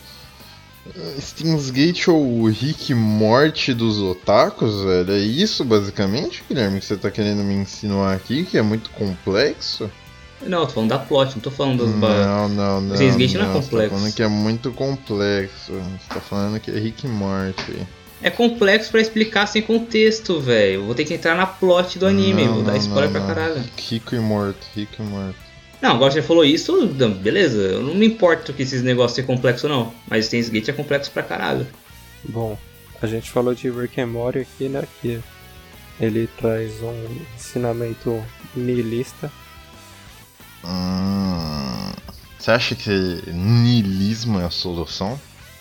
Steins 1.19 1.69
Gate 1.69 2.07
é 2.07 2.11
o 2.11 2.47
Rick 2.47 2.93
Morte 2.93 3.73
dos 3.73 3.99
otakus, 3.99 4.83
velho? 4.83 5.11
É 5.11 5.17
isso 5.19 5.63
basicamente, 5.65 6.43
Guilherme, 6.47 6.79
que 6.79 6.85
você 6.85 6.95
tá 6.95 7.11
querendo 7.11 7.43
me 7.43 7.53
insinuar 7.53 8.15
aqui, 8.15 8.45
que 8.45 8.57
é 8.57 8.61
muito 8.61 8.89
complexo? 8.91 9.91
Não, 10.41 10.61
eu 10.61 10.67
tô 10.67 10.73
falando 10.75 10.89
da 10.91 10.99
plot, 10.99 11.33
não 11.35 11.41
tô 11.41 11.51
falando 11.51 11.85
das. 11.85 11.93
ba- 11.95 12.25
Não, 12.25 12.47
não, 12.49 12.81
não. 12.81 12.95
Steins 12.95 13.17
Gate 13.17 13.33
não 13.33 13.41
é 13.41 13.47
Você 13.47 13.53
tá 13.53 13.61
complexo. 13.61 13.95
falando 13.95 14.13
que 14.13 14.23
é 14.23 14.27
muito 14.29 14.71
complexo. 14.71 15.73
Você 15.73 16.07
tá 16.13 16.21
falando 16.21 16.59
que 16.61 16.71
é 16.71 16.79
Rick 16.79 17.05
Morte. 17.05 17.85
É 18.21 18.29
complexo 18.29 18.91
pra 18.91 18.99
explicar 18.99 19.47
sem 19.47 19.61
contexto, 19.61 20.39
velho. 20.41 20.83
Vou 20.85 20.93
ter 20.95 21.05
que 21.05 21.13
entrar 21.13 21.35
na 21.35 21.45
plot 21.45 21.97
do 21.97 22.05
anime, 22.05 22.45
Não, 22.45 22.55
vou 22.55 22.63
dar 22.63 22.71
não, 22.73 22.77
spoiler 22.79 23.05
não, 23.05 23.11
pra 23.11 23.19
não. 23.21 23.27
caralho. 23.27 23.63
Rico 23.77 24.13
e 24.15 24.19
morto, 24.19 24.67
rico 24.75 24.95
e 24.99 25.03
morto. 25.03 25.35
Não, 25.81 25.91
agora 25.91 26.11
você 26.11 26.21
falou 26.21 26.43
isso, 26.43 26.85
beleza. 27.21 27.57
Eu 27.61 27.81
não 27.81 27.95
me 27.95 28.05
importo 28.05 28.51
que 28.51 28.63
esses 28.63 28.83
negócios 28.83 29.15
sejam 29.15 29.33
complexos 29.33 29.63
ou 29.63 29.69
não. 29.69 29.93
Mas 30.09 30.25
Steins 30.25 30.49
Gate 30.49 30.67
é 30.67 30.73
complexo 30.73 31.09
pra 31.11 31.23
caralho. 31.23 31.65
Bom, 32.25 32.57
a 33.01 33.07
gente 33.07 33.31
falou 33.31 33.55
de 33.55 33.69
Rick 33.69 34.01
and 34.01 34.07
Morty 34.07 34.39
aqui, 34.39 34.67
né? 34.67 34.83
Que 35.01 35.21
ele 36.01 36.27
traz 36.37 36.81
um 36.81 37.17
ensinamento 37.37 38.21
nihilista. 38.53 39.31
Hum, 40.65 41.91
você 42.37 42.51
acha 42.51 42.75
que 42.75 42.89
niilismo 43.31 44.39
é 44.41 44.43
a 44.45 44.49
solução? 44.49 45.19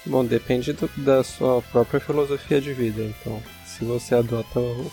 Bom, 0.09 0.25
depende 0.25 0.73
do- 0.73 0.91
da 0.97 1.23
sua 1.23 1.61
própria 1.63 2.01
filosofia 2.01 2.61
de 2.61 2.73
vida. 2.73 3.03
Então, 3.03 3.43
se 3.67 3.85
você 3.85 4.15
adota 4.15 4.59
o, 4.59 4.91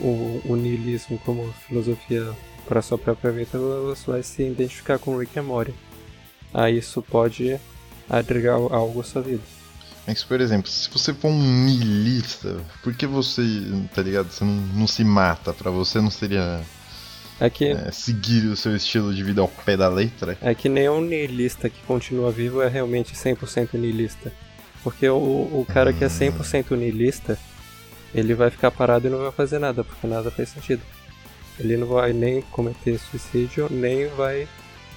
o, 0.00 0.42
o 0.46 0.56
niilismo 0.56 1.18
como 1.24 1.52
filosofia 1.66 2.32
para 2.66 2.80
sua 2.80 2.96
própria 2.96 3.30
vida, 3.32 3.58
você 3.58 4.10
vai 4.10 4.22
se 4.22 4.42
identificar 4.42 4.98
com 4.98 5.18
Rick 5.18 5.38
and 5.38 5.42
Morty. 5.42 5.74
Aí 6.52 6.78
isso 6.78 7.02
pode 7.02 7.58
agregar 8.08 8.54
algo 8.54 9.00
à 9.00 9.04
sua 9.04 9.22
vida. 9.22 9.42
Mas, 10.06 10.22
por 10.22 10.40
exemplo, 10.40 10.70
se 10.70 10.88
você 10.90 11.12
for 11.14 11.28
um 11.28 11.64
niilista, 11.64 12.56
por 12.82 12.94
que 12.94 13.06
você, 13.06 13.42
tá 13.94 14.02
ligado? 14.02 14.30
Você 14.30 14.44
não, 14.44 14.52
não 14.52 14.86
se 14.86 15.02
mata? 15.02 15.52
Pra 15.52 15.70
você 15.70 16.00
não 16.00 16.10
seria 16.10 16.62
É 17.44 17.50
que, 17.50 17.66
é, 17.66 17.90
seguir 17.90 18.46
o 18.46 18.56
seu 18.56 18.74
estilo 18.74 19.12
de 19.12 19.22
vida 19.22 19.42
ao 19.42 19.48
pé 19.48 19.76
da 19.76 19.88
letra? 19.88 20.38
é 20.40 20.54
que 20.54 20.68
nenhum 20.68 21.02
niilista 21.02 21.68
que 21.68 21.80
continua 21.82 22.30
vivo 22.30 22.62
é 22.62 22.68
realmente 22.68 23.14
100% 23.14 23.74
niilista. 23.74 24.32
Porque 24.82 25.08
o, 25.08 25.16
o 25.16 25.66
cara 25.68 25.92
que 25.92 26.04
é 26.04 26.08
100% 26.08 26.76
niilista, 26.76 27.38
ele 28.14 28.34
vai 28.34 28.50
ficar 28.50 28.70
parado 28.70 29.06
e 29.06 29.10
não 29.10 29.18
vai 29.18 29.32
fazer 29.32 29.58
nada, 29.58 29.84
porque 29.84 30.06
nada 30.06 30.30
faz 30.30 30.48
sentido. 30.50 30.82
Ele 31.58 31.76
não 31.76 31.86
vai 31.86 32.12
nem 32.12 32.40
cometer 32.42 32.98
suicídio, 32.98 33.68
nem 33.70 34.08
vai 34.08 34.48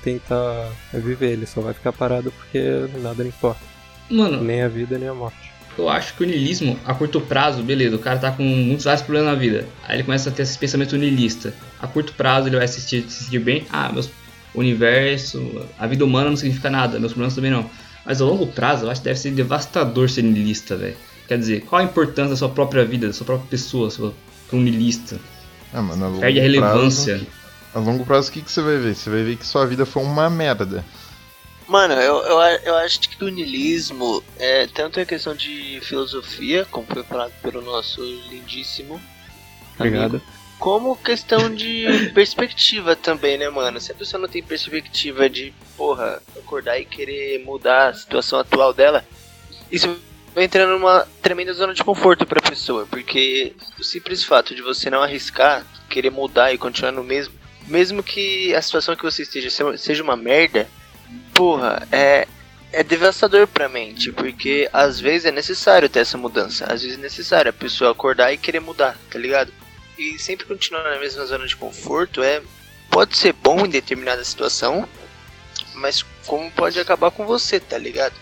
tentar 0.04 0.72
viver, 0.94 1.32
ele 1.32 1.46
só 1.46 1.60
vai 1.60 1.74
ficar 1.74 1.92
parado 1.92 2.32
porque 2.32 2.62
nada 3.02 3.24
lhe 3.24 3.30
importa. 3.30 3.62
Mano, 4.10 4.42
Nem 4.42 4.62
a 4.62 4.70
vida, 4.70 4.98
nem 4.98 5.10
a 5.10 5.14
morte. 5.14 5.52
Eu 5.78 5.90
acho 5.90 6.16
que 6.16 6.24
o 6.24 6.28
niilismo, 6.28 6.80
a 6.86 6.94
curto 6.94 7.22
prazo, 7.22 7.62
beleza, 7.64 7.96
o 7.96 8.00
cara 8.00 8.18
tá 8.18 8.32
com 8.32 8.44
muitos 8.44 8.86
vários 8.86 9.04
problemas 9.04 9.34
na 9.34 9.40
vida. 9.40 9.68
Aí 9.88 9.98
ele 9.98 10.04
começa 10.04 10.30
a 10.30 10.34
ter 10.34 10.44
esse 10.44 10.58
pensamento 10.58 10.98
niilista. 10.98 11.54
A 11.80 11.88
curto 11.88 12.14
prazo 12.14 12.48
ele 12.48 12.58
vai 12.58 12.68
se 12.68 12.82
sentir, 12.82 13.10
se 13.10 13.26
sentir 13.26 13.40
bem. 13.40 13.66
Ah, 13.70 13.92
meus 13.92 14.10
o 14.54 14.60
universo, 14.60 15.66
a 15.78 15.86
vida 15.86 16.04
humana 16.04 16.30
não 16.30 16.38
significa 16.38 16.70
nada, 16.70 17.00
meus 17.00 17.12
problemas 17.12 17.36
também 17.36 17.52
não. 17.52 17.70
Mas 18.04 18.22
a 18.22 18.26
longo 18.26 18.48
prazo 18.48 18.86
eu 18.86 18.90
acho 18.90 19.02
que 19.02 19.06
deve 19.06 19.20
ser 19.20 19.32
devastador 19.32 20.10
ser 20.10 20.24
niilista, 20.24 20.76
velho. 20.76 20.96
Quer 21.28 21.38
dizer, 21.38 21.62
qual 21.62 21.82
a 21.82 21.84
importância 21.84 22.32
da 22.32 22.36
sua 22.38 22.50
própria 22.50 22.84
vida, 22.84 23.08
da 23.08 23.14
sua 23.14 23.26
própria 23.26 23.48
pessoa, 23.50 23.92
sua, 23.92 24.14
pra 24.48 24.58
um 24.58 24.62
niilista? 24.62 25.20
Ah, 25.74 25.82
mano, 25.82 26.06
a 26.06 26.08
longo 26.08 26.20
Perde 26.22 26.40
a 26.40 26.42
relevância. 26.42 27.16
Prazo, 27.18 27.28
a 27.76 27.80
longo 27.80 28.06
prazo, 28.06 28.30
o 28.30 28.32
que, 28.32 28.42
que 28.42 28.52
você 28.52 28.62
vai 28.62 28.78
ver? 28.78 28.96
Você 28.96 29.10
vai 29.10 29.24
ver 29.24 29.36
que 29.36 29.46
sua 29.46 29.66
vida 29.66 29.86
foi 29.86 30.02
uma 30.02 30.30
merda. 30.30 30.84
Mano, 31.68 31.94
eu, 31.96 32.18
eu, 32.24 32.40
eu 32.64 32.76
acho 32.78 33.00
que 33.02 33.22
o 33.24 33.28
niilismo 33.28 34.24
é 34.40 34.68
tanto 34.68 35.00
a 35.00 35.06
questão 35.06 35.36
de 35.36 35.80
filosofia, 35.82 36.66
como 36.72 36.88
foi 36.88 37.04
falado 37.04 37.34
pelo 37.42 37.62
nosso 37.62 38.02
lindíssimo 38.30 39.02
Obrigado. 39.76 40.16
amigo, 40.16 40.22
como 40.60 40.96
questão 40.96 41.54
de 41.54 42.10
perspectiva 42.16 42.96
também, 42.96 43.38
né, 43.38 43.50
mano? 43.50 43.82
Se 43.82 43.92
a 43.92 43.96
pessoa 43.96 44.22
não 44.22 44.30
tem 44.30 44.42
perspectiva 44.42 45.30
de, 45.30 45.54
porra, 45.76 46.22
acordar 46.38 46.80
e 46.80 46.86
querer 46.86 47.44
mudar 47.44 47.90
a 47.90 47.94
situação 47.94 48.40
atual 48.40 48.74
dela, 48.74 49.04
isso 49.70 49.94
vai 50.34 50.46
entrando 50.46 50.72
numa 50.72 51.06
tremenda 51.22 51.54
zona 51.54 51.74
de 51.74 51.84
conforto 51.84 52.26
pra 52.26 52.40
pessoa, 52.42 52.88
porque 52.90 53.54
o 53.78 53.84
simples 53.84 54.24
fato 54.24 54.56
de 54.56 54.62
você 54.62 54.90
não 54.90 55.04
arriscar, 55.04 55.66
querer 55.90 56.12
mudar 56.12 56.54
e 56.54 56.58
continuar 56.58 56.94
no 56.94 57.04
mesmo, 57.04 57.34
mesmo 57.68 58.02
que 58.02 58.56
a 58.56 58.62
situação 58.62 58.96
que 58.96 59.04
você 59.04 59.24
esteja 59.24 59.50
se- 59.50 59.78
seja 59.78 60.02
uma 60.02 60.16
merda, 60.16 60.66
porra, 61.34 61.88
é, 61.92 62.28
é 62.72 62.84
devastador 62.84 63.48
pra 63.48 63.70
mente, 63.70 64.12
porque 64.12 64.70
às 64.74 65.00
vezes 65.00 65.26
é 65.26 65.32
necessário 65.32 65.90
ter 65.90 66.00
essa 66.00 66.18
mudança, 66.18 66.66
às 66.66 66.82
vezes 66.82 66.98
é 66.98 67.02
necessário 67.02 67.50
a 67.50 67.54
pessoa 67.54 67.92
acordar 67.92 68.34
e 68.34 68.38
querer 68.38 68.60
mudar, 68.60 68.98
tá 69.10 69.18
ligado? 69.18 69.52
E 69.98 70.18
sempre 70.20 70.46
continuar 70.46 70.84
na 70.84 71.00
mesma 71.00 71.26
zona 71.26 71.48
de 71.48 71.56
conforto 71.56 72.22
é 72.22 72.42
pode 72.90 73.18
ser 73.18 73.34
bom 73.34 73.66
em 73.66 73.70
determinada 73.70 74.24
situação, 74.24 74.88
mas 75.76 76.04
como 76.26 76.52
pode 76.52 76.80
acabar 76.80 77.12
com 77.12 77.26
você, 77.26 77.60
tá 77.60 77.78
ligado? 77.78 78.14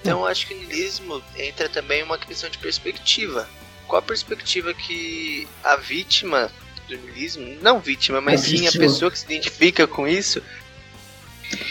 Então 0.00 0.20
eu 0.20 0.26
acho 0.26 0.46
que 0.46 0.54
o 0.54 0.56
niilismo 0.56 1.22
entra 1.36 1.68
também 1.68 2.02
uma 2.02 2.18
questão 2.18 2.48
de 2.48 2.58
perspectiva. 2.58 3.48
Qual 3.86 3.98
a 3.98 4.02
perspectiva 4.02 4.72
que 4.72 5.46
a 5.62 5.76
vítima 5.76 6.50
do 6.88 6.96
niilismo, 6.96 7.58
não 7.60 7.80
vítima, 7.80 8.20
mas 8.20 8.40
A 8.42 8.44
sim 8.44 8.66
a 8.66 8.70
vítima. 8.70 8.84
pessoa 8.84 9.10
que 9.10 9.18
se 9.18 9.24
identifica 9.24 9.86
com 9.86 10.08
isso, 10.08 10.42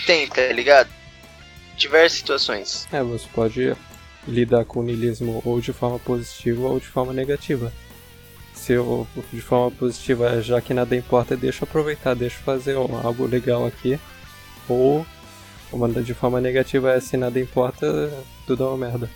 tem, 0.06 0.28
tá 0.28 0.48
ligado? 0.48 0.90
Diversas 1.76 2.18
situações. 2.20 2.88
É, 2.92 3.02
você 3.02 3.28
pode 3.34 3.76
lidar 4.28 4.66
com 4.66 4.80
o 4.80 4.84
niilismo 4.84 5.42
ou 5.46 5.62
de 5.62 5.72
forma 5.74 5.98
positiva 6.00 6.68
ou 6.68 6.80
de 6.80 6.88
forma 6.88 7.14
negativa. 7.14 7.72
Se 8.54 8.74
eu, 8.74 9.08
de 9.32 9.42
forma 9.42 9.72
positiva, 9.72 10.30
é, 10.30 10.42
já 10.42 10.60
que 10.62 10.74
nada 10.74 10.96
importa, 10.96 11.38
deixa 11.38 11.64
eu 11.64 11.68
aproveitar, 11.68 12.14
deixa 12.14 12.38
eu 12.38 12.44
fazer 12.44 12.76
algo 12.76 13.26
legal 13.26 13.66
aqui. 13.66 14.00
Ou 14.68 15.06
de 16.04 16.14
forma 16.14 16.42
negativa 16.42 16.92
é 16.94 17.00
se 17.00 17.16
nada 17.16 17.40
importa, 17.40 18.12
tudo 18.46 18.64
é 18.64 18.68
uma 18.68 18.78
merda. 18.78 19.10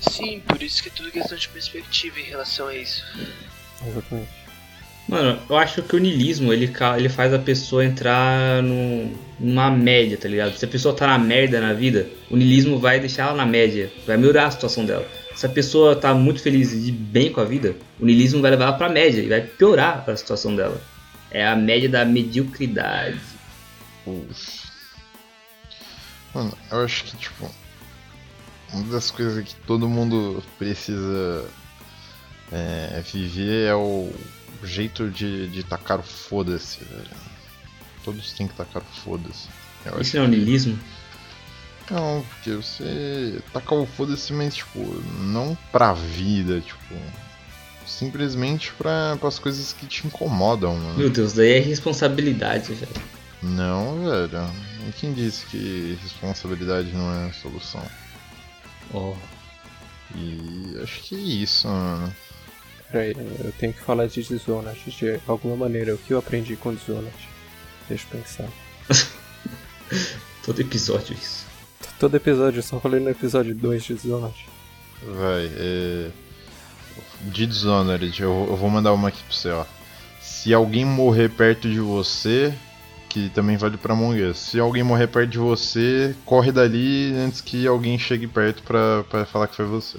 Sim, 0.00 0.40
por 0.40 0.62
isso 0.62 0.82
que 0.82 0.88
é 0.88 0.92
tudo 0.92 1.10
questão 1.10 1.36
de 1.36 1.48
perspectiva 1.48 2.20
em 2.20 2.24
relação 2.24 2.66
a 2.68 2.74
isso. 2.74 3.04
Exatamente. 3.86 4.39
Mano, 5.10 5.40
eu 5.48 5.56
acho 5.56 5.82
que 5.82 5.96
o 5.96 5.98
niilismo 5.98 6.52
ele, 6.52 6.72
ele 6.96 7.08
faz 7.08 7.34
a 7.34 7.38
pessoa 7.40 7.84
entrar 7.84 8.62
no, 8.62 9.12
numa 9.40 9.68
média, 9.68 10.16
tá 10.16 10.28
ligado? 10.28 10.56
Se 10.56 10.64
a 10.64 10.68
pessoa 10.68 10.94
tá 10.94 11.08
na 11.08 11.18
merda 11.18 11.60
na 11.60 11.72
vida, 11.72 12.08
o 12.30 12.36
niilismo 12.36 12.78
vai 12.78 13.00
deixar 13.00 13.24
ela 13.24 13.38
na 13.38 13.44
média, 13.44 13.90
vai 14.06 14.16
melhorar 14.16 14.46
a 14.46 14.50
situação 14.52 14.86
dela. 14.86 15.04
Se 15.34 15.44
a 15.44 15.48
pessoa 15.48 15.96
tá 15.96 16.14
muito 16.14 16.40
feliz 16.40 16.72
e 16.72 16.92
bem 16.92 17.32
com 17.32 17.40
a 17.40 17.44
vida, 17.44 17.74
o 17.98 18.06
niilismo 18.06 18.40
vai 18.40 18.52
levar 18.52 18.66
ela 18.66 18.72
pra 18.74 18.88
média 18.88 19.20
e 19.20 19.28
vai 19.28 19.40
piorar 19.40 20.08
a 20.08 20.14
situação 20.14 20.54
dela. 20.54 20.80
É 21.32 21.44
a 21.44 21.56
média 21.56 21.88
da 21.88 22.04
mediocridade. 22.04 23.18
Puxa. 24.04 24.70
Mano, 26.32 26.56
eu 26.70 26.84
acho 26.84 27.02
que, 27.02 27.16
tipo, 27.16 27.50
uma 28.72 28.84
das 28.92 29.10
coisas 29.10 29.42
que 29.42 29.56
todo 29.66 29.88
mundo 29.88 30.40
precisa 30.56 31.44
é, 32.52 33.02
viver 33.12 33.66
é 33.66 33.74
o 33.74 34.12
jeito 34.66 35.08
de, 35.10 35.48
de 35.48 35.62
tacar 35.62 36.00
o 36.00 36.02
foda-se, 36.02 36.84
velho. 36.84 37.06
Todos 38.04 38.32
têm 38.32 38.48
que 38.48 38.54
tacar 38.54 38.82
o 38.82 39.00
foda-se. 39.04 39.48
Isso 40.00 40.16
não 40.16 40.24
é 40.24 40.26
o 40.26 40.30
niilismo? 40.30 40.78
Não, 41.90 42.24
porque 42.28 42.52
você 42.52 43.42
taca 43.52 43.74
o 43.74 43.84
foda-se, 43.84 44.32
mas 44.32 44.54
tipo, 44.54 44.78
não 45.22 45.56
pra 45.72 45.92
vida, 45.92 46.60
tipo. 46.60 46.94
Simplesmente 47.84 48.72
pra, 48.74 49.18
as 49.20 49.38
coisas 49.38 49.72
que 49.72 49.86
te 49.86 50.06
incomodam, 50.06 50.76
mano. 50.76 50.98
Meu 50.98 51.10
Deus, 51.10 51.32
daí 51.32 51.54
é 51.54 51.58
responsabilidade, 51.58 52.72
velho. 52.72 52.92
Não, 53.42 54.04
velho. 54.04 54.50
E 54.88 54.92
quem 54.92 55.12
disse 55.12 55.44
que 55.46 55.98
responsabilidade 56.02 56.92
não 56.92 57.12
é 57.12 57.28
a 57.28 57.32
solução? 57.32 57.82
Ó, 58.94 59.14
E 60.14 60.78
acho 60.82 61.00
que 61.02 61.16
é 61.16 61.18
isso, 61.18 61.66
mano. 61.66 62.14
Peraí, 62.90 63.14
eu 63.44 63.52
tenho 63.52 63.72
que 63.72 63.80
falar 63.80 64.06
de 64.06 64.22
Dishonored 64.22 64.90
de 64.90 65.20
alguma 65.26 65.56
maneira. 65.56 65.94
O 65.94 65.98
que 65.98 66.12
eu 66.12 66.18
aprendi 66.18 66.56
com 66.56 66.74
Dishonored? 66.74 67.28
Deixa 67.88 68.06
eu 68.12 68.18
pensar. 68.18 68.48
todo 70.44 70.60
episódio 70.60 71.14
isso. 71.14 71.46
Todo 71.98 72.16
episódio, 72.16 72.58
eu 72.58 72.62
só 72.62 72.80
falei 72.80 72.98
no 72.98 73.10
episódio 73.10 73.54
2 73.54 73.84
de 73.84 73.94
Dishonored. 73.94 74.46
Vai, 75.02 75.50
é. 75.56 76.10
De 77.22 77.46
Dishonored, 77.46 78.20
eu, 78.20 78.46
eu 78.50 78.56
vou 78.56 78.68
mandar 78.68 78.92
uma 78.92 79.08
aqui 79.08 79.22
pra 79.22 79.36
você, 79.36 79.50
ó. 79.50 79.64
Se 80.20 80.52
alguém 80.52 80.84
morrer 80.84 81.28
perto 81.28 81.68
de 81.68 81.78
você, 81.78 82.52
que 83.08 83.28
também 83.30 83.56
vale 83.56 83.76
pra 83.76 83.92
Among 83.92 84.22
Us. 84.22 84.38
Se 84.38 84.58
alguém 84.58 84.82
morrer 84.82 85.06
perto 85.06 85.30
de 85.30 85.38
você, 85.38 86.14
corre 86.24 86.50
dali 86.50 87.12
antes 87.14 87.40
que 87.40 87.66
alguém 87.66 87.98
chegue 87.98 88.26
perto 88.26 88.62
pra, 88.62 89.04
pra 89.04 89.26
falar 89.26 89.46
que 89.46 89.56
foi 89.56 89.66
você. 89.66 89.98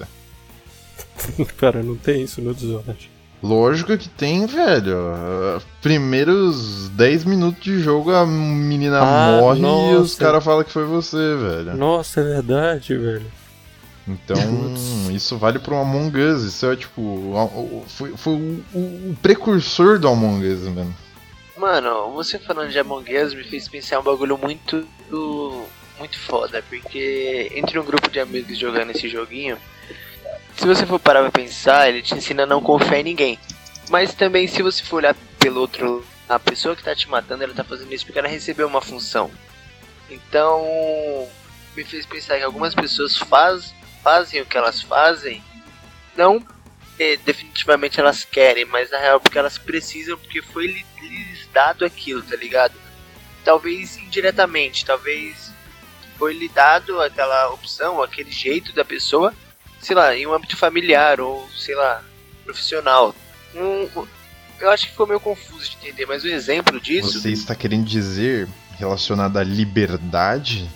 Cara, 1.58 1.82
não 1.82 1.96
tem 1.96 2.22
isso 2.22 2.40
no 2.40 2.54
Dishonored. 2.54 3.10
Lógico 3.42 3.96
que 3.98 4.08
tem, 4.08 4.46
velho. 4.46 4.96
Primeiros 5.80 6.88
10 6.90 7.24
minutos 7.24 7.62
de 7.62 7.80
jogo 7.80 8.12
a 8.12 8.24
menina 8.24 9.00
Ah, 9.00 9.40
morre 9.40 9.58
e 9.58 9.62
os 9.96 10.10
nossa. 10.12 10.16
caras 10.24 10.44
falam 10.44 10.62
que 10.62 10.70
foi 10.72 10.84
você, 10.84 11.16
velho. 11.36 11.76
Nossa, 11.76 12.20
é 12.20 12.24
verdade, 12.24 12.96
velho. 12.96 13.26
Então, 14.06 14.36
isso 15.12 15.36
vale 15.38 15.58
pro 15.58 15.76
Among 15.76 16.16
Us. 16.20 16.42
Isso 16.44 16.66
é 16.70 16.76
tipo. 16.76 17.34
Foi, 17.88 18.16
foi 18.16 18.32
o, 18.32 18.64
o- 18.74 19.10
o 19.10 19.16
precursor 19.22 19.98
do 19.98 20.08
Among 20.08 20.46
Us, 20.46 20.62
mano. 20.68 20.94
Mano, 21.56 22.12
você 22.12 22.38
falando 22.38 22.70
de 22.70 22.78
Among 22.78 23.16
Us 23.16 23.34
me 23.34 23.44
fez 23.44 23.68
pensar 23.68 23.98
um 24.00 24.02
bagulho 24.04 24.38
muito. 24.38 24.86
muito 25.98 26.18
foda, 26.18 26.62
porque 26.68 27.50
entre 27.54 27.78
um 27.78 27.84
grupo 27.84 28.10
de 28.10 28.18
amigos 28.20 28.56
jogando 28.58 28.90
esse 28.90 29.08
joguinho, 29.08 29.56
se 30.62 30.66
você 30.66 30.86
for 30.86 31.00
parar 31.00 31.22
pra 31.22 31.30
pensar, 31.32 31.88
ele 31.88 32.02
te 32.02 32.14
ensina 32.14 32.44
a 32.44 32.46
não 32.46 32.62
confiar 32.62 33.00
em 33.00 33.02
ninguém. 33.02 33.38
Mas 33.90 34.14
também, 34.14 34.46
se 34.46 34.62
você 34.62 34.82
for 34.84 34.98
olhar 34.98 35.14
pelo 35.38 35.60
outro, 35.60 36.06
a 36.28 36.38
pessoa 36.38 36.76
que 36.76 36.84
tá 36.84 36.94
te 36.94 37.08
matando, 37.08 37.42
ela 37.42 37.52
tá 37.52 37.64
fazendo 37.64 37.92
isso 37.92 38.06
porque 38.06 38.18
ela 38.18 38.28
recebeu 38.28 38.68
uma 38.68 38.80
função. 38.80 39.28
Então, 40.08 41.28
me 41.76 41.84
fez 41.84 42.06
pensar 42.06 42.38
que 42.38 42.44
algumas 42.44 42.76
pessoas 42.76 43.16
faz, 43.16 43.74
fazem 44.04 44.40
o 44.40 44.46
que 44.46 44.56
elas 44.56 44.80
fazem, 44.80 45.42
não 46.16 46.40
porque 47.02 47.16
definitivamente 47.24 47.98
elas 47.98 48.24
querem, 48.24 48.64
mas 48.64 48.90
na 48.90 48.98
real 48.98 49.18
porque 49.18 49.38
elas 49.38 49.58
precisam, 49.58 50.16
porque 50.16 50.40
foi 50.40 50.66
lhes 50.66 51.48
dado 51.52 51.84
aquilo, 51.84 52.22
tá 52.22 52.36
ligado? 52.36 52.74
Talvez 53.44 53.96
indiretamente, 53.96 54.84
talvez 54.84 55.50
foi 56.16 56.34
lhe 56.34 56.48
dado 56.48 57.00
aquela 57.00 57.50
opção, 57.50 58.00
aquele 58.00 58.30
jeito 58.30 58.72
da 58.72 58.84
pessoa, 58.84 59.34
sei 59.82 59.94
lá, 59.96 60.16
em 60.16 60.26
um 60.26 60.32
âmbito 60.32 60.56
familiar 60.56 61.20
ou, 61.20 61.46
sei 61.56 61.74
lá, 61.74 62.02
profissional. 62.44 63.14
Um- 63.54 63.88
eu 64.60 64.70
acho 64.70 64.84
que 64.86 64.92
ficou 64.92 65.06
meio 65.06 65.20
confuso 65.20 65.68
de 65.70 65.76
entender, 65.76 66.06
mas 66.06 66.22
o 66.22 66.28
exemplo 66.28 66.80
disso. 66.80 67.20
Você 67.20 67.30
está 67.30 67.54
querendo 67.54 67.84
dizer, 67.84 68.48
relacionado 68.78 69.36
à 69.36 69.42
liberdade, 69.42 70.70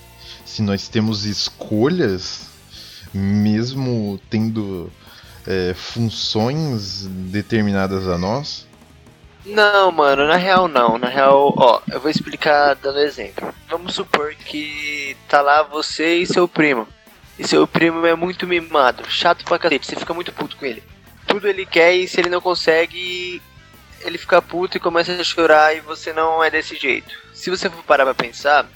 se 0.44 0.60
nós 0.60 0.88
temos 0.88 1.24
escolhas, 1.24 2.48
mesmo 3.14 4.20
tendo 4.28 4.92
é, 5.46 5.72
funções 5.74 7.06
determinadas 7.06 8.08
a 8.08 8.18
nós? 8.18 8.66
Não, 9.44 9.92
mano, 9.92 10.26
na 10.26 10.36
real 10.36 10.66
não. 10.66 10.98
Na 10.98 11.08
real, 11.08 11.54
ó, 11.56 11.80
eu 11.88 12.00
vou 12.00 12.10
explicar 12.10 12.74
dando 12.74 12.98
exemplo. 12.98 13.54
Vamos 13.68 13.94
supor 13.94 14.34
que 14.34 15.16
tá 15.28 15.40
lá 15.40 15.62
você 15.62 16.16
e 16.16 16.26
seu 16.26 16.48
primo. 16.48 16.88
E 17.38 17.46
seu 17.46 17.66
primo 17.66 18.06
é 18.06 18.14
muito 18.14 18.46
mimado, 18.46 19.08
chato 19.10 19.44
pra 19.44 19.58
cacete, 19.58 19.86
você 19.86 19.96
fica 19.96 20.14
muito 20.14 20.32
puto 20.32 20.56
com 20.56 20.64
ele. 20.64 20.82
Tudo 21.26 21.48
ele 21.48 21.66
quer 21.66 21.94
e 21.94 22.08
se 22.08 22.18
ele 22.18 22.30
não 22.30 22.40
consegue, 22.40 23.42
ele 24.00 24.16
fica 24.16 24.40
puto 24.40 24.76
e 24.76 24.80
começa 24.80 25.12
a 25.12 25.24
chorar 25.24 25.76
e 25.76 25.80
você 25.80 26.12
não 26.12 26.42
é 26.42 26.50
desse 26.50 26.76
jeito. 26.76 27.14
Se 27.34 27.50
você 27.50 27.68
for 27.68 27.82
parar 27.82 28.04
pra 28.04 28.14
pensar, 28.14 28.66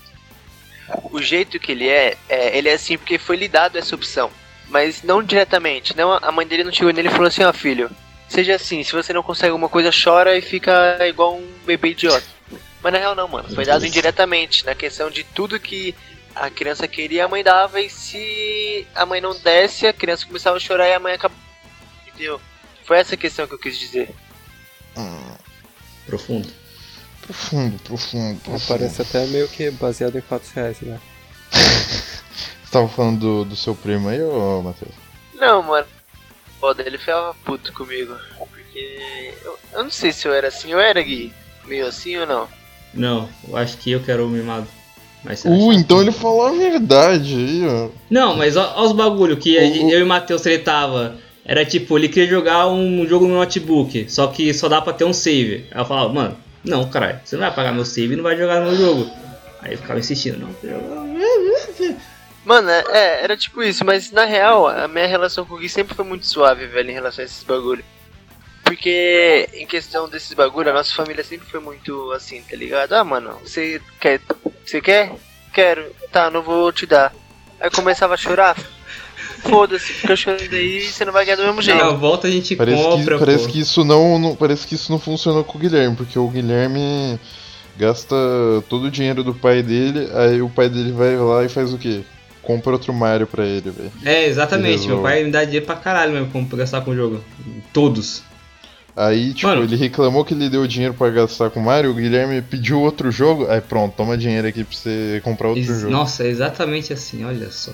o 1.10 1.22
jeito 1.22 1.58
que 1.58 1.72
ele 1.72 1.88
é, 1.88 2.16
é 2.28 2.56
ele 2.56 2.68
é 2.68 2.74
assim 2.74 2.98
porque 2.98 3.18
foi 3.18 3.36
lhe 3.36 3.48
dado 3.48 3.78
essa 3.78 3.94
opção. 3.94 4.30
Mas 4.68 5.02
não 5.02 5.22
diretamente, 5.22 5.96
não 5.96 6.12
a 6.12 6.30
mãe 6.30 6.46
dele 6.46 6.64
não 6.64 6.72
chegou 6.72 6.92
nele 6.92 7.08
e 7.08 7.10
falou 7.10 7.26
assim, 7.26 7.42
ó 7.42 7.52
filho, 7.52 7.90
seja 8.28 8.54
assim, 8.54 8.84
se 8.84 8.92
você 8.92 9.12
não 9.12 9.22
consegue 9.22 9.50
alguma 9.50 9.68
coisa, 9.68 9.90
chora 9.90 10.36
e 10.36 10.42
fica 10.42 10.98
igual 11.08 11.36
um 11.36 11.48
bebê 11.66 11.88
idiota. 11.88 12.26
Mas 12.82 12.92
na 12.92 12.98
real 12.98 13.14
não, 13.14 13.26
mano, 13.26 13.52
foi 13.54 13.64
dado 13.64 13.84
indiretamente, 13.84 14.64
na 14.64 14.74
questão 14.74 15.10
de 15.10 15.24
tudo 15.24 15.58
que 15.58 15.94
a 16.34 16.50
criança 16.50 16.86
queria, 16.88 17.24
a 17.24 17.28
mãe 17.28 17.42
dava, 17.42 17.80
e 17.80 17.90
se 17.90 18.86
a 18.94 19.04
mãe 19.06 19.20
não 19.20 19.34
desse, 19.38 19.86
a 19.86 19.92
criança 19.92 20.26
começava 20.26 20.56
a 20.56 20.60
chorar 20.60 20.88
e 20.88 20.94
a 20.94 21.00
mãe 21.00 21.14
acabou. 21.14 21.36
Entendeu? 22.06 22.40
Foi 22.84 22.98
essa 22.98 23.16
questão 23.16 23.46
que 23.46 23.54
eu 23.54 23.58
quis 23.58 23.78
dizer. 23.78 24.10
Hum, 24.96 25.34
Profundo. 26.06 26.48
profundo, 27.22 27.78
profundo, 27.84 28.40
profundo. 28.40 28.66
Parece 28.68 29.02
até 29.02 29.26
meio 29.26 29.48
que 29.48 29.70
baseado 29.70 30.16
em 30.18 30.20
fatos 30.22 30.50
reais, 30.50 30.80
né? 30.80 31.00
Você 31.52 32.70
tava 32.72 32.88
falando 32.88 33.20
do, 33.20 33.44
do 33.44 33.56
seu 33.56 33.74
primo 33.74 34.08
aí, 34.08 34.22
ô 34.22 34.62
Matheus? 34.62 34.94
Não, 35.34 35.62
mano. 35.62 35.86
Foda, 36.60 36.82
ele 36.82 36.98
ficava 36.98 37.34
puto 37.44 37.72
comigo. 37.72 38.14
Porque. 38.38 39.34
Eu, 39.42 39.58
eu 39.72 39.84
não 39.84 39.90
sei 39.90 40.12
se 40.12 40.28
eu 40.28 40.34
era 40.34 40.48
assim, 40.48 40.72
eu 40.72 40.78
era 40.80 41.00
Gui. 41.02 41.32
Meio 41.64 41.86
assim 41.86 42.16
ou 42.16 42.26
não? 42.26 42.48
Não, 42.92 43.28
eu 43.48 43.56
acho 43.56 43.76
que 43.78 43.90
eu 43.92 44.02
quero 44.02 44.26
o 44.26 44.28
mimado. 44.28 44.68
Mas? 45.24 45.44
Uh, 45.44 45.72
então 45.72 46.00
ele 46.00 46.12
falou 46.12 46.46
a 46.46 46.52
verdade 46.52 47.34
aí, 47.34 47.66
ó. 47.66 47.88
Não, 48.08 48.36
mas 48.36 48.56
ó 48.56 48.82
os 48.84 48.92
bagulho 48.92 49.36
que 49.36 49.52
gente- 49.60 49.92
eu 49.92 50.00
e 50.00 50.02
o 50.02 50.06
Matheus 50.06 50.42
tretava. 50.42 51.16
Era 51.44 51.64
tipo, 51.64 51.98
ele 51.98 52.08
queria 52.08 52.28
jogar 52.28 52.68
um 52.68 53.06
jogo 53.06 53.26
no 53.26 53.34
notebook, 53.34 54.06
só 54.08 54.26
que 54.28 54.52
só 54.54 54.68
dá 54.68 54.80
pra 54.80 54.92
ter 54.92 55.04
um 55.04 55.12
save. 55.12 55.66
Aí 55.70 55.80
eu 55.80 55.84
falava, 55.84 56.12
mano, 56.12 56.36
não, 56.64 56.88
caralho, 56.88 57.18
você 57.24 57.34
não 57.36 57.42
vai 57.42 57.54
pagar 57.54 57.72
meu 57.72 57.84
save 57.84 58.12
e 58.12 58.16
não 58.16 58.22
vai 58.22 58.36
jogar 58.36 58.60
no 58.60 58.66
meu 58.70 58.76
jogo. 58.76 59.10
Aí 59.60 59.72
eu 59.72 59.78
ficava 59.78 59.98
insistindo, 59.98 60.38
não. 60.38 60.50
Mano, 62.44 62.70
é, 62.70 62.84
é, 62.90 63.24
era 63.24 63.36
tipo 63.36 63.62
isso, 63.62 63.84
mas 63.84 64.10
na 64.10 64.24
real, 64.24 64.66
a 64.66 64.88
minha 64.88 65.06
relação 65.06 65.44
com 65.44 65.54
o 65.54 65.58
Gui 65.58 65.68
sempre 65.68 65.94
foi 65.94 66.04
muito 66.04 66.26
suave, 66.26 66.66
velho, 66.66 66.90
em 66.90 66.94
relação 66.94 67.22
a 67.22 67.26
esses 67.26 67.42
bagulho. 67.42 67.84
Porque 68.70 69.48
em 69.54 69.66
questão 69.66 70.08
desses 70.08 70.32
bagulho, 70.32 70.70
a 70.70 70.74
nossa 70.74 70.94
família 70.94 71.24
sempre 71.24 71.48
foi 71.48 71.58
muito 71.58 72.12
assim, 72.12 72.40
tá 72.48 72.54
ligado? 72.56 72.92
Ah, 72.92 73.02
mano, 73.02 73.36
você 73.44 73.80
quer. 73.98 74.20
Você 74.64 74.80
quer? 74.80 75.12
Quero. 75.52 75.84
Tá, 76.12 76.30
não 76.30 76.40
vou 76.40 76.70
te 76.70 76.86
dar. 76.86 77.12
Aí 77.60 77.68
começava 77.68 78.14
a 78.14 78.16
chorar. 78.16 78.56
Foda-se, 79.42 79.92
fica 79.92 80.14
chorando 80.14 80.54
aí 80.54 80.82
você 80.82 81.04
não 81.04 81.12
vai 81.12 81.24
ganhar 81.24 81.36
do 81.36 81.42
mesmo 81.44 81.60
jeito. 81.62 81.82
Na 81.82 81.90
volta 81.90 82.28
a 82.28 82.30
gente 82.30 82.54
Parece, 82.54 82.76
que, 82.82 82.88
compra, 82.88 83.18
parece 83.18 83.46
pô. 83.46 83.52
que 83.52 83.58
isso 83.60 83.84
não, 83.84 84.18
não- 84.18 84.36
Parece 84.36 84.66
que 84.66 84.74
isso 84.76 84.92
não 84.92 84.98
funcionou 85.00 85.42
com 85.42 85.58
o 85.58 85.60
Guilherme, 85.60 85.96
porque 85.96 86.16
o 86.18 86.28
Guilherme 86.28 87.18
gasta 87.76 88.14
todo 88.68 88.84
o 88.84 88.90
dinheiro 88.90 89.24
do 89.24 89.34
pai 89.34 89.62
dele, 89.62 90.08
aí 90.14 90.40
o 90.42 90.48
pai 90.48 90.68
dele 90.68 90.92
vai 90.92 91.16
lá 91.16 91.44
e 91.44 91.48
faz 91.48 91.72
o 91.72 91.78
quê? 91.78 92.02
Compra 92.42 92.72
outro 92.72 92.92
Mario 92.92 93.26
pra 93.26 93.44
ele, 93.44 93.70
velho. 93.70 93.92
É, 94.04 94.26
exatamente, 94.26 94.86
meu 94.86 95.02
pai 95.02 95.24
me 95.24 95.30
dá 95.30 95.42
dinheiro 95.44 95.66
pra 95.66 95.74
caralho 95.76 96.12
mesmo 96.12 96.46
pra 96.46 96.58
gastar 96.58 96.82
com 96.82 96.90
o 96.92 96.96
jogo. 96.96 97.24
Todos. 97.72 98.22
Aí, 99.02 99.32
tipo, 99.32 99.46
Mano. 99.48 99.62
ele 99.62 99.76
reclamou 99.76 100.24
que 100.24 100.34
ele 100.34 100.50
deu 100.50 100.66
dinheiro 100.66 100.92
pra 100.94 101.08
gastar 101.10 101.48
com 101.50 101.58
o 101.60 101.62
Mario, 101.64 101.90
o 101.90 101.94
Guilherme 101.94 102.42
pediu 102.42 102.80
outro 102.80 103.10
jogo, 103.10 103.46
aí 103.50 103.60
pronto, 103.60 103.94
toma 103.96 104.16
dinheiro 104.18 104.46
aqui 104.46 104.62
pra 104.64 104.76
você 104.76 105.20
comprar 105.24 105.48
outro 105.48 105.62
Ex- 105.62 105.80
jogo. 105.80 105.90
Nossa, 105.92 106.24
é 106.24 106.26
exatamente 106.28 106.92
assim, 106.92 107.24
olha 107.24 107.50
só. 107.50 107.72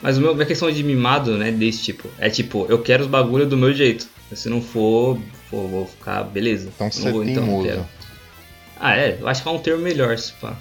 Mas 0.00 0.16
o 0.16 0.20
meu, 0.20 0.32
minha 0.34 0.46
questão 0.46 0.70
de 0.70 0.82
mimado, 0.84 1.36
né, 1.36 1.50
desse 1.50 1.82
tipo, 1.82 2.08
é 2.18 2.30
tipo, 2.30 2.66
eu 2.68 2.80
quero 2.80 3.02
os 3.02 3.08
bagulho 3.08 3.46
do 3.46 3.56
meu 3.56 3.72
jeito. 3.74 4.06
Se 4.32 4.48
não 4.48 4.62
for, 4.62 5.18
for 5.50 5.66
vou 5.68 5.86
ficar, 5.86 6.22
beleza. 6.22 6.70
Então 6.74 6.86
Não 6.86 6.92
você 6.92 7.08
é 7.08 7.10
vou, 7.12 7.24
não 7.24 7.34
teimoso. 7.34 7.66
quero. 7.68 7.86
Ah, 8.78 8.96
é, 8.96 9.18
eu 9.20 9.26
acho 9.28 9.42
que 9.42 9.48
é 9.48 9.52
um 9.52 9.58
termo 9.58 9.82
melhor, 9.82 10.16
se 10.18 10.32
pá. 10.34 10.56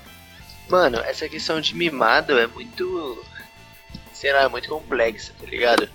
Mano, 0.68 0.98
essa 1.00 1.30
questão 1.30 1.62
de 1.62 1.76
mimado 1.76 2.38
é 2.38 2.48
muito. 2.48 3.24
Sei 4.12 4.34
lá, 4.34 4.42
é 4.44 4.48
muito 4.50 4.68
complexa, 4.68 5.34
tá 5.40 5.46
ligado? 5.48 5.88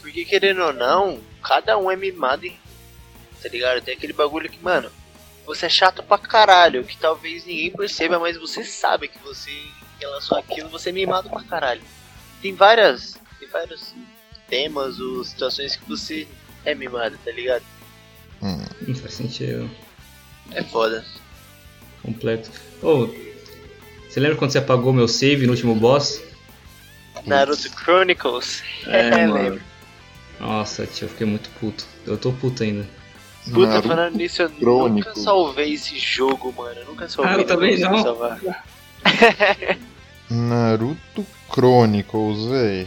Porque 0.00 0.24
querendo 0.24 0.62
ou 0.62 0.72
não, 0.72 1.18
cada 1.42 1.76
um 1.76 1.90
é 1.90 1.96
mimado 1.96 2.46
em. 2.46 2.56
Tá 3.42 3.48
ligado? 3.48 3.80
Tem 3.82 3.94
aquele 3.94 4.12
bagulho 4.12 4.50
que, 4.50 4.62
mano, 4.62 4.90
você 5.46 5.66
é 5.66 5.68
chato 5.68 6.02
pra 6.02 6.18
caralho, 6.18 6.84
que 6.84 6.96
talvez 6.96 7.44
ninguém 7.44 7.70
perceba, 7.70 8.18
mas 8.18 8.36
você 8.36 8.64
sabe 8.64 9.08
que 9.08 9.18
você, 9.20 9.50
em 9.50 9.72
relação 10.00 10.38
àquilo, 10.38 10.68
você 10.68 10.90
é 10.90 10.92
mimado 10.92 11.30
pra 11.30 11.42
caralho. 11.42 11.82
Tem 12.42 12.54
várias. 12.54 13.16
Tem 13.38 13.48
vários 13.48 13.94
temas 14.48 14.98
ou 14.98 15.22
situações 15.24 15.76
que 15.76 15.88
você 15.88 16.26
é 16.64 16.74
mimado, 16.74 17.18
tá 17.24 17.30
ligado? 17.30 17.64
Hum. 18.42 18.62
Não 18.86 18.94
faz 18.94 19.14
sentido. 19.14 19.70
É 20.52 20.62
foda. 20.62 21.04
Completo. 22.02 22.50
Ô, 22.82 23.08
você 24.08 24.20
lembra 24.20 24.36
quando 24.36 24.50
você 24.52 24.58
apagou 24.58 24.92
meu 24.92 25.06
save 25.08 25.46
no 25.46 25.52
último 25.52 25.74
boss? 25.74 26.22
Naruto 27.26 27.68
Chronicles. 27.70 28.62
É, 28.86 29.10
mano. 29.26 29.34
lembro. 29.34 29.62
Nossa, 30.40 30.86
tio, 30.86 31.06
eu 31.06 31.08
fiquei 31.08 31.26
muito 31.26 31.50
puto. 31.60 31.84
Eu 32.06 32.16
tô 32.16 32.32
puto 32.32 32.62
ainda. 32.62 32.88
Puta, 33.44 33.66
Naruto 33.68 33.88
falando 33.88 34.16
nisso, 34.16 34.42
eu 34.42 34.48
nunca 34.48 34.60
Chronicles. 34.60 35.18
salvei 35.24 35.72
esse 35.74 35.98
jogo, 35.98 36.52
mano. 36.56 36.80
Eu 36.80 36.86
nunca 36.86 37.08
salvei. 37.08 37.34
Ah, 37.34 37.38
eu 37.38 37.46
também 37.46 37.78
não. 37.78 38.02
Salvar. 38.02 38.38
Naruto 40.30 41.26
Chronicles, 41.52 42.44
véi. 42.46 42.86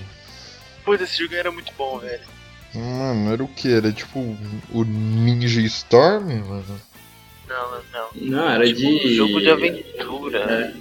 Puta, 0.85 1.03
esse 1.03 1.17
jogo 1.23 1.35
era 1.35 1.51
muito 1.51 1.73
bom, 1.77 1.97
velho. 1.99 2.21
Mano, 2.73 3.33
era 3.33 3.43
o 3.43 3.47
que? 3.47 3.73
Era 3.73 3.91
tipo 3.91 4.19
o 4.71 4.83
Ninja 4.83 5.61
Storm, 5.61 6.27
mano? 6.47 6.81
Não, 7.47 7.71
não. 7.91 8.09
Não, 8.15 8.49
era 8.49 8.65
Tipo, 8.65 8.79
de. 8.79 9.07
um 9.07 9.09
jogo 9.15 9.39
de 9.41 9.49
aventura. 9.49 10.73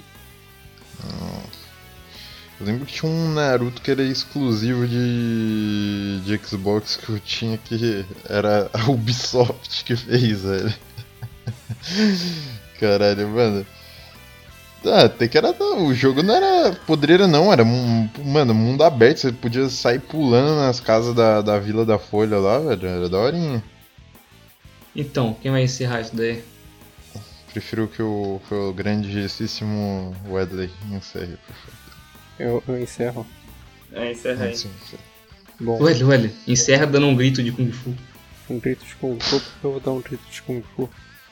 Eu 2.61 2.67
lembro 2.67 2.85
que 2.85 2.93
tinha 2.93 3.11
um 3.11 3.33
Naruto 3.33 3.81
que 3.81 3.89
era 3.89 4.03
exclusivo 4.03 4.87
de, 4.87 6.21
de 6.23 6.37
Xbox 6.45 6.95
que 6.95 7.09
eu 7.09 7.19
tinha 7.19 7.57
que 7.57 8.05
era 8.29 8.69
a 8.71 8.87
Ubisoft 8.87 9.83
que 9.83 9.95
fez, 9.95 10.43
velho. 10.43 10.71
Caralho, 12.79 13.27
mano. 13.29 13.65
Ah, 14.85 15.05
até 15.05 15.27
que 15.27 15.39
era. 15.39 15.51
O 15.79 15.91
jogo 15.95 16.21
não 16.21 16.35
era 16.35 16.75
podreira, 16.85 17.27
não. 17.27 17.51
Era, 17.51 17.65
mano, 17.65 18.53
mundo 18.53 18.83
aberto. 18.83 19.17
Você 19.17 19.31
podia 19.31 19.67
sair 19.67 19.99
pulando 19.99 20.55
nas 20.55 20.79
casas 20.79 21.15
da, 21.15 21.41
da 21.41 21.57
Vila 21.57 21.83
da 21.83 21.97
Folha 21.97 22.37
lá, 22.37 22.59
velho. 22.59 22.87
Era 22.87 23.09
daorinha. 23.09 23.63
Então, 24.95 25.35
quem 25.41 25.49
vai 25.49 25.63
encerrar 25.63 26.01
isso 26.01 26.15
daí? 26.15 26.43
Prefiro 27.51 27.87
que 27.87 28.03
o, 28.03 28.39
que 28.47 28.53
o 28.53 28.71
grandíssimo 28.71 30.15
Wedley 30.29 30.69
encerre, 30.91 31.37
por 31.47 31.55
favor. 31.55 31.80
Eu, 32.41 32.63
eu 32.67 32.81
encerro. 32.81 33.25
É, 33.93 34.11
encerra 34.11 34.45
aí. 34.45 34.55
Sim, 34.55 34.71
sim. 34.89 34.97
Bom, 35.59 35.77
Ué, 35.81 35.93
ué, 36.03 36.31
encerra 36.47 36.87
dando 36.87 37.07
um 37.07 37.15
grito 37.15 37.43
de 37.43 37.51
Kung 37.51 37.71
Fu. 37.71 37.93
um 38.49 38.59
grito 38.59 38.83
de 38.83 38.95
Kung 38.95 39.19
Fu, 39.19 39.39
porque 39.39 39.67
eu 39.67 39.71
vou 39.73 39.79
dar 39.79 39.91
um 39.91 40.01
grito 40.01 40.23
de 40.31 40.41
Kung 40.41 40.63
Fu. 40.75 40.89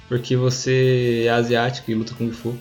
Porque 0.08 0.36
você 0.36 1.24
é 1.26 1.30
asiático 1.30 1.90
e 1.90 1.96
luta 1.96 2.14
Kung 2.14 2.32
Fu. 2.32 2.56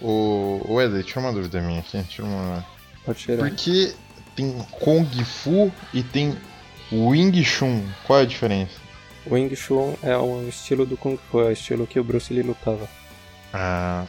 O 0.00 0.62
o 0.64 0.74
Wedley, 0.74 1.02
tira 1.02 1.20
uma 1.20 1.32
dúvida 1.32 1.60
minha 1.60 1.80
aqui. 1.80 2.02
Tira 2.04 2.24
uma. 2.26 2.64
Pode 3.04 3.18
tirar. 3.18 3.38
Por 3.48 3.50
que 3.56 3.94
tem 4.36 4.52
Kung 4.70 5.04
Fu 5.24 5.72
e 5.92 6.02
tem 6.02 6.36
Wing 6.92 7.42
Chun? 7.44 7.82
Qual 8.06 8.20
é 8.20 8.22
a 8.22 8.26
diferença? 8.26 8.72
Wing 9.26 9.54
Chun 9.54 9.96
é 10.02 10.16
um 10.16 10.48
estilo 10.48 10.86
do 10.86 10.96
Kung 10.96 11.18
Fu, 11.30 11.40
é 11.40 11.44
o 11.46 11.52
estilo 11.52 11.86
que 11.86 11.98
o 12.00 12.04
Bruce 12.04 12.32
Lee 12.32 12.42
lutava. 12.42 12.88
Ah, 13.52 14.06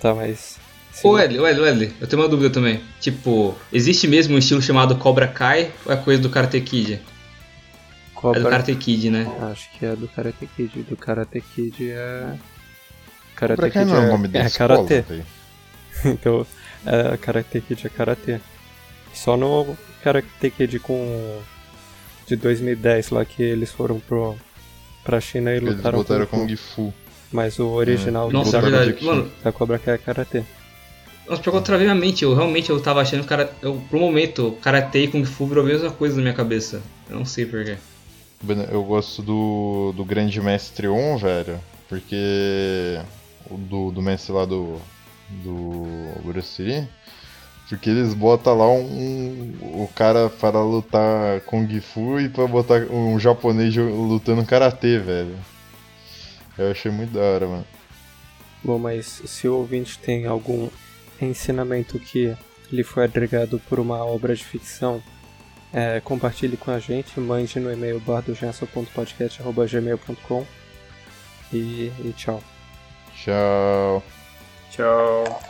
Tá, 0.00 0.14
mas. 0.14 0.58
Ô, 1.02 1.08
não- 1.08 1.14
Wesley, 1.14 1.38
Wesley, 1.40 1.62
Wesley, 1.64 1.92
eu 2.00 2.06
tenho 2.06 2.22
uma 2.22 2.28
dúvida 2.28 2.50
também. 2.50 2.80
Tipo, 3.00 3.56
existe 3.72 4.06
mesmo 4.08 4.34
um 4.34 4.38
estilo 4.38 4.60
chamado 4.60 4.96
Cobra 4.96 5.26
Kai 5.28 5.70
ou 5.86 5.92
é 5.92 5.96
coisa 5.96 6.20
do 6.20 6.28
Karate 6.30 6.60
Kid? 6.60 6.94
É 6.94 6.96
do 6.96 7.02
Cobra- 8.14 8.42
Karate 8.42 8.74
Kid, 8.74 9.10
né? 9.10 9.26
Acho 9.50 9.70
que 9.78 9.86
é 9.86 9.96
do 9.96 10.06
Karate 10.08 10.46
Kid. 10.56 10.82
Do 10.82 10.96
Karate 10.96 11.40
Kid 11.40 11.90
é. 11.90 12.34
Karate 13.34 13.56
Cobra 13.56 13.70
Kai 13.70 13.82
Kid 13.84 13.94
não 13.94 14.02
é 14.02 14.06
o 14.06 14.08
nome 14.10 14.28
da 14.28 14.40
é 14.40 14.50
Karate. 14.50 15.00
velho. 15.00 15.26
então, 16.04 16.46
é, 16.84 17.16
Karate 17.16 17.60
Kid 17.62 17.86
é 17.86 17.88
Karate. 17.88 18.40
Só 19.14 19.36
no 19.36 19.76
Karate 20.02 20.50
Kid 20.50 20.78
com. 20.80 21.40
de 22.26 22.36
2010 22.36 23.10
lá 23.10 23.24
que 23.24 23.42
eles 23.42 23.70
foram 23.72 23.98
pro, 23.98 24.36
pra 25.02 25.20
China 25.20 25.50
e 25.52 25.56
Eles 25.56 25.76
lutaram 25.76 25.98
botaram 25.98 26.26
Kung 26.26 26.46
Fu. 26.46 26.46
Kung 26.46 26.56
Fu. 26.90 26.94
Mas 27.32 27.58
o 27.58 27.68
original 27.68 28.28
É. 28.28 28.32
Nossa, 28.32 28.58
é 28.58 28.60
verdade. 28.60 29.04
Mano, 29.04 29.30
da 29.42 29.50
Cobra 29.52 29.78
Kai 29.78 29.94
é 29.94 29.98
Karate. 29.98 30.44
Nossa, 31.30 31.42
pior 31.42 31.52
que 31.52 31.58
eu 31.58 31.62
travei 31.62 31.86
minha 31.86 31.94
mente. 31.98 32.24
Eu 32.24 32.34
realmente 32.34 32.68
eu 32.70 32.80
tava 32.82 33.00
achando 33.00 33.22
que 33.22 33.28
cara, 33.28 33.52
eu, 33.62 33.80
um 33.92 33.98
momento, 33.98 34.58
Karate 34.60 34.98
e 34.98 35.08
Kung 35.08 35.24
Fu 35.24 35.46
virou 35.46 35.64
a 35.64 35.66
mesma 35.66 35.90
coisa 35.90 36.16
na 36.16 36.22
minha 36.22 36.34
cabeça. 36.34 36.82
Eu 37.08 37.16
não 37.16 37.24
sei 37.24 37.46
porquê. 37.46 37.76
Eu 38.70 38.82
gosto 38.84 39.22
do, 39.22 39.92
do 39.96 40.04
Grande 40.04 40.40
Mestre 40.40 40.88
On, 40.88 41.16
velho, 41.16 41.60
porque. 41.88 43.00
o 43.50 43.56
Do, 43.56 43.90
do 43.90 44.02
mestre 44.02 44.32
lá 44.32 44.44
do. 44.44 44.78
Do 45.44 45.86
Bruce 46.24 46.60
Lee. 46.62 46.88
Porque 47.68 47.88
eles 47.88 48.14
botam 48.14 48.58
lá 48.58 48.68
um, 48.68 48.80
um- 48.80 49.82
o 49.84 49.88
cara 49.94 50.28
para 50.28 50.60
lutar 50.60 51.40
Kung 51.42 51.68
Fu 51.80 52.18
e 52.18 52.28
para 52.28 52.44
botar 52.48 52.80
um 52.90 53.16
japonês 53.20 53.76
lutando 53.76 54.44
Karatê, 54.44 54.98
velho. 54.98 55.36
Eu 56.58 56.72
achei 56.72 56.90
muito 56.90 57.12
da 57.12 57.20
hora, 57.20 57.46
mano. 57.46 57.66
Bom, 58.64 58.76
mas 58.78 59.22
se 59.24 59.46
o 59.46 59.54
ouvinte 59.56 59.98
tem 59.98 60.26
algum 60.26 60.68
ensinamento 61.26 61.98
que 61.98 62.34
lhe 62.72 62.84
foi 62.84 63.04
agregado 63.04 63.60
por 63.68 63.78
uma 63.78 64.02
obra 64.04 64.34
de 64.34 64.44
ficção, 64.44 65.02
é, 65.72 66.00
compartilhe 66.00 66.56
com 66.56 66.70
a 66.70 66.78
gente, 66.78 67.20
mande 67.20 67.60
no 67.60 67.72
e-mail 67.72 68.00
bardogenso.podcast.gmail.com 68.00 70.46
e, 71.52 71.92
e 72.04 72.12
tchau. 72.16 72.42
Tchau. 73.14 74.02
Tchau. 74.70 75.42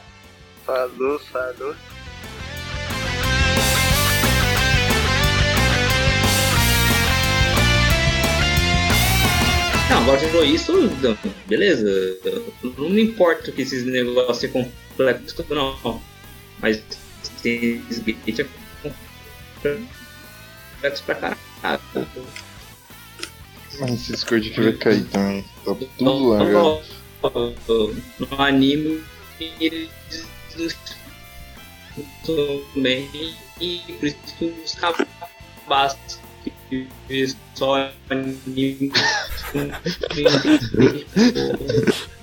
Falou, 0.64 1.18
falou. 1.18 1.74
Não, 9.90 9.98
agora 10.02 10.18
tirou 10.18 10.44
isso, 10.44 10.72
não, 10.72 11.18
beleza. 11.48 11.88
Não 12.78 12.90
me 12.90 13.02
importa 13.02 13.50
que 13.50 13.62
esses 13.62 13.84
negócios 13.84 14.38
sejam 14.38 14.70
complexos, 15.04 15.48
não. 15.50 16.00
Mas 16.60 16.82
tem 17.42 17.82
skate 17.90 18.42
é 18.42 18.46
complexo 20.74 21.02
pra 21.04 21.14
caralho. 21.14 21.38
Mas 23.78 23.90
esse 23.92 24.12
Discord 24.12 24.50
aqui 24.50 24.60
vai 24.60 24.72
cair 24.74 25.04
também. 25.04 25.42
Tá 25.42 25.48
tudo 25.74 25.88
Então, 25.98 26.28
largado. 26.28 26.82
No 28.18 28.42
anime 28.42 29.02
eles 29.60 29.88
também 32.24 33.08
e 33.60 33.78
por 33.98 34.06
isso 34.06 34.16
que 34.38 34.44
os 34.64 34.74
cabaços 34.74 36.18
que 36.68 36.88
só 37.54 37.90
anime 38.08 38.92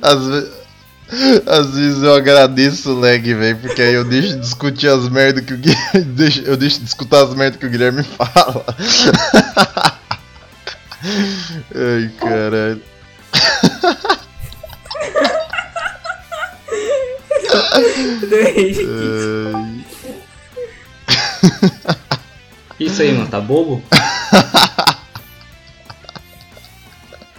Às, 0.00 0.26
ve- 0.26 0.50
Às 1.46 1.74
vezes 1.74 2.02
eu 2.02 2.14
agradeço 2.14 2.90
o 2.92 2.98
lag, 3.00 3.34
velho, 3.34 3.58
porque 3.58 3.82
aí 3.82 3.94
eu 3.94 4.04
deixo 4.04 4.28
de 4.34 4.40
discutir 4.40 4.88
as 4.88 5.08
merdas 5.08 5.44
que 5.44 5.54
o 5.54 5.58
Guilherme. 5.58 6.42
Eu 6.46 6.56
deixo 6.56 6.78
de 6.80 6.86
escutar 6.86 7.24
as 7.24 7.34
merdas 7.34 7.58
que 7.58 7.66
o 7.66 7.70
Guilherme 7.70 8.02
fala. 8.02 8.64
Ai, 11.04 12.10
caralho. 12.18 12.82
Isso 22.80 23.02
aí, 23.02 23.12
mano, 23.12 23.28
tá 23.28 23.40
bobo? 23.40 23.82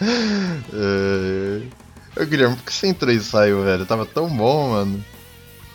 Ai. 0.01 1.69
Ô, 2.15 2.25
Guilherme, 2.25 2.55
por 2.55 2.65
que 2.65 2.73
você 2.73 2.87
entrou 2.87 3.11
e 3.11 3.19
saiu, 3.19 3.63
velho? 3.63 3.85
Tava 3.85 4.05
tão 4.05 4.29
bom, 4.29 4.69
mano. 4.69 5.03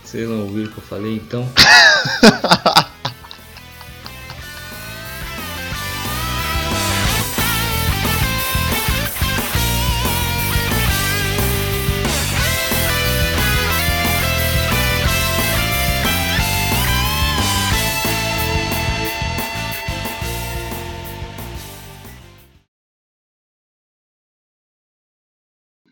Vocês 0.05 0.29
não 0.29 0.43
ouviram 0.43 0.71
o 0.71 0.73
que 0.73 0.79
eu 0.79 0.85
falei, 0.85 1.17
então? 1.17 1.49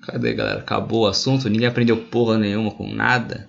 Cadê, 0.07 0.34
galera? 0.34 0.61
Acabou 0.61 1.02
o 1.02 1.07
assunto? 1.07 1.48
Ninguém 1.48 1.66
aprendeu 1.68 1.96
porra 2.07 2.38
nenhuma 2.38 2.70
com 2.70 2.88
nada? 2.88 3.48